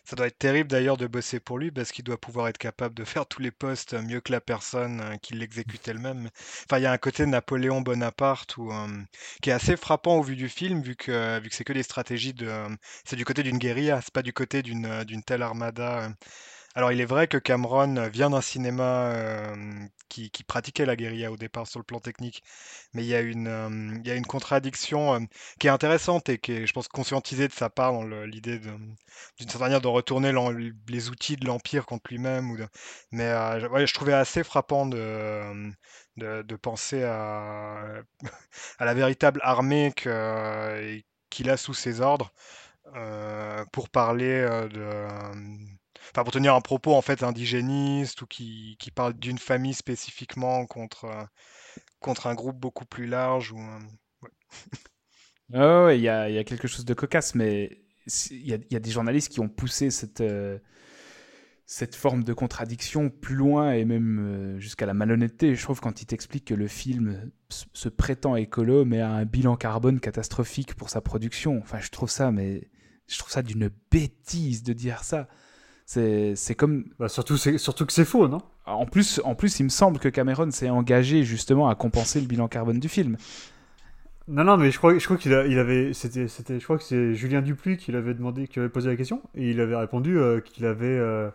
[0.05, 2.95] Ça doit être terrible d'ailleurs de bosser pour lui parce qu'il doit pouvoir être capable
[2.95, 6.31] de faire tous les postes mieux que la personne qui l'exécute elle-même.
[6.65, 8.57] Enfin, il y a un côté Napoléon Bonaparte
[9.43, 11.83] qui est assez frappant au vu du film, vu que, vu que c'est que des
[11.83, 12.49] stratégies de.
[13.05, 16.11] c'est du côté d'une guérilla, c'est pas du côté d'une d'une telle armada.
[16.79, 19.13] Alors, il est vrai que Cameron vient d'un cinéma
[20.09, 22.45] qui, pratiquait la guérilla au départ sur le plan technique,
[22.95, 25.27] mais il y a une, contradiction
[25.59, 28.97] qui est intéressante et qui est, je pense, conscientisée de sa part dans l'idée d'une
[29.41, 30.33] certaine manière de retourner
[30.89, 32.69] les outils de l'Empire contre lui-même.
[33.11, 35.73] Mais je trouvais assez frappant de,
[36.63, 38.05] penser à
[38.79, 42.33] la véritable armée qu'il a sous ses ordres
[43.73, 44.43] pour parler
[44.73, 45.09] de
[46.11, 50.67] enfin pour tenir un propos en fait indigéniste ou qui, qui parle d'une famille spécifiquement
[50.67, 51.25] contre, euh,
[52.01, 53.53] contre un groupe beaucoup plus large.
[53.53, 53.61] Ou,
[55.51, 57.83] il y, a, y, a, quelque chose de cocasse, mais
[58.31, 60.59] il y, y, a des journalistes qui ont poussé cette, euh,
[61.71, 65.55] cette forme de contradiction plus loin et même euh, jusqu'à la malhonnêteté.
[65.55, 69.57] Je trouve quand il t'explique que le film se prétend écolo mais a un bilan
[69.57, 71.59] carbone catastrophique pour sa production.
[71.59, 72.71] Enfin, je trouve ça, mais
[73.07, 75.29] je trouve ça d'une bêtise de dire ça.
[75.89, 76.85] C'est comme.
[76.99, 78.43] Bah surtout, surtout que c'est faux, non?
[78.67, 82.27] En plus, en plus, il me semble que Cameron s'est engagé justement à compenser le
[82.27, 83.17] bilan carbone du film.
[84.29, 86.85] Non, non, mais je crois, je crois qu'il il avait, c'était, c'était, je crois que
[86.85, 90.19] c'est Julien Dupuis qui l'avait demandé, qui avait posé la question, et il avait répondu
[90.19, 91.31] euh, qu'il avait, euh,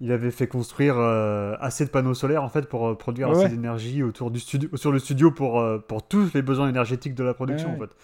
[0.00, 4.02] il avait fait construire euh, assez de panneaux solaires en fait pour produire assez d'énergie
[4.02, 7.74] autour du studio, sur le studio pour pour tous les besoins énergétiques de la production
[7.74, 7.96] en fait.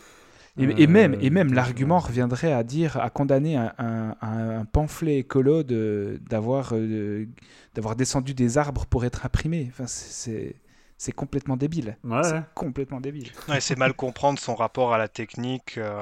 [0.58, 5.18] Et, et même, et même l'argument reviendrait à dire, à condamner un, un- un pamphlet
[5.18, 7.26] écolo de- d'avoir euh,
[7.74, 9.68] d'avoir descendu des arbres pour être imprimé.
[9.70, 10.56] Enfin, c'est-
[10.98, 11.96] c'est complètement débile.
[12.04, 13.30] Ouais, C'est complètement débile.
[13.48, 16.00] Ouais, c'est mal comprendre son rapport à la technique euh,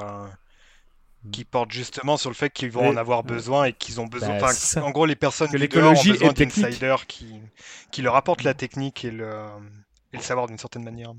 [1.31, 4.07] qui porte justement sur le fait qu'ils vont Et- en avoir besoin et qu'ils ont
[4.07, 4.39] besoin.
[4.41, 7.41] Bah, enfin, en gros, les personnes Que du dehors ont l'écologie besoin qui,
[7.93, 9.29] qui leur apportent la technique et le,
[10.13, 11.13] et le savoir d'une certaine manière.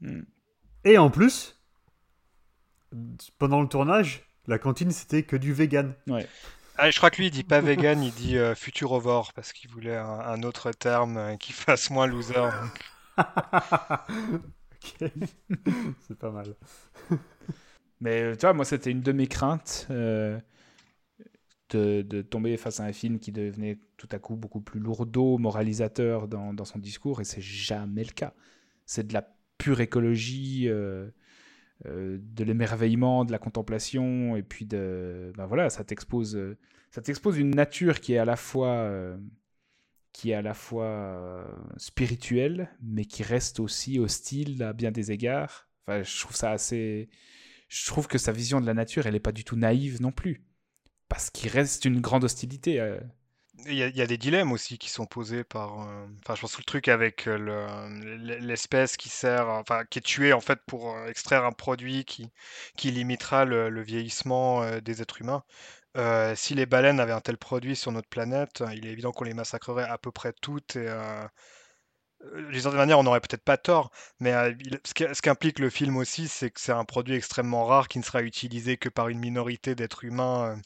[0.00, 0.22] Hmm.
[0.84, 1.58] Et en plus,
[3.38, 5.94] pendant le tournage, la cantine c'était que du vegan.
[6.76, 9.70] Ah, je crois que lui, il dit pas vegan, il dit euh, futurovore parce qu'il
[9.70, 12.34] voulait un, un autre terme euh, qui fasse moins loser.
[12.34, 12.80] donc.
[15.00, 15.10] Ok.
[16.08, 16.56] c'est pas mal.
[18.00, 20.38] Mais euh, tu vois, moi, c'était une de mes craintes euh,
[21.70, 25.38] de, de tomber face à un film qui devenait tout à coup beaucoup plus lourdeau,
[25.38, 28.34] moralisateur dans, dans son discours, et c'est jamais le cas.
[28.86, 29.24] C'est de la
[29.58, 31.08] pure écologie, euh,
[31.84, 35.32] de l'émerveillement, de la contemplation, et puis de.
[35.36, 36.56] Ben voilà, ça t'expose, euh,
[36.90, 38.68] ça t'expose une nature qui est à la fois.
[38.68, 39.16] euh,
[40.12, 41.44] qui est à la fois euh,
[41.78, 45.68] spirituelle, mais qui reste aussi hostile à bien des égards.
[45.86, 47.08] Enfin, je trouve ça assez.
[47.68, 50.12] Je trouve que sa vision de la nature, elle n'est pas du tout naïve non
[50.12, 50.44] plus.
[51.08, 52.98] Parce qu'il reste une grande hostilité.
[53.66, 55.82] Il y, a- des dilemmes aussi qui sont posés par.
[55.82, 59.98] euh, Enfin, je pense que le truc avec euh, le- l'espèce qui sert, enfin, qui
[60.00, 62.30] est tuée en fait pour euh, extraire un produit qui,
[62.76, 65.44] qui limitera le, vieillissement des êtres humains.
[66.36, 69.34] Si les baleines avaient un tel produit sur notre planète, il est évident qu'on les
[69.34, 70.76] massacrerait à peu près toutes.
[72.24, 73.90] Euh, euh, d'une certaine manière, on n'aurait peut-être pas tort,
[74.20, 74.52] mais euh,
[74.84, 77.98] ce qui- ce qu'implique le film aussi, c'est que c'est un produit extrêmement rare qui
[77.98, 80.56] ne sera utilisé que par une minorité d'êtres humains.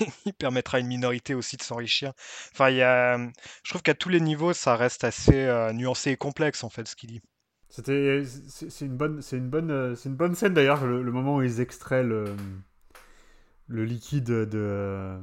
[0.00, 2.12] euh, il permettra à une minorité aussi de s'enrichir.
[2.52, 3.18] Enfin, il y a,
[3.64, 6.86] je trouve qu'à tous les niveaux, ça reste assez euh, nuancé et complexe en fait
[6.88, 7.22] ce qu'il dit.
[7.68, 12.26] C'était, c'est une bonne, une une bonne scène d'ailleurs le, moment où ils extraient le,
[13.68, 15.16] le liquide de,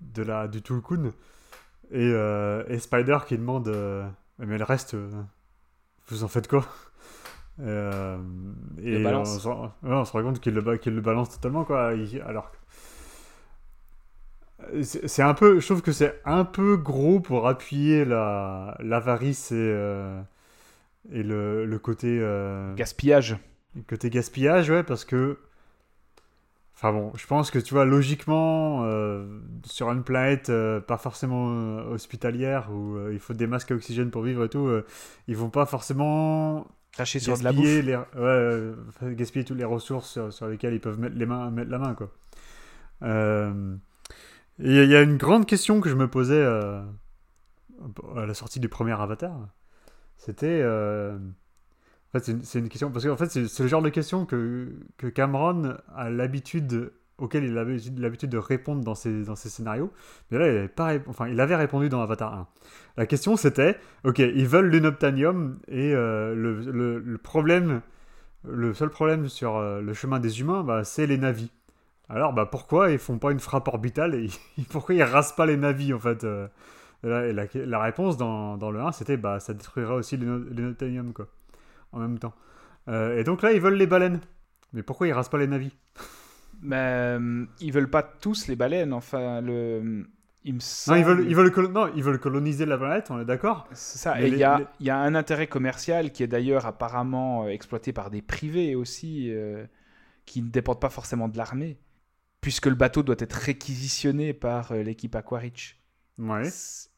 [0.00, 1.12] de la du Tulkun
[1.92, 2.10] et,
[2.68, 3.68] et Spider qui demande,
[4.46, 5.10] mais le reste, euh,
[6.08, 6.66] vous en faites quoi?
[7.58, 8.18] Et, euh,
[8.82, 9.22] et on,
[9.82, 11.94] on se rend compte qu'il le, balance totalement quoi.
[11.94, 12.56] Il- alors, que-
[14.82, 19.52] c'est c'est un peu, je trouve que c'est un peu gros pour appuyer la l'avarice
[19.52, 20.20] et euh,
[21.12, 23.36] et le, le côté euh, Gaspillage.
[23.74, 25.38] le côté gaspillage ouais parce que
[26.80, 29.26] enfin bon je pense que tu vois logiquement euh,
[29.64, 33.74] sur une planète euh, pas forcément euh, hospitalière où euh, il faut des masques à
[33.74, 34.70] oxygène pour vivre et tout
[35.28, 37.64] ils vont pas forcément Cracher sur de la bouffe.
[37.64, 41.50] gaspiller les, ouais, gaspiller toutes les ressources sur, sur lesquelles ils peuvent mettre les mains
[41.50, 42.10] mettre la main quoi
[44.62, 46.86] il y a une grande question que je me posais à
[48.26, 49.36] la sortie du premier Avatar
[50.16, 50.62] c'était
[52.12, 55.76] en fait, c'est une, question parce fait, c'est le genre de question que, que Cameron
[55.94, 59.92] a l'habitude auquel il avait l'habitude de répondre dans ses, dans ses scénarios.
[60.30, 62.48] Mais là, il avait, pas enfin, il avait répondu dans Avatar 1.
[62.96, 67.82] La question, c'était, ok, ils veulent l'unobtanium et euh, le, le, problème,
[68.44, 71.52] le seul problème sur euh, le chemin des humains, bah, c'est les navis.
[72.08, 74.28] Alors, bah, pourquoi ils font pas une frappe orbitale et
[74.70, 76.48] pourquoi ils rasent pas les navis, en fait euh,
[77.04, 81.28] et la, réponse dans, dans le 1, c'était, bah, ça détruira aussi l'uno- l'unobtanium, quoi
[81.92, 82.34] en même temps.
[82.88, 84.20] Euh, et donc là, ils veulent les baleines.
[84.72, 85.76] Mais pourquoi ils rasent pas les navis
[86.62, 88.92] Mais euh, ils veulent pas tous les baleines.
[88.92, 90.06] Enfin, le.
[90.42, 93.26] Il me non ils, veulent, ils, veulent non, ils veulent coloniser la planète, on est
[93.26, 93.68] d'accord?
[93.72, 94.14] C'est ça.
[94.14, 97.44] Mais Et il y, a- les- y a un intérêt commercial qui est d'ailleurs apparemment
[97.44, 99.66] euh, exploité par des privés aussi, euh,
[100.24, 101.76] qui ne dépendent pas forcément de l'armée,
[102.40, 105.78] puisque le bateau doit être réquisitionné par l'équipe Aquarich.
[106.18, 106.48] Ouais.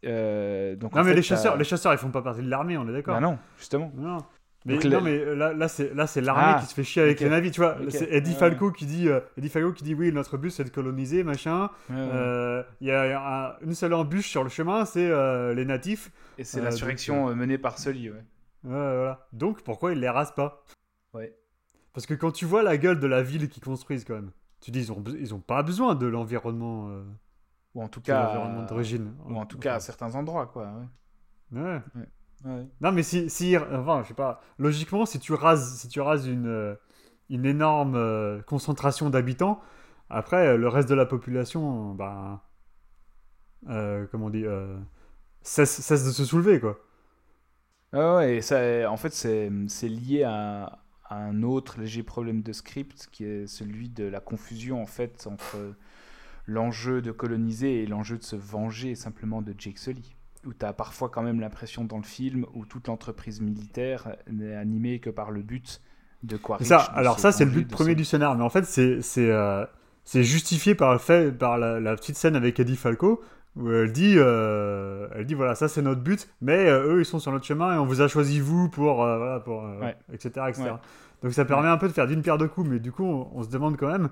[0.05, 2.77] Euh, donc Non, mais fait, les chasseurs, les chasseurs, ils font pas partie de l'armée,
[2.78, 3.14] on est d'accord?
[3.14, 3.90] Bah non, justement.
[3.97, 4.19] Non.
[4.64, 7.18] Mais, Donc, non, mais euh, là, là c'est l'armée Ah, qui se fait chier avec
[7.20, 7.76] les navis, tu vois.
[7.89, 10.62] C'est Eddie Ouais, Falco qui dit, euh, Eddie Falco qui dit, oui, notre but c'est
[10.64, 11.68] de coloniser, machin.
[11.90, 12.09] Ouais, ouais.
[12.12, 16.12] Euh, Il y a un- une seule embûche sur le chemin, c'est euh, les natifs.
[16.39, 18.24] Et c'est euh, l'insurrection euh, menée par Sully, ouais.
[18.62, 19.26] Voilà.
[19.32, 20.64] Donc pourquoi ils les rasent pas?
[21.14, 21.34] Ouais.
[21.93, 24.30] Parce que quand tu vois la gueule de la ville qu'ils construisent quand même,
[24.60, 27.02] tu dis ils ont, be- ils ont pas besoin de l'environnement, euh,
[27.74, 29.12] Ou en tout cas, l'environnement d'origine.
[29.28, 30.72] ou en tout cas à certains endroits, quoi.
[31.52, 31.60] ouais.
[31.60, 31.80] Ouais.
[31.97, 32.06] Ouais.
[32.81, 36.27] Non mais si, si, enfin je sais pas, logiquement si tu rases, si tu rases
[36.27, 36.74] une, euh,
[37.31, 39.60] une énorme euh, concentration d'habitants,
[40.10, 42.40] après euh, le reste de la population, ben,
[43.69, 44.77] euh, comment on dit, euh,
[45.43, 46.81] cesse, cesse de se soulever quoi.
[47.93, 52.43] Ah ouais, et ça, en fait, c'est c'est lié à, à un autre léger problème
[52.43, 55.59] de script qui est celui de la confusion en fait entre
[56.47, 60.16] l'enjeu de coloniser et l'enjeu de se venger simplement de Jake Sully.
[60.44, 64.55] Où tu as parfois quand même l'impression dans le film où toute l'entreprise militaire n'est
[64.56, 65.81] animée que par le but
[66.24, 66.66] de Quaritch.
[66.66, 69.64] Ça, alors ça, c'est le but premier du scénar, mais en fait, c'est c'est euh,
[70.05, 73.23] justifié par le fait par la, la petite scène avec Eddie Falco
[73.55, 77.05] où elle dit euh, elle dit voilà ça c'est notre but, mais euh, eux ils
[77.05, 79.97] sont sur notre chemin et on vous a choisi vous pour voilà pour Ouais.
[80.12, 80.62] etc etc.
[80.62, 80.70] Ouais.
[81.23, 83.31] Donc ça permet un peu de faire d'une pierre deux coups, mais du coup on,
[83.35, 84.09] on se demande quand même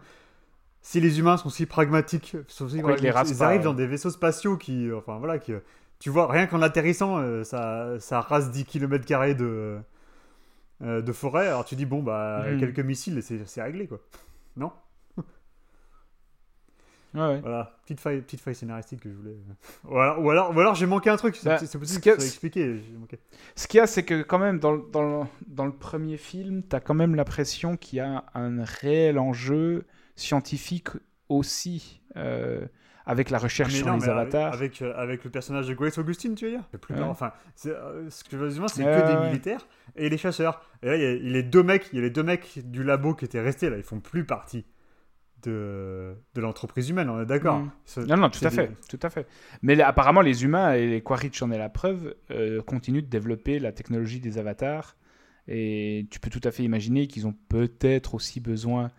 [0.82, 4.10] si les humains sont si pragmatiques, sont si pragmatiques, ils pas, arrivent dans des vaisseaux
[4.10, 5.52] spatiaux qui enfin voilà qui
[6.00, 9.78] tu vois rien qu'en atterrissant euh, ça ça rase 10 km carrés de
[10.82, 12.58] euh, de forêt, alors tu dis bon bah Mhm.
[12.58, 14.00] quelques missiles c'est réglé quoi.
[14.56, 14.72] Non?
[17.14, 17.40] Ouais, ouais.
[17.42, 19.36] Voilà, petite faille, petite faille scénaristique que je voulais.
[19.84, 22.10] Ou alors, ou alors, ou alors j'ai manqué un truc, c'est Bah, possible ce que
[22.10, 22.80] expliqué.
[23.56, 26.16] Ce qu'il y a, c'est que quand même, dans, le- dans, le- dans le premier
[26.16, 29.86] film, tu as quand même l'impression qu'il y a un réel enjeu
[30.16, 30.88] scientifique
[31.28, 32.66] aussi, euh,
[33.06, 34.52] avec la recherche Mais sur non, les mais avec- avatars.
[34.52, 36.64] Avec, euh, avec le personnage de Grace Augustine, tu veux dire?
[36.80, 37.08] Plupart, Ouais.
[37.10, 37.32] enfin,
[37.66, 39.66] euh, ce que je veux dire, c'est que des militaires
[39.96, 40.62] et les chasseurs.
[40.82, 42.10] Et là, il y, a- il y a les deux mecs, il y a les
[42.10, 44.64] deux mecs du labo qui étaient restés là, ils font plus partie
[45.42, 47.62] de, de l'entreprise humaine, on est d'accord.
[47.86, 49.26] Ce- Non, non, tout à des- fait, tout à fait.
[49.62, 53.06] Mais là, apparemment, les humains, et les Quaritch en est la preuve, euh, continuent de
[53.08, 54.96] développer la technologie des avatars.
[55.48, 58.90] Et tu peux tout à fait imaginer qu'ils ont peut-être aussi besoin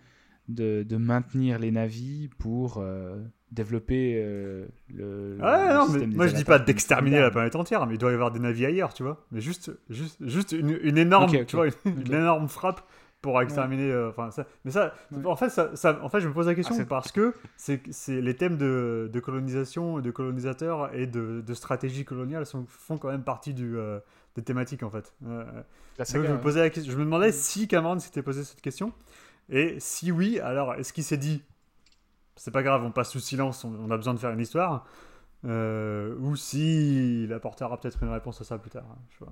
[0.47, 6.27] de, de maintenir les navis pour euh, développer euh, le, le Ouais, non, mais moi
[6.27, 8.93] je dis pas d'exterminer la planète entière, mais il doit y avoir des navires ailleurs,
[8.93, 9.25] tu vois.
[9.31, 12.81] Mais juste, juste, juste une, une énorme, tu vois, une, énorme frappe
[13.21, 13.91] pour exterminer.
[13.91, 14.47] euh, Enfin, ça.
[14.65, 15.25] Mais ça, Ouais.
[15.25, 17.33] en fait, ça, ça- en fait, je me pose la question Ah, c'est- parce que
[17.57, 22.65] c'est, c'est les thèmes de, de colonisation, de colonisateurs et de, de stratégie coloniale sont,
[22.67, 23.99] font quand même partie du, euh,
[24.35, 25.13] des thématiques en fait.
[25.27, 25.43] Euh,
[26.03, 28.91] saga, je me posais la question, je me demandais si Cameron s'était posé cette question
[29.49, 31.43] et si oui, alors est-ce qu'il s'est dit
[32.35, 34.85] c'est pas grave, on passe sous silence, on, on a besoin de faire une histoire.
[35.45, 38.83] Euh, ou si il apportera peut-être une réponse à ça plus tard.
[38.91, 39.31] hein, je pas.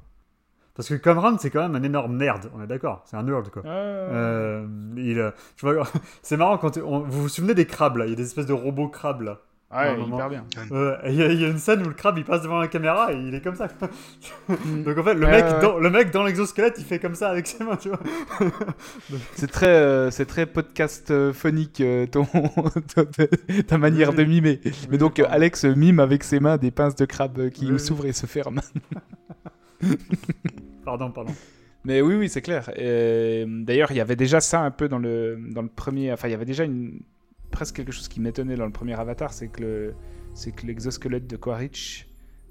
[0.73, 3.01] Parce que Cameron, c'est quand même un énorme nerd, on est d'accord.
[3.05, 3.63] C'est un nerd, quoi.
[3.65, 4.67] Euh,
[4.97, 5.83] il, euh, tu vois,
[6.23, 8.45] c'est marrant quand on- vous vous souvenez des crabes là, il y a des espèces
[8.45, 9.39] de robots crabes là.
[9.71, 10.45] Ouais, hyper bien.
[10.71, 12.57] Euh, Il y, a- il y a une scène où le crabe il passe devant
[12.57, 13.67] la caméra et il est comme ça.
[14.65, 14.81] Mm.
[14.83, 15.61] Donc en fait le Ouais, mec ouais, ouais.
[15.61, 17.99] dans le mec dans l'exosquelette il fait comme ça avec ses mains, tu vois.
[19.35, 22.25] C'est très, euh, c'est très podcast euh, phonique euh, ton,
[23.67, 24.59] ta manière de mimer.
[24.89, 25.25] Mais donc euh.
[25.29, 28.25] Alex mime avec ses mains des pinces de crabe euh, qui Oui, s'ouvrent et se
[28.25, 28.61] ferment.
[30.83, 31.33] Pardon, pardon.
[31.85, 32.69] Mais oui, oui, c'est clair.
[32.75, 36.11] D'ailleurs, il y avait déjà ça un peu dans le, dans le premier.
[36.11, 36.99] Enfin, il y avait déjà une,
[37.59, 39.95] presque quelque chose qui m'étonnait dans le premier Avatar, c'est que le,
[40.33, 42.07] c'est que l'exosquelette de Quaritch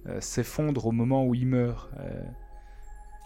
[0.06, 1.88] euh, s'effondre au moment où il meurt.
[1.98, 2.22] euh,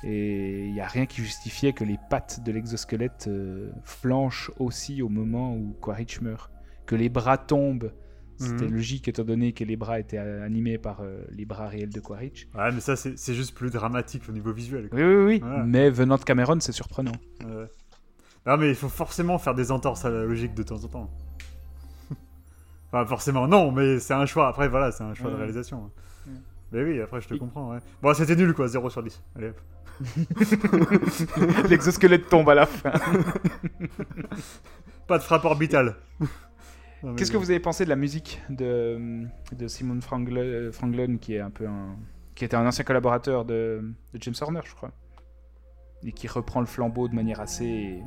[0.05, 5.03] et il n'y a rien qui justifiait que les pattes de l'exosquelette euh, flanchent aussi
[5.03, 6.53] au moment où Quaritch meurt.
[6.87, 7.93] Que les bras tombent.
[8.39, 8.73] C'était Mhm.
[8.75, 12.47] logique étant donné que les bras étaient animés par les bras réels de Quaritch.
[12.55, 14.89] Ouais, mais ça c'est c'est juste plus dramatique au niveau visuel.
[14.89, 14.99] quoi.
[15.01, 15.39] Oui, oui, oui.
[15.41, 15.65] Voilà.
[15.65, 17.13] Mais venant de Cameron, c'est surprenant.
[17.45, 17.67] Ouais.
[18.47, 21.11] Non, mais il faut forcément faire des entorses à la logique de temps en temps.
[22.93, 24.49] Enfin, forcément, non, mais c'est un choix.
[24.49, 25.91] Après, voilà, c'est un choix de réalisation.
[26.27, 26.33] Ouais.
[26.73, 27.73] Mais oui, après, je te comprends.
[27.73, 27.79] Ouais.
[28.01, 29.23] Bon, c'était nul, quoi, 0 sur 10.
[29.37, 29.61] Allez, hop.
[31.69, 32.93] L'exosquelette tombe à la fin.
[35.07, 35.97] Pas de frappe orbitale.
[37.17, 39.25] Qu'est-ce que vous avez pensé de la musique de,
[39.57, 41.97] de Simon Frangle- Franklin, qui est un peu un,
[42.37, 43.83] qui était un ancien collaborateur de,
[44.15, 44.93] de James Horner, je crois,
[46.05, 48.01] et qui reprend le flambeau de manière assez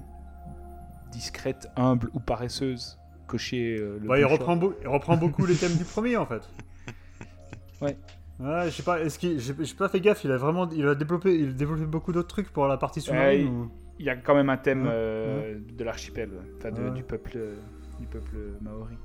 [1.12, 2.98] discrète, humble ou paresseuse,
[3.28, 6.26] cocher euh, le Ouais, il reprend, beau- il reprend beaucoup les thèmes du premier, en
[6.26, 6.42] fait.
[7.82, 7.98] Ouais.
[8.40, 9.40] Ouais, je sais pas, est-ce qu'il.
[9.40, 10.70] J'ai pas fait gaffe, il a vraiment.
[10.72, 13.72] Il a développé, il a développé beaucoup d'autres trucs pour la partie sous-marine il- ou-
[14.00, 16.92] Il y a quand même un thème Ouais, euh, de l'archipel, enfin Ouais.
[16.92, 17.38] du peuple,
[18.00, 18.96] du peuple maori.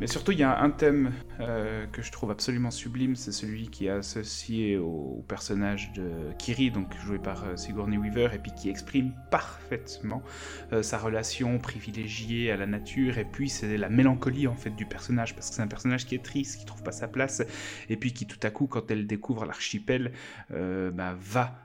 [0.00, 3.68] Mais surtout, il y a un thème euh, que je trouve absolument sublime, c'est celui
[3.68, 6.08] qui est associé au, personnage de
[6.38, 10.22] Kiri, donc joué par euh, Sigourney Weaver, et puis qui exprime parfaitement
[10.72, 14.86] euh, sa relation privilégiée à la nature, et puis c'est la mélancolie en fait du
[14.86, 17.42] personnage, parce que c'est un personnage qui est triste, qui trouve pas sa place,
[17.88, 20.12] et puis qui tout à coup, quand elle découvre l'archipel,
[20.50, 21.58] bah, va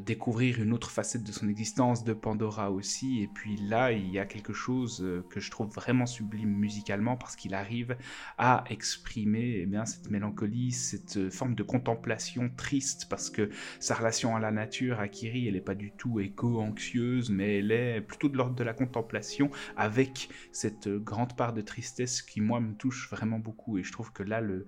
[0.00, 3.22] découvrir une autre facette de son existence, de Pandora aussi.
[3.22, 7.54] Et puis là, il y a quelque chose que je trouve vraiment sublime musicalement qu'il
[7.54, 7.96] arrive
[8.38, 13.50] à exprimer eh bien, cette mélancolie, cette euh, forme de contemplation triste parce que
[13.80, 17.72] sa relation à la nature, à Kiri, elle n'est pas du tout éco-anxieuse, mais elle
[17.72, 22.40] est plutôt de l'ordre de la contemplation avec cette euh, grande part de tristesse qui,
[22.40, 23.78] moi, me touche vraiment beaucoup.
[23.78, 24.66] Et je trouve que là, le,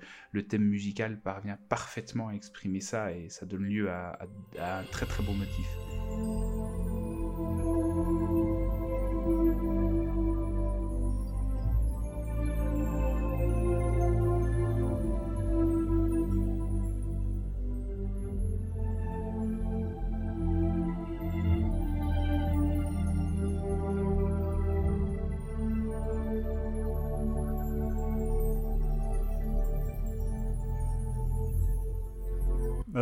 [0.48, 4.18] thème musical parvient parfaitement à exprimer ça et ça donne lieu à-
[4.58, 5.66] à un très très beau motif.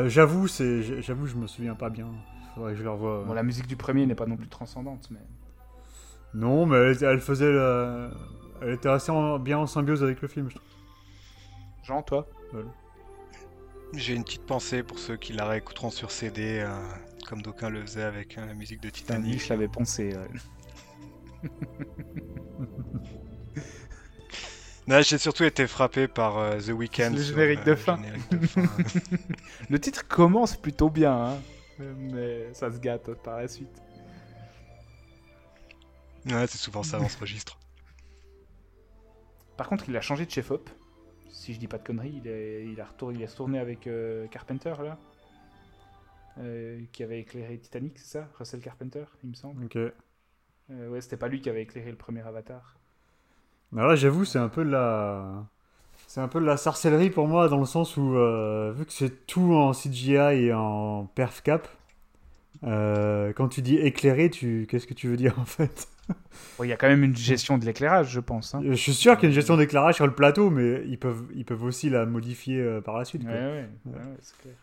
[0.04, 2.08] Euh, j'avoue, c'est, j'avoue, je me souviens pas bien.
[2.54, 3.24] Faudrait que je le revoie.
[3.26, 5.18] Bon, la musique du premier n'est pas non plus transcendante, mais.
[6.34, 7.52] Non, mais elle, elle faisait.
[7.52, 8.10] la-
[8.62, 10.68] Elle était assez en- bien en symbiose avec le film, je trouve.
[11.84, 12.26] Jean, toi?
[13.92, 16.68] J'ai une petite pensée pour ceux qui la réécouteront sur CD, euh,
[17.28, 19.42] comme d'aucuns le faisaient avec euh, la musique de lui, Titanic.
[19.44, 20.14] je l'avais pensé.
[20.16, 21.50] ouais.
[24.86, 27.10] Non, j'ai surtout été frappé par euh, The Weeknd.
[27.14, 27.96] Le générique euh, de le fin.
[27.96, 28.62] générique de fin.
[29.70, 31.38] Le titre commence plutôt bien, hein,
[31.78, 33.80] mais ça se gâte par la suite.
[36.26, 37.58] ouais, c'est souvent ça dans ce registre.
[39.56, 40.68] Par contre, il a changé de chef-op.
[41.30, 43.86] Si je dis pas de conneries, il, est- il a, retourné, il a retourné avec
[43.86, 44.98] euh, Carpenter, là.
[46.38, 48.28] Euh, qui avait éclairé Titanic, c'est ça?
[48.38, 49.64] Russell Carpenter, il me semble.
[49.64, 49.76] Ok.
[49.76, 52.76] Euh, ouais, c'était pas lui qui avait éclairé le premier Avatar.
[53.74, 55.46] Alors là, j'avoue, c'est un peu de la.
[56.06, 58.92] C'est un peu de la sorcellerie pour moi, dans le sens où, euh, vu que
[58.92, 61.68] c'est tout en CGI et en perf cap,
[62.64, 64.66] euh, quand tu dis éclairé, tu...
[64.70, 65.88] qu'est-ce que tu veux dire en fait?
[66.62, 68.54] Il y a quand même une gestion de l'éclairage, je pense.
[68.54, 68.62] hein.
[68.64, 71.26] Je suis sûr qu'il y a une gestion d'éclairage sur le plateau, mais ils peuvent,
[71.34, 73.24] ils peuvent aussi la modifier euh, par la suite.
[73.24, 73.38] Ouais, quoi.
[73.38, 74.54] ouais, ouais, ouais, c'est clair.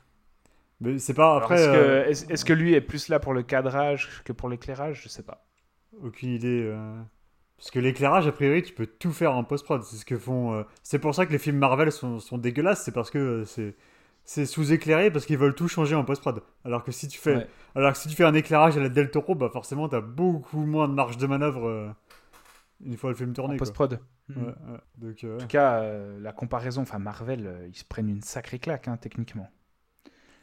[0.80, 1.56] Mais c'est pas après.
[1.56, 4.48] est-ce, euh, que, est-ce- est-ce que lui est plus là pour le cadrage que pour
[4.50, 5.02] l'éclairage?
[5.04, 5.46] Je sais pas.
[6.02, 6.64] Aucune idée.
[6.64, 7.02] euh.
[7.62, 9.84] Parce que l'éclairage, a priori, tu peux tout faire en post-prod.
[9.84, 10.54] C'est ce que font.
[10.56, 12.82] euh, C'est pour ça que les films Marvel sont, sont dégueulasses.
[12.84, 13.76] C'est parce que euh, c'est
[14.24, 16.42] c'est sous-éclairé parce qu'ils veulent tout changer en post-prod.
[16.66, 17.48] Alors que si tu fais, Ouais.
[17.76, 20.60] alors que si tu fais un éclairage à la Del Toro, bah forcément, t'as beaucoup
[20.66, 21.90] moins de marge de manœuvre euh,
[22.84, 23.56] une fois le film tourné.
[23.56, 24.00] En post-prod.
[24.30, 24.54] Ouais, ouais.
[24.98, 28.22] Donc, euh, En tout cas, euh, la comparaison, enfin Marvel, euh, ils se prennent une
[28.22, 29.50] sacrée claque, hein, techniquement.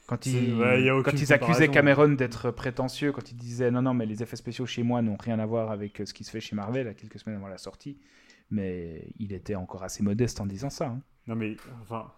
[0.08, 1.68] Quand ils, ouais, quand accusaient.
[1.68, 5.16] Cameron d'être prétentieux, quand ils disaient non, non, mais les effets spéciaux chez moi n'ont
[5.18, 7.48] rien à voir avec euh, ce qui se fait chez Marvel, à quelques semaines avant
[7.48, 7.98] la sortie,
[8.50, 10.86] mais il était encore assez modeste en disant ça.
[10.86, 11.00] hein.
[11.26, 12.10] Non mais enfin,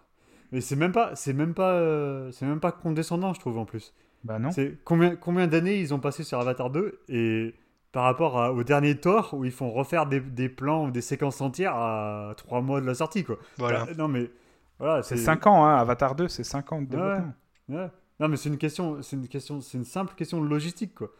[0.53, 3.65] mais c'est même pas, c'est même pas, euh, c'est même pas condescendant, je trouve en
[3.65, 3.93] plus.
[4.23, 4.51] Bah non.
[4.51, 7.55] C'est combien, combien d'années ils ont passé sur Avatar 2 et
[7.91, 11.01] par rapport à- au dernier Thor où ils font refaire des, des plans ou des
[11.01, 13.37] séquences entières à trois mois de la sortie quoi.
[13.57, 13.83] Voilà.
[13.85, 14.31] Bah, non mais
[14.79, 17.25] voilà, C'est 5 ans, hein, Avatar 2, c'est 5 ans de développement.
[17.25, 17.31] Ouais.
[17.69, 21.11] Non mais c'est une question, c'est une question, c'est une simple question de logistique quoi.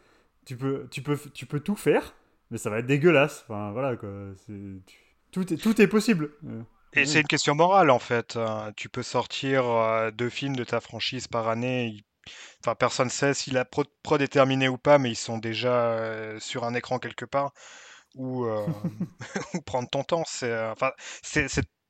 [0.44, 2.14] Tu peux, tu peux, tu peux tout faire,
[2.50, 3.42] mais ça va être dégueulasse.
[3.48, 4.10] Enfin voilà quoi.
[5.32, 6.30] Tout est, tout est possible.
[6.46, 6.62] Euh,
[6.94, 8.36] Et c'est une question morale en fait.
[8.36, 8.72] hein.
[8.76, 12.04] Tu peux sortir euh, deux films de ta franchise par année.
[12.60, 15.92] Enfin, personne sait si la prod, prod est terminée ou pas, mais ils sont déjà
[15.92, 17.52] euh, sur un écran quelque part.
[18.16, 18.46] Ou,
[19.54, 20.24] ou prendre ton temps.
[20.26, 20.92] C'est enfin,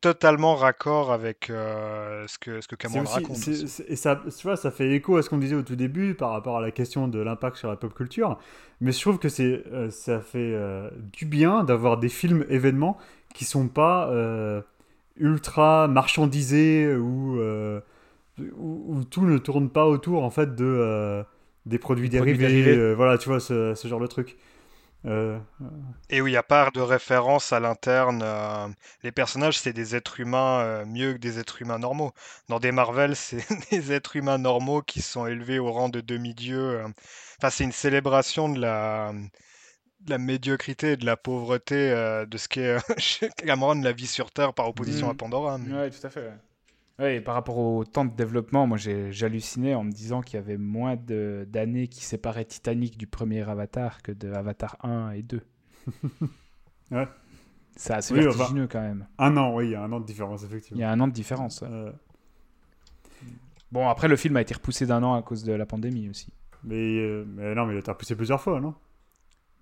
[0.03, 3.49] totalement raccord avec euh, ce que ce que Cameron aussi- raconte.
[3.89, 6.31] et ça, tu vois, ça fait écho à ce qu'on disait au tout début par
[6.33, 8.39] rapport à la question de l'impact sur la pop culture.
[8.83, 12.99] Mais je trouve que c'est, euh, ça fait euh, du bien d'avoir des films événements
[13.33, 14.11] qui sont pas
[15.17, 21.23] ultra marchandisés ou où, où tout ne tourne pas autour en fait de
[21.65, 22.65] des produits Des produits dérivés.
[22.65, 22.95] dérivés.
[22.95, 24.37] voilà, tu vois ce, ce genre de truc.
[25.05, 25.39] Euh,
[26.11, 28.23] Et où il n'y a pas de référence à l'interne.
[28.23, 28.69] euh,
[29.03, 32.13] les personnages, c'est des êtres humains euh, mieux que des êtres humains normaux.
[32.49, 36.81] Dans des Marvel, c'est des êtres humains normaux qui sont élevés au rang de demi-dieux.
[36.81, 36.89] euh.
[37.39, 39.13] Enfin, c'est une célébration de la,
[40.01, 43.93] de la médiocrité et de la pauvreté euh, de ce qu'est euh, chez Cameron la
[43.93, 45.17] vie sur Terre par opposition à Mhm.
[45.17, 45.59] Pandora.
[45.59, 46.21] mais- Ouais, tout à fait.
[46.29, 46.39] Ouais.
[47.05, 50.39] Et par rapport au temps de développement, moi j'ai- j'hallucinais en me disant qu'il y
[50.39, 55.41] avait moins d'années qui séparaient Titanic du premier Avatar que de Avatar 1 et 2.
[56.91, 57.09] Ouais.
[57.75, 59.07] C'est assez Oui, enfin- quand même.
[59.19, 60.81] un an, oui, il y a un an de différence Il effectivement.
[60.81, 61.63] y a un an de différence.
[61.63, 61.69] ouais.
[61.71, 61.91] Euh,
[63.73, 66.31] Bon, après le film a été repoussé d'un an à cause de la pandémie aussi.
[66.65, 68.75] mais, euh, mais non, mais il a été repoussé plusieurs fois, non?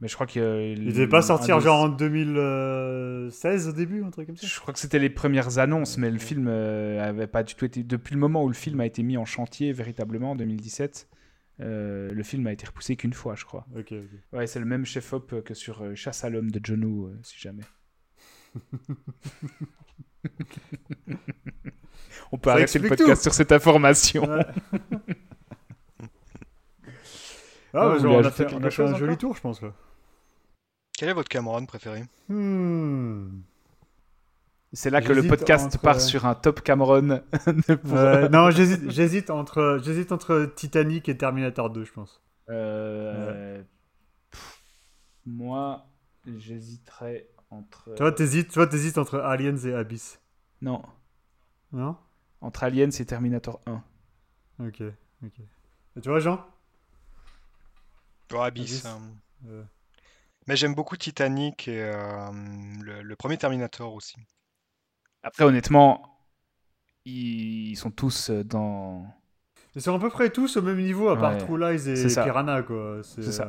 [0.00, 4.26] Mais je crois qu'il Il devait pas sortir genre en 2016 au début, un truc
[4.28, 7.42] comme ça Je crois que c'était les premières annonces, mais le film euh, avait pas
[7.42, 7.82] du tout été.
[7.82, 11.06] Depuis le moment où le film a été mis en chantier véritablement en 2017,
[11.60, 13.66] euh, le film a été repoussé qu'une fois, je crois.
[13.76, 13.98] Ok, ok.
[14.32, 17.18] Ouais, c'est le même chef-op que sur euh, Chasse à l'homme de John Woo, euh,
[17.22, 17.64] si jamais.
[22.32, 24.24] On peut Ça arrêter le podcast sur cette information.
[24.24, 24.46] Ouais.
[27.72, 29.62] Ah, Ah, bah, voulez on a fait, on a fait un joli tour, je pense.
[29.62, 29.72] Là.
[31.00, 32.04] Quel est votre Cameron préféré?
[32.28, 33.40] Hmm.
[34.74, 37.22] C'est là que le J'hésite podcast entre- part sur un top Cameron.
[37.84, 42.22] Pour- Euh, non, j'hésite, entre, j'hésite entre Titanic et Terminator 2, je pense.
[42.50, 43.62] Euh,
[44.30, 44.60] pff,
[45.24, 45.86] Moi,
[46.36, 47.94] j'hésiterais entre.
[47.94, 50.20] Toi, t'hésites, toi, t'hésites entre Aliens et Abyss.
[50.60, 50.82] Non,
[51.72, 51.96] Non?
[52.42, 53.82] Entre Aliens et Terminator 1.
[54.58, 54.82] Ok,
[55.24, 55.40] ok.
[55.96, 56.44] Et tu vois, Jean
[58.38, 58.84] Abyss.
[58.84, 58.84] Abyss.
[58.84, 59.00] hein.
[59.48, 59.62] Euh,
[60.50, 62.28] Mais j'aime beaucoup Titanic et euh,
[62.82, 64.16] le, le premier Terminator aussi.
[65.22, 66.02] Après, honnêtement,
[67.04, 69.06] ils sont tous euh, dans.
[69.76, 71.38] Ils sont à peu près tous au même niveau, à part Ouais.
[71.38, 72.24] True Lies et ça.
[72.24, 73.00] Piranha, quoi.
[73.04, 73.44] C'est ça.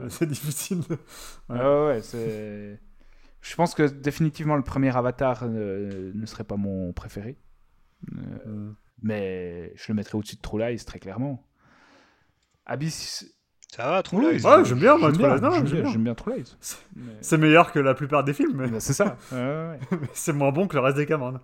[0.00, 0.80] euh, c'est difficile.
[0.80, 1.58] de- Ouais.
[1.60, 2.80] Ah ouais, ouais, c'est.
[3.42, 7.36] Je pense que définitivement le premier Avatar euh, ne serait pas mon préféré.
[8.16, 8.72] Euh, Euh,
[9.02, 11.46] mais je le mettrais au-dessus de True Lies, très clairement.
[12.64, 13.26] Abyss.
[13.76, 14.44] Ça va, True Lies.
[14.44, 15.40] Ouais, j'aime bien, moi, J'aime True bien, Lies.
[15.40, 15.90] Non, j'aime bien, bien.
[15.92, 16.56] j'aime bien True Lies.
[16.60, 19.16] C'est- Mais- C'est meilleur que la plupart des films, mais c'est ça.
[19.32, 19.98] Ouais, ouais, ouais.
[20.12, 21.40] c'est moins bon que le reste des Cameron.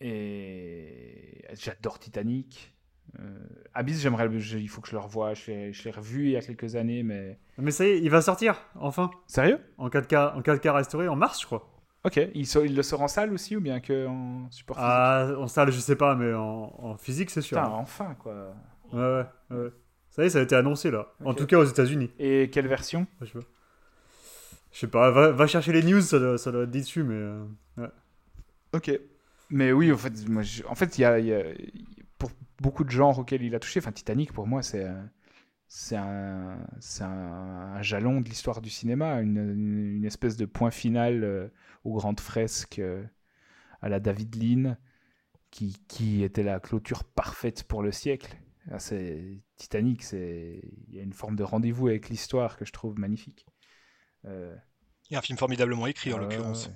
[0.00, 2.74] Et j'adore Titanic.
[3.20, 3.38] Euh,
[3.74, 4.26] Abyss, j'aimerais.
[4.28, 5.34] le- je- Il faut que je le revoie.
[5.34, 7.38] Je l'ai je l'ai revu il y a quelques années, mais.
[7.58, 9.60] Mais ça y est, il va sortir, enfin, Sérieux?
[9.78, 11.68] En 4K, en 4K restauré, en mars, je crois.
[12.04, 12.18] Ok.
[12.34, 14.90] Il, so- il le sort en salle aussi ou bien que en support physique?
[14.92, 17.58] Ah, en salle, je sais pas, mais en, en physique, c'est sûr.
[17.58, 18.54] Putain, enfin quoi.
[18.92, 19.70] Ouais, ouais, ouais.
[20.12, 21.12] Ça y est, ça a été annoncé, là.
[21.24, 22.10] En tout cas, aux États-Unis.
[22.18, 23.06] Et quelle version?
[23.20, 23.44] Je sais pas.
[24.72, 27.02] Je sais pas, va, va chercher les news, ça doit, ça doit être dit dessus,
[27.02, 27.14] mais...
[27.14, 27.44] euh,
[28.72, 28.90] Ok.
[29.50, 31.44] Mais oui, en fait, moi, je- en fait, il y a, y a-
[32.18, 32.30] pour
[32.60, 33.80] beaucoup de genres auxquels il a touché.
[33.80, 35.10] Enfin, Titanic, pour moi, c'est un-
[35.68, 37.08] c'est un, c'est un,
[37.76, 41.48] un jalon de l'histoire du cinéma, une, une- une espèce de point final euh,
[41.84, 43.04] aux grandes fresques euh,
[43.82, 44.76] à la David Lean,
[45.50, 48.36] qui, qui était la clôture parfaite pour le siècle.
[48.70, 52.72] Ah, c'est Titanic, c'est il y a une forme de rendez-vous avec l'histoire que je
[52.72, 53.46] trouve magnifique.
[54.24, 54.56] Euh,
[55.08, 56.68] Il y a un film formidablement écrit, en l'occurrence.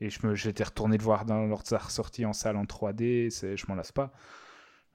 [0.00, 2.64] Et je me, j'étais retourné le voir dans, lors de sa ressortie en salle en
[2.64, 4.12] 3D, c'est, je m'en lasse pas.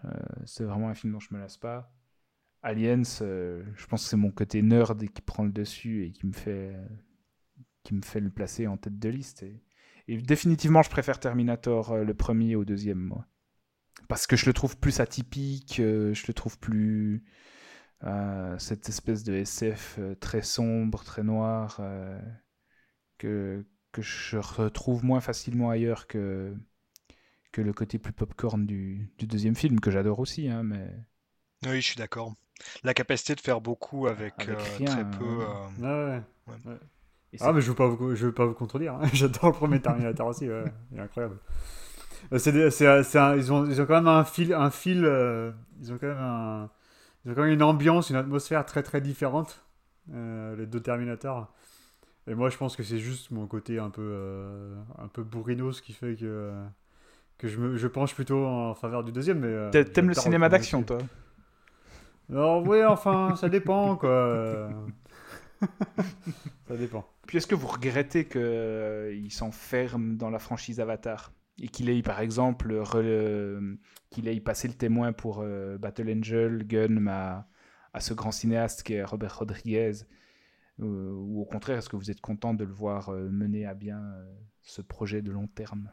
[0.03, 0.09] Euh,
[0.45, 1.93] c'est vraiment un film dont je me lasse pas.
[2.61, 6.27] Aliens, euh, je pense que c'est mon côté nerd qui prend le dessus et qui
[6.27, 6.75] me fait,
[7.83, 9.43] qui me fait le placer en tête de liste.
[9.43, 9.63] Et,
[10.09, 13.25] et définitivement, je préfère Terminator euh, le premier au deuxième, moi.
[14.07, 17.23] Parce que je le trouve plus atypique, euh, je le trouve plus.
[18.05, 22.19] euh, cette espèce de SF euh, très sombre, très noir, euh,
[23.17, 26.55] que, que je retrouve moins facilement ailleurs que,
[27.51, 30.89] que le côté plus popcorn du, du deuxième film, que j'adore aussi, hein, mais
[31.65, 32.33] Oui, je suis d'accord.
[32.83, 35.43] La capacité de faire beaucoup avec, Avec euh, rien, très peu.
[35.43, 36.21] euh, Ouais,
[36.65, 36.77] ouais.
[37.33, 38.95] et Ah, mais je veux pas vous, je veux pas vous contredire.
[38.95, 39.01] hein.
[39.13, 40.65] J'adore le premier Terminator aussi, ouais.
[40.91, 41.39] il est incroyable.
[42.33, 44.69] Euh, C'est des- c'est- c'est un- ils, ont, ils ont quand même un fil, un
[44.71, 45.51] fil euh,
[45.81, 46.69] ils ont quand même un,
[47.25, 49.65] ils ont quand même une ambiance, une atmosphère très très différente,
[50.13, 51.53] euh, les deux Terminators.
[52.27, 55.81] Et moi, je pense que c'est juste mon côté un peu, euh, un peu bourrinos
[55.81, 56.51] qui fait que,
[57.39, 59.39] que je, me, je penche plutôt en faveur du deuxième.
[59.39, 60.97] Mais euh, T'a- T'aimes le cinéma d'action, toi?
[62.29, 64.69] Alors, oui, enfin, ça dépend, quoi.
[66.67, 67.05] ça dépend.
[67.27, 71.31] Puis est-ce que vous regrettez qu'il s'enferme dans la franchise Avatar?
[71.61, 72.81] Et qu'il ait, par exemple,
[74.09, 77.47] qu'il ait passé le témoin pour euh, Battle Angel, Gun, à,
[77.93, 79.91] à ce grand cinéaste qui est Robert Rodriguez
[80.81, 83.73] Euh, Ou au contraire, est-ce que vous êtes content de le voir euh, mener à
[83.73, 84.01] bien
[84.61, 85.91] ce projet de long terme?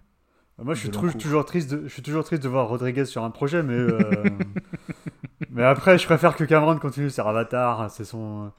[0.59, 3.31] Moi, je suis, toujours triste de, je suis toujours triste de voir Rodriguez sur un
[3.31, 3.77] projet, mais,
[5.51, 7.91] mais après, je préfère que Cameron continue sur Avatar.
[7.91, 8.53] C'est son,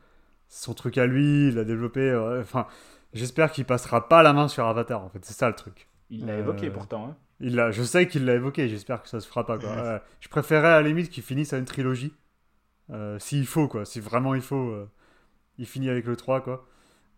[0.48, 2.14] son truc à lui, il l'a développé.
[2.42, 2.68] Enfin,
[3.14, 5.26] j'espère qu'il passera pas la main sur Avatar, en fait.
[5.26, 5.88] C'est ça le truc.
[6.10, 7.08] Il l'a Euh, évoqué pourtant.
[7.10, 7.18] hein.
[7.40, 9.60] Il l'a, je sais qu'il l'a évoqué, j'espère que ça se fera pas.
[9.60, 9.70] Quoi.
[9.70, 12.14] Ouais, je préférerais à la limite qu'il finisse à une trilogie.
[12.92, 13.86] Euh, S'il faut, quoi.
[13.86, 14.90] Si vraiment il faut, euh,
[15.58, 16.66] il finit avec le 3, quoi.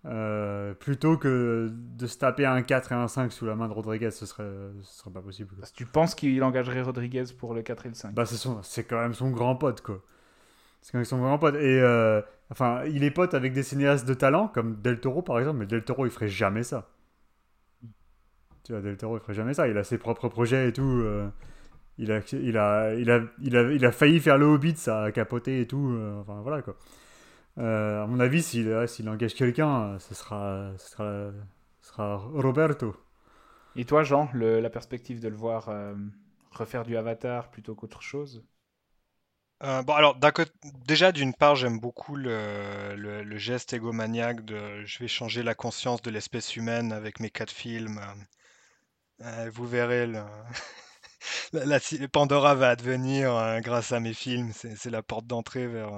[0.05, 3.73] Euh, plutôt que de se taper un 4 et un 5 sous la main de
[3.73, 4.49] Rodriguez, ce serait,
[4.81, 5.53] ce serait pas possible.
[5.55, 5.65] quoi.
[5.75, 8.85] Tu penses qu'il engagerait Rodriguez pour le 4 et le 5 Bah, c'est, son, c'est
[8.85, 10.01] quand même son grand pote, quoi.
[10.81, 11.55] C'est quand même son grand pote.
[11.55, 15.37] Et euh, enfin, il est pote avec des cinéastes de talent, comme Del Toro par
[15.39, 16.89] exemple, mais Del Toro il ferait jamais ça.
[18.63, 19.67] Tu vois, Del Toro il ferait jamais ça.
[19.67, 20.83] Il a ses propres projets et tout.
[20.83, 21.29] euh,
[21.99, 25.03] il, a, il, a, il, a, il, a, il a failli faire le Hobbit, ça
[25.05, 25.89] a capoté et tout.
[25.91, 26.75] euh, enfin, voilà, quoi.
[27.59, 31.31] Euh, à mon avis, s'il, ouais, s'il engage quelqu'un, ce sera, ce sera,
[31.81, 32.95] ce sera Roberto.
[33.73, 35.95] Et toi, Jean, le- la perspective de le voir euh,
[36.51, 38.45] refaire du Avatar plutôt qu'autre chose?
[39.63, 40.51] Euh, bon, alors, d'un côté,
[40.85, 45.55] déjà, d'une part, j'aime beaucoup le, le- le geste égomaniaque de je vais changer la
[45.55, 47.99] conscience de l'espèce humaine avec mes quatre films.
[49.21, 50.07] Euh, vous verrez,
[51.53, 51.79] la,
[52.11, 54.51] Pandora va advenir euh, grâce à mes films.
[54.53, 55.93] C'est la porte d'entrée vers.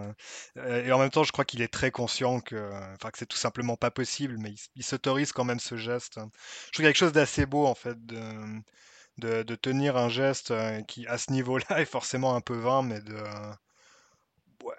[0.58, 3.28] euh, et en même temps, je crois qu'il est très conscient que, enfin, que c'est
[3.28, 6.20] tout simplement pas possible, mais il, s'autorise quand même ce geste.
[6.68, 10.54] Je trouve quelque chose d'assez beau, en fait, de, de, tenir un geste
[10.88, 13.24] qui, à ce niveau-là, est forcément un peu vain, mais de,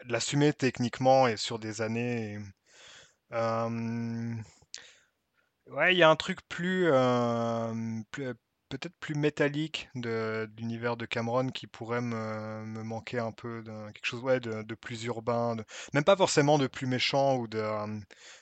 [0.06, 2.35] l'assumer techniquement et sur des années.
[2.35, 2.39] et,
[5.73, 8.35] ouais, il y a un truc plus, euh, plus-
[8.69, 13.62] peut-être plus métallique de, de l'univers de Cameron qui pourrait me, me manquer un peu,
[13.62, 17.36] de, quelque chose ouais, de, de plus urbain, de, même pas forcément de plus méchant
[17.36, 18.01] ou de euh,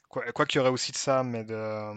[0.09, 1.95] quoi, quoi qu'il y aurait aussi de ça, mais de euh,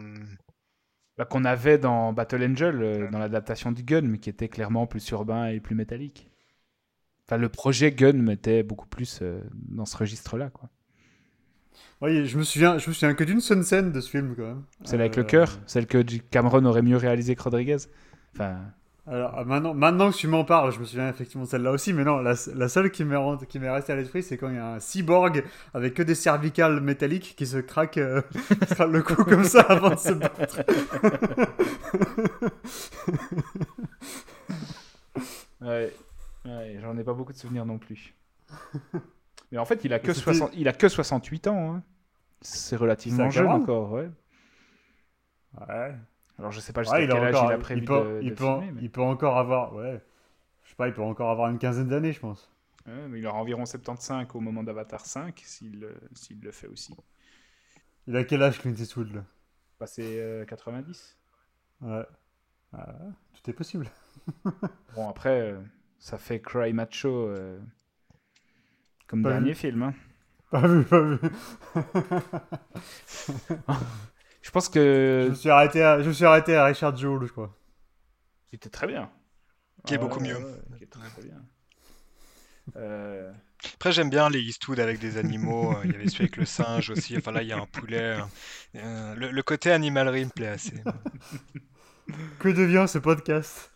[1.18, 4.88] Bah, Qu'on avait dans Battle Angel, euh, dans l'adaptation du Gun, mais qui était clairement
[4.88, 6.30] plus urbain et plus métallique.
[7.28, 10.70] Enfin, le projet Gun mettait beaucoup plus euh, dans ce registre-là, quoi.
[12.02, 14.44] Oui, je me souviens, je me souviens que d'une seule scène de ce film quand
[14.44, 14.64] même.
[14.84, 16.02] Celle avec le Euh, cœur, celle que
[16.32, 17.78] Cameron aurait mieux réalisé que Rodriguez.
[18.36, 18.58] Enfin,
[19.06, 21.92] Alors ah, maintenant, maintenant que tu m'en parles, je me souviens effectivement de celle-là aussi,
[21.94, 23.18] mais non, la, la seule qui m'est
[23.50, 25.44] qui m'est restée à l'esprit, c'est quand il y a un cyborg
[25.74, 28.22] avec que des cervicales métalliques qui se craque, euh,
[28.90, 30.64] le cou comme ça avant de se battre.
[35.62, 35.94] ouais,
[36.46, 38.14] ouais, j'en ai pas beaucoup de souvenirs non plus.
[39.54, 41.76] Mais en fait, il a que, C'était- 60 il a que 68 ans.
[41.76, 41.84] hein.
[42.42, 44.10] C'est relativement C'est jeune encore, ouais.
[45.70, 45.96] Ouais.
[46.40, 47.94] Alors je sais pas jusqu'à Ouais, il, quel âge encore, il a prévu il peut,
[48.16, 48.72] de, il de peut, filmer.
[48.72, 50.02] mais- il peut encore avoir, ouais,
[50.64, 52.52] je sais pas, il peut encore avoir une quinzaine d'années, je pense.
[52.88, 56.68] Ouais, mais il aura environ 75 au moment d'Avatar 5, s'il euh, s'il le fait
[56.68, 56.98] aussi.
[58.08, 59.24] Il a quel âge Clint Eastwood là?
[59.78, 61.16] Passé euh, 90.
[61.82, 62.04] Ouais.
[62.74, 62.96] Ah,
[63.34, 63.88] tout est possible.
[64.96, 65.60] Bon, après, euh,
[66.00, 67.60] ça fait Cry Macho euh,
[69.14, 69.56] comme Pas dernier vu.
[69.56, 69.84] film.
[69.84, 69.94] hein.
[70.52, 71.20] Pas vu, pas vu.
[74.42, 74.70] Je pense
[75.20, 77.58] Je que me suis arrêté à, je me suis arrêté à Richard Jewell, je crois.
[78.50, 79.12] c'était très bien.
[79.86, 80.40] Qui est beaucoup mieux.
[80.78, 81.42] qui est très, très bien.
[82.76, 83.34] Euh,
[83.76, 85.76] Après, j'aime bien les Eastwood avec des animaux.
[85.78, 87.18] euh, Il y avait celui avec le singe aussi.
[87.18, 88.20] Enfin, là, il y a un poulet.
[88.76, 90.84] euh, le, le côté animalerie me plaît assez.
[92.40, 93.72] Que devient ce podcast?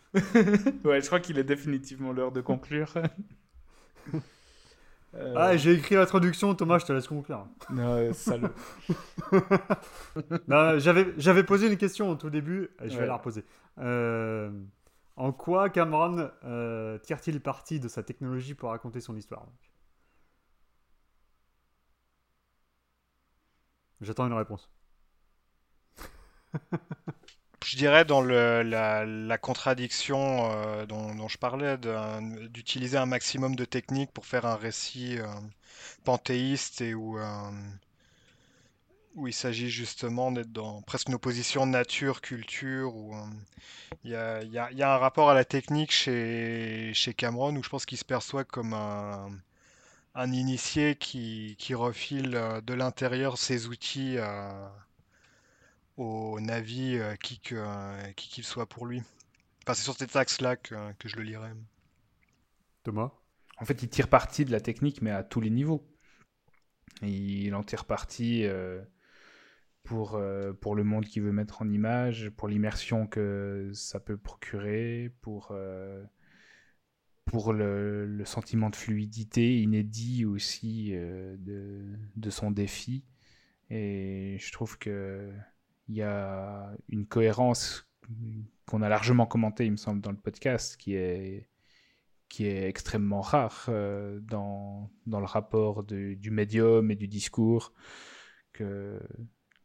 [0.84, 2.94] Ouais, je crois qu'il est définitivement l'heure de conclure.
[5.14, 7.46] Euh, Ah, j'ai écrit l'introduction, Thomas, je te laisse conclure.
[7.70, 8.48] non, salaud.
[10.48, 13.44] Non, j'avais, posé une question au tout début, et je vais la reposer.
[13.78, 14.50] Euh,
[15.16, 19.46] en quoi Cameron euh, tire-t-il parti de sa technologie pour raconter son histoire
[24.00, 24.70] J'attends une réponse.
[27.68, 31.76] Je dirais dans le, la, contradiction euh, dont, je parlais,
[32.48, 35.26] d'utiliser un maximum de techniques pour faire un récit euh,
[36.02, 37.50] panthéiste et où, euh,
[39.16, 42.96] où il s'agit justement d'être dans presque une opposition nature-culture.
[42.96, 43.14] Où
[44.02, 48.04] il y a, un rapport à la technique chez, Cameron où je pense qu'il se
[48.06, 52.30] perçoit comme un, initié qui, qui refile
[52.64, 54.16] de l'intérieur ses outils.
[55.98, 59.02] Au Navi, euh, qui euh, qui qu'il soit pour lui.
[59.64, 61.50] Enfin, c'est sur cet axe-là que, que je le lirai.
[62.84, 63.12] Thomas?
[63.60, 65.86] En fait, il tire parti de la technique, mais à tous les niveaux.
[67.02, 68.80] Il en tire parti euh,
[69.82, 74.16] pour, euh, pour le monde qu'il veut mettre en image, pour l'immersion que ça peut
[74.16, 76.02] procurer, pour, euh,
[77.24, 81.84] pour le, le sentiment de fluidité inédit aussi euh, de,
[82.16, 83.04] de son défi.
[83.70, 85.30] Et je trouve que
[85.88, 87.88] il y a une cohérence
[88.66, 91.48] qu'on a largement commentée, il me semble, dans le podcast, qui est
[92.28, 97.72] qui est extrêmement rare euh, dans, dans le rapport du médium et du discours
[98.52, 99.00] que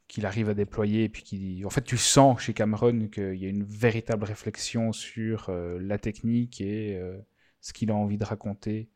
[0.07, 3.45] qu'il arrive à déployer et puis qui en fait tu sens chez Cameron qu'il y
[3.45, 7.17] a une véritable réflexion sur euh, la technique et euh,
[7.61, 8.89] ce qu'il a envie de raconter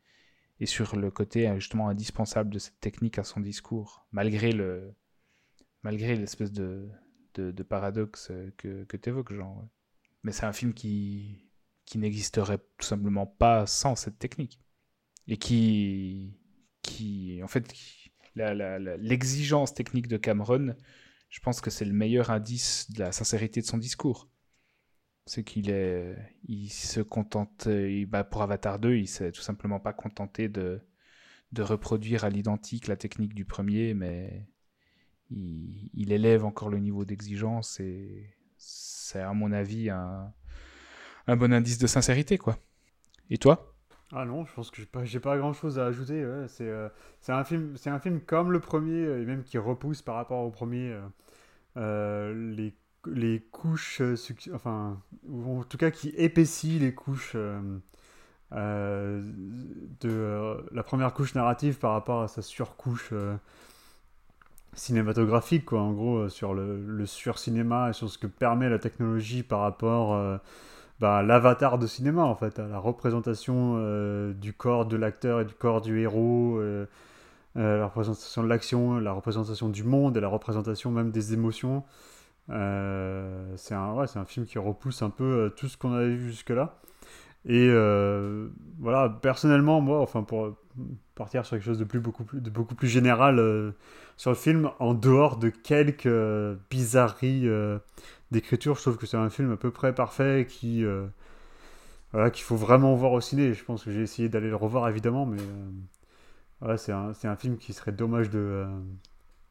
[0.59, 4.93] et sur le côté justement indispensable de cette technique à son discours malgré le
[5.83, 6.87] malgré l'espèce de,
[7.38, 9.69] de, de paradoxe euh, que, tu évoques Jean
[10.23, 11.47] mais c'est un film qui
[11.85, 14.59] qui n'existerait tout simplement pas sans cette technique.
[15.27, 16.38] Et qui
[16.81, 17.73] qui en fait
[18.35, 20.76] l'exigence technique de Cameron
[21.30, 24.30] je pense que c'est le meilleur indice de la sincérité de son discours.
[25.26, 27.68] C'est qu'il est il se contente
[28.07, 30.81] bah, pour Avatar 2 il s'est tout simplement pas contenté de
[31.53, 34.47] de reproduire à l'identique la technique du premier mais
[35.31, 40.33] il, élève encore le niveau d'exigence et c'est à mon avis un,
[41.27, 42.57] bon indice de sincérité quoi.
[43.29, 43.73] Et toi?
[44.13, 46.21] Ah non, je pense que j'ai pas, pas grand chose à ajouter.
[46.23, 50.15] euh, c'est un film, c'est un film comme le premier, et même qui repousse par
[50.15, 50.97] rapport au premier
[51.75, 52.71] euh,
[53.05, 54.15] les, couches, euh,
[54.53, 59.27] enfin, en tout cas qui épaissit les couches de
[60.71, 63.13] la première couche narrative par rapport à sa surcouche
[64.77, 65.81] cinématographique, quoi.
[65.81, 69.59] En gros, euh, sur le, le sur-cinéma et sur ce que permet la technologie par
[69.61, 70.37] rapport euh,
[70.99, 75.45] bah, l'avatar de cinéma en fait, à la représentation euh, du corps de l'acteur et
[75.45, 76.61] du corps du héros,
[77.55, 81.83] la représentation de l'action, la représentation du monde et la représentation même des émotions.
[82.49, 82.53] C'est
[83.73, 86.79] un, ouais, un film qui repousse un peu tout ce qu'on avait vu jusque-là.
[87.45, 88.49] Et euh,
[88.80, 90.57] voilà, personnellement, moi, enfin pour
[91.15, 93.72] partir sur quelque chose de, plus, beaucoup, plus, beaucoup plus général euh,
[94.18, 97.47] sur le film, en dehors de quelques euh, bizarreries
[98.31, 100.84] d'écriture, je trouve que c'est un film à peu près parfait qui,
[102.11, 103.53] voilà, qu'il faut vraiment voir au ciné.
[103.53, 105.41] Je pense que j'ai essayé d'aller le revoir évidemment, mais
[106.59, 108.65] voilà, c'est un, un, film qui serait dommage de,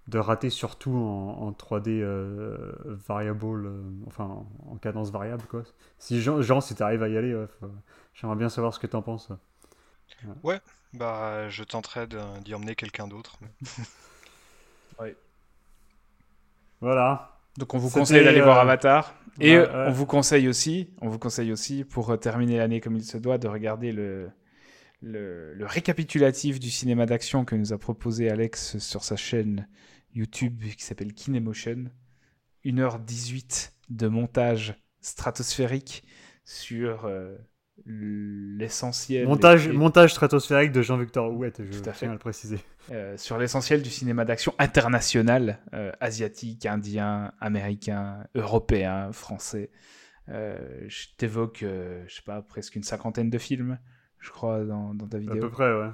[0.08, 2.02] de rater, surtout en, en 3D
[2.84, 3.72] variable,
[4.06, 5.44] enfin en cadence variable.
[5.48, 5.62] Quoi.
[5.98, 7.36] Si Jean, Jean si tu arrives à y aller,
[8.14, 9.30] j'aimerais bien savoir ce que tu en penses.
[10.42, 10.60] Ouais,
[10.92, 12.06] bah je tenterai
[12.44, 13.38] d'y emmener quelqu'un d'autre.
[15.00, 15.16] ouais.
[16.80, 17.36] Voilà.
[17.58, 19.14] Donc on vous conseille d'aller voir Avatar.
[19.40, 23.18] Et on vous conseille aussi, on vous conseille aussi pour terminer l'année comme il se
[23.18, 24.30] doit, de regarder le,
[25.02, 29.68] le, le récapitulatif du cinéma d'action que nous a proposé Alex sur sa chaîne
[30.16, 31.90] YouTube qui s'appelle Kinemotion.
[32.64, 36.02] 1h18 de montage stratosphérique
[36.44, 37.09] sur
[37.84, 39.26] l'essentiel.
[39.26, 42.59] Montage, montage stratosphérique de Jean-Victor Houette, je tiens à le préciser.
[42.90, 49.70] Euh, sur l'essentiel du cinéma d'action international, euh, asiatique, indien, américain, européen, français.
[50.28, 53.78] Euh, je t'évoque, je sais pas, presque une cinquantaine de films,
[54.18, 55.36] je crois, dans, dans ta vidéo.
[55.36, 55.90] À peu près, ouais.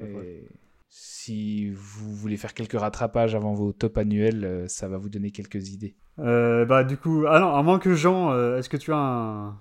[0.00, 0.48] Et
[0.94, 5.70] si vous voulez faire quelques rattrapages avant vos top annuels, ça va vous donner quelques
[5.70, 5.96] idées.
[6.18, 9.58] bah, du coup, ah non, à moins que Jean, est-ce que tu as un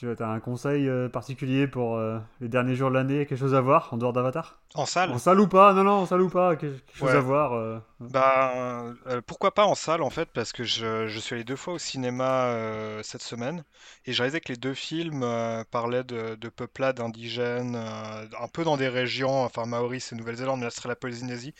[0.00, 3.54] tu as un conseil euh, particulier pour euh, les derniers jours de l'année Quelque chose
[3.54, 4.58] à voir en dehors d'Avatar?
[4.74, 5.10] En salle?
[5.10, 5.74] En salle ou pas?
[5.74, 8.84] Non, non, en salle ou pas Quelque chose à voir euh, Bah,
[9.26, 11.78] pourquoi pas en salle en fait Parce que je, je suis allé deux fois au
[11.78, 12.54] cinéma
[13.02, 13.62] cette semaine
[14.06, 15.24] et j'ai réalisé que les deux films
[15.70, 20.64] parlaient de, de peuplades indigènes, un peu dans des régions, enfin Maurice et Nouvelle-Zélande, mais
[20.64, 21.54] là ce serait la Polynésie.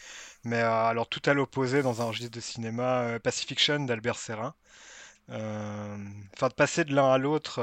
[0.45, 4.55] Mais alors tout à l'opposé dans un registre de cinéma Pacifiction d'Albert Serrin.
[5.29, 7.61] Enfin, de passer de l'un à l'autre,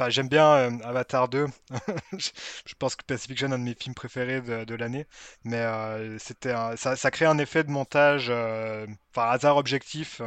[0.00, 1.46] Enfin, j'aime bien euh, Avatar 2.
[2.18, 5.06] je pense que Pacific Rim est un de mes films préférés de, l'année.
[5.44, 10.22] Mais euh, c'était ça, ça, crée un effet de montage, euh, enfin, hasard objectif,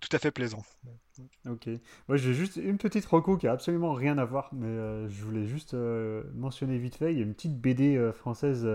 [0.00, 0.64] tout à fait plaisant.
[1.48, 1.68] Ok.
[2.08, 5.46] Moi, j'ai juste une petite reco qui a absolument rien à voir, mais je voulais
[5.46, 5.74] juste
[6.34, 7.12] mentionner vite fait.
[7.12, 8.66] Il y a une petite BD française,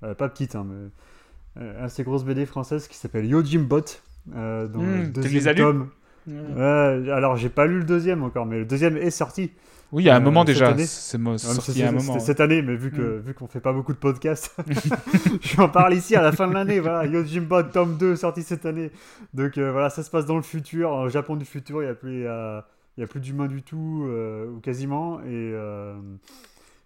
[0.00, 4.00] pas petite, hein, mais assez grosse BD française qui s'appelle Yo Bot.
[4.26, 5.90] dans mmh, le deuxième tome.
[6.28, 9.52] Alors, j'ai pas lu le deuxième encore, mais le deuxième est sorti.
[9.92, 10.74] Oui, il y a un moment déjà.
[10.78, 12.18] C'est sorti un moment.
[12.18, 13.20] Cette année, mais vu que mm.
[13.20, 14.56] vu qu'on fait pas beaucoup de podcasts,
[15.42, 16.80] je en parle ici à la fin de l'année.
[16.80, 18.90] Voilà, Yojimbo tome 2 sorti cette année.
[19.34, 21.82] Donc euh, voilà, ça se passe dans le futur, au Japon du futur.
[21.82, 25.24] Il y a plus, il y a plus d'humains du tout euh, ou quasiment, et
[25.28, 25.94] euh,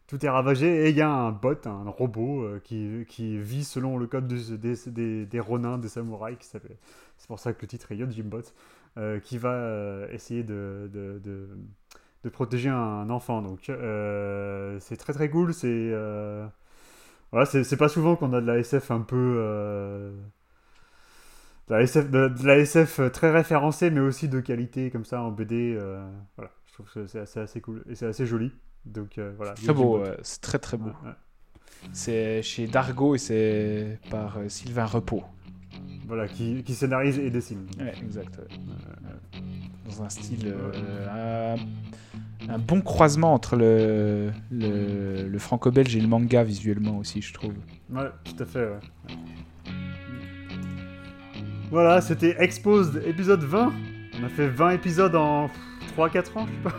[0.09, 0.87] tout est ravagé.
[0.87, 4.59] Et il y a un bot, un robot qui, qui vit selon le code des,
[4.89, 6.39] des, des, ronins, des samouraïs.
[6.39, 8.43] Qui C'est pour ça que le titre est Yojimbot,
[9.25, 11.49] qui va essayer de, de, de
[12.27, 13.41] de protéger un enfant.
[13.41, 15.55] Donc euh, c'est très très cool.
[15.55, 16.47] C'est euh,
[17.31, 20.11] voilà, c'est pas souvent qu'on a de la SF un peu euh,
[21.69, 25.31] de, la SF, de, la SF très référencée, mais aussi de qualité comme ça en
[25.31, 25.79] BD.
[26.37, 28.53] voilà, je trouve que c'est assez, assez cool et c'est assez joli.
[28.85, 29.55] Donc voilà.
[29.55, 30.91] Très beau, c'est très très beau.
[31.93, 35.23] C'est chez Dargo et c'est par Sylvain Repos.
[36.07, 37.67] Voilà, qui, qui, scénarise et dessine.
[37.79, 38.41] Ouais, exact.
[39.87, 40.55] Dans un style
[42.49, 47.55] un bon croisement entre le, le, franco-belge et le manga visuellement aussi, je trouve.
[47.91, 49.15] Ouais, tout à fait, ouais.
[51.71, 53.73] Voilà, c'était Exposed épisode 20.
[54.21, 55.51] On a fait 20 épisodes en
[55.97, 56.75] 3-4 ans, je sais pas.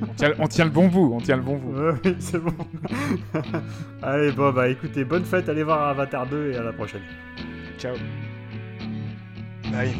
[0.00, 1.74] On tient, on tient, le bon bout, on tient le bon bout.
[2.04, 2.54] oui, c'est bon.
[4.02, 7.02] allez, bon, bah écoutez, bonne fête, allez voir Avatar 2 et à la prochaine.
[7.78, 7.96] Ciao.
[9.70, 9.94] Bye.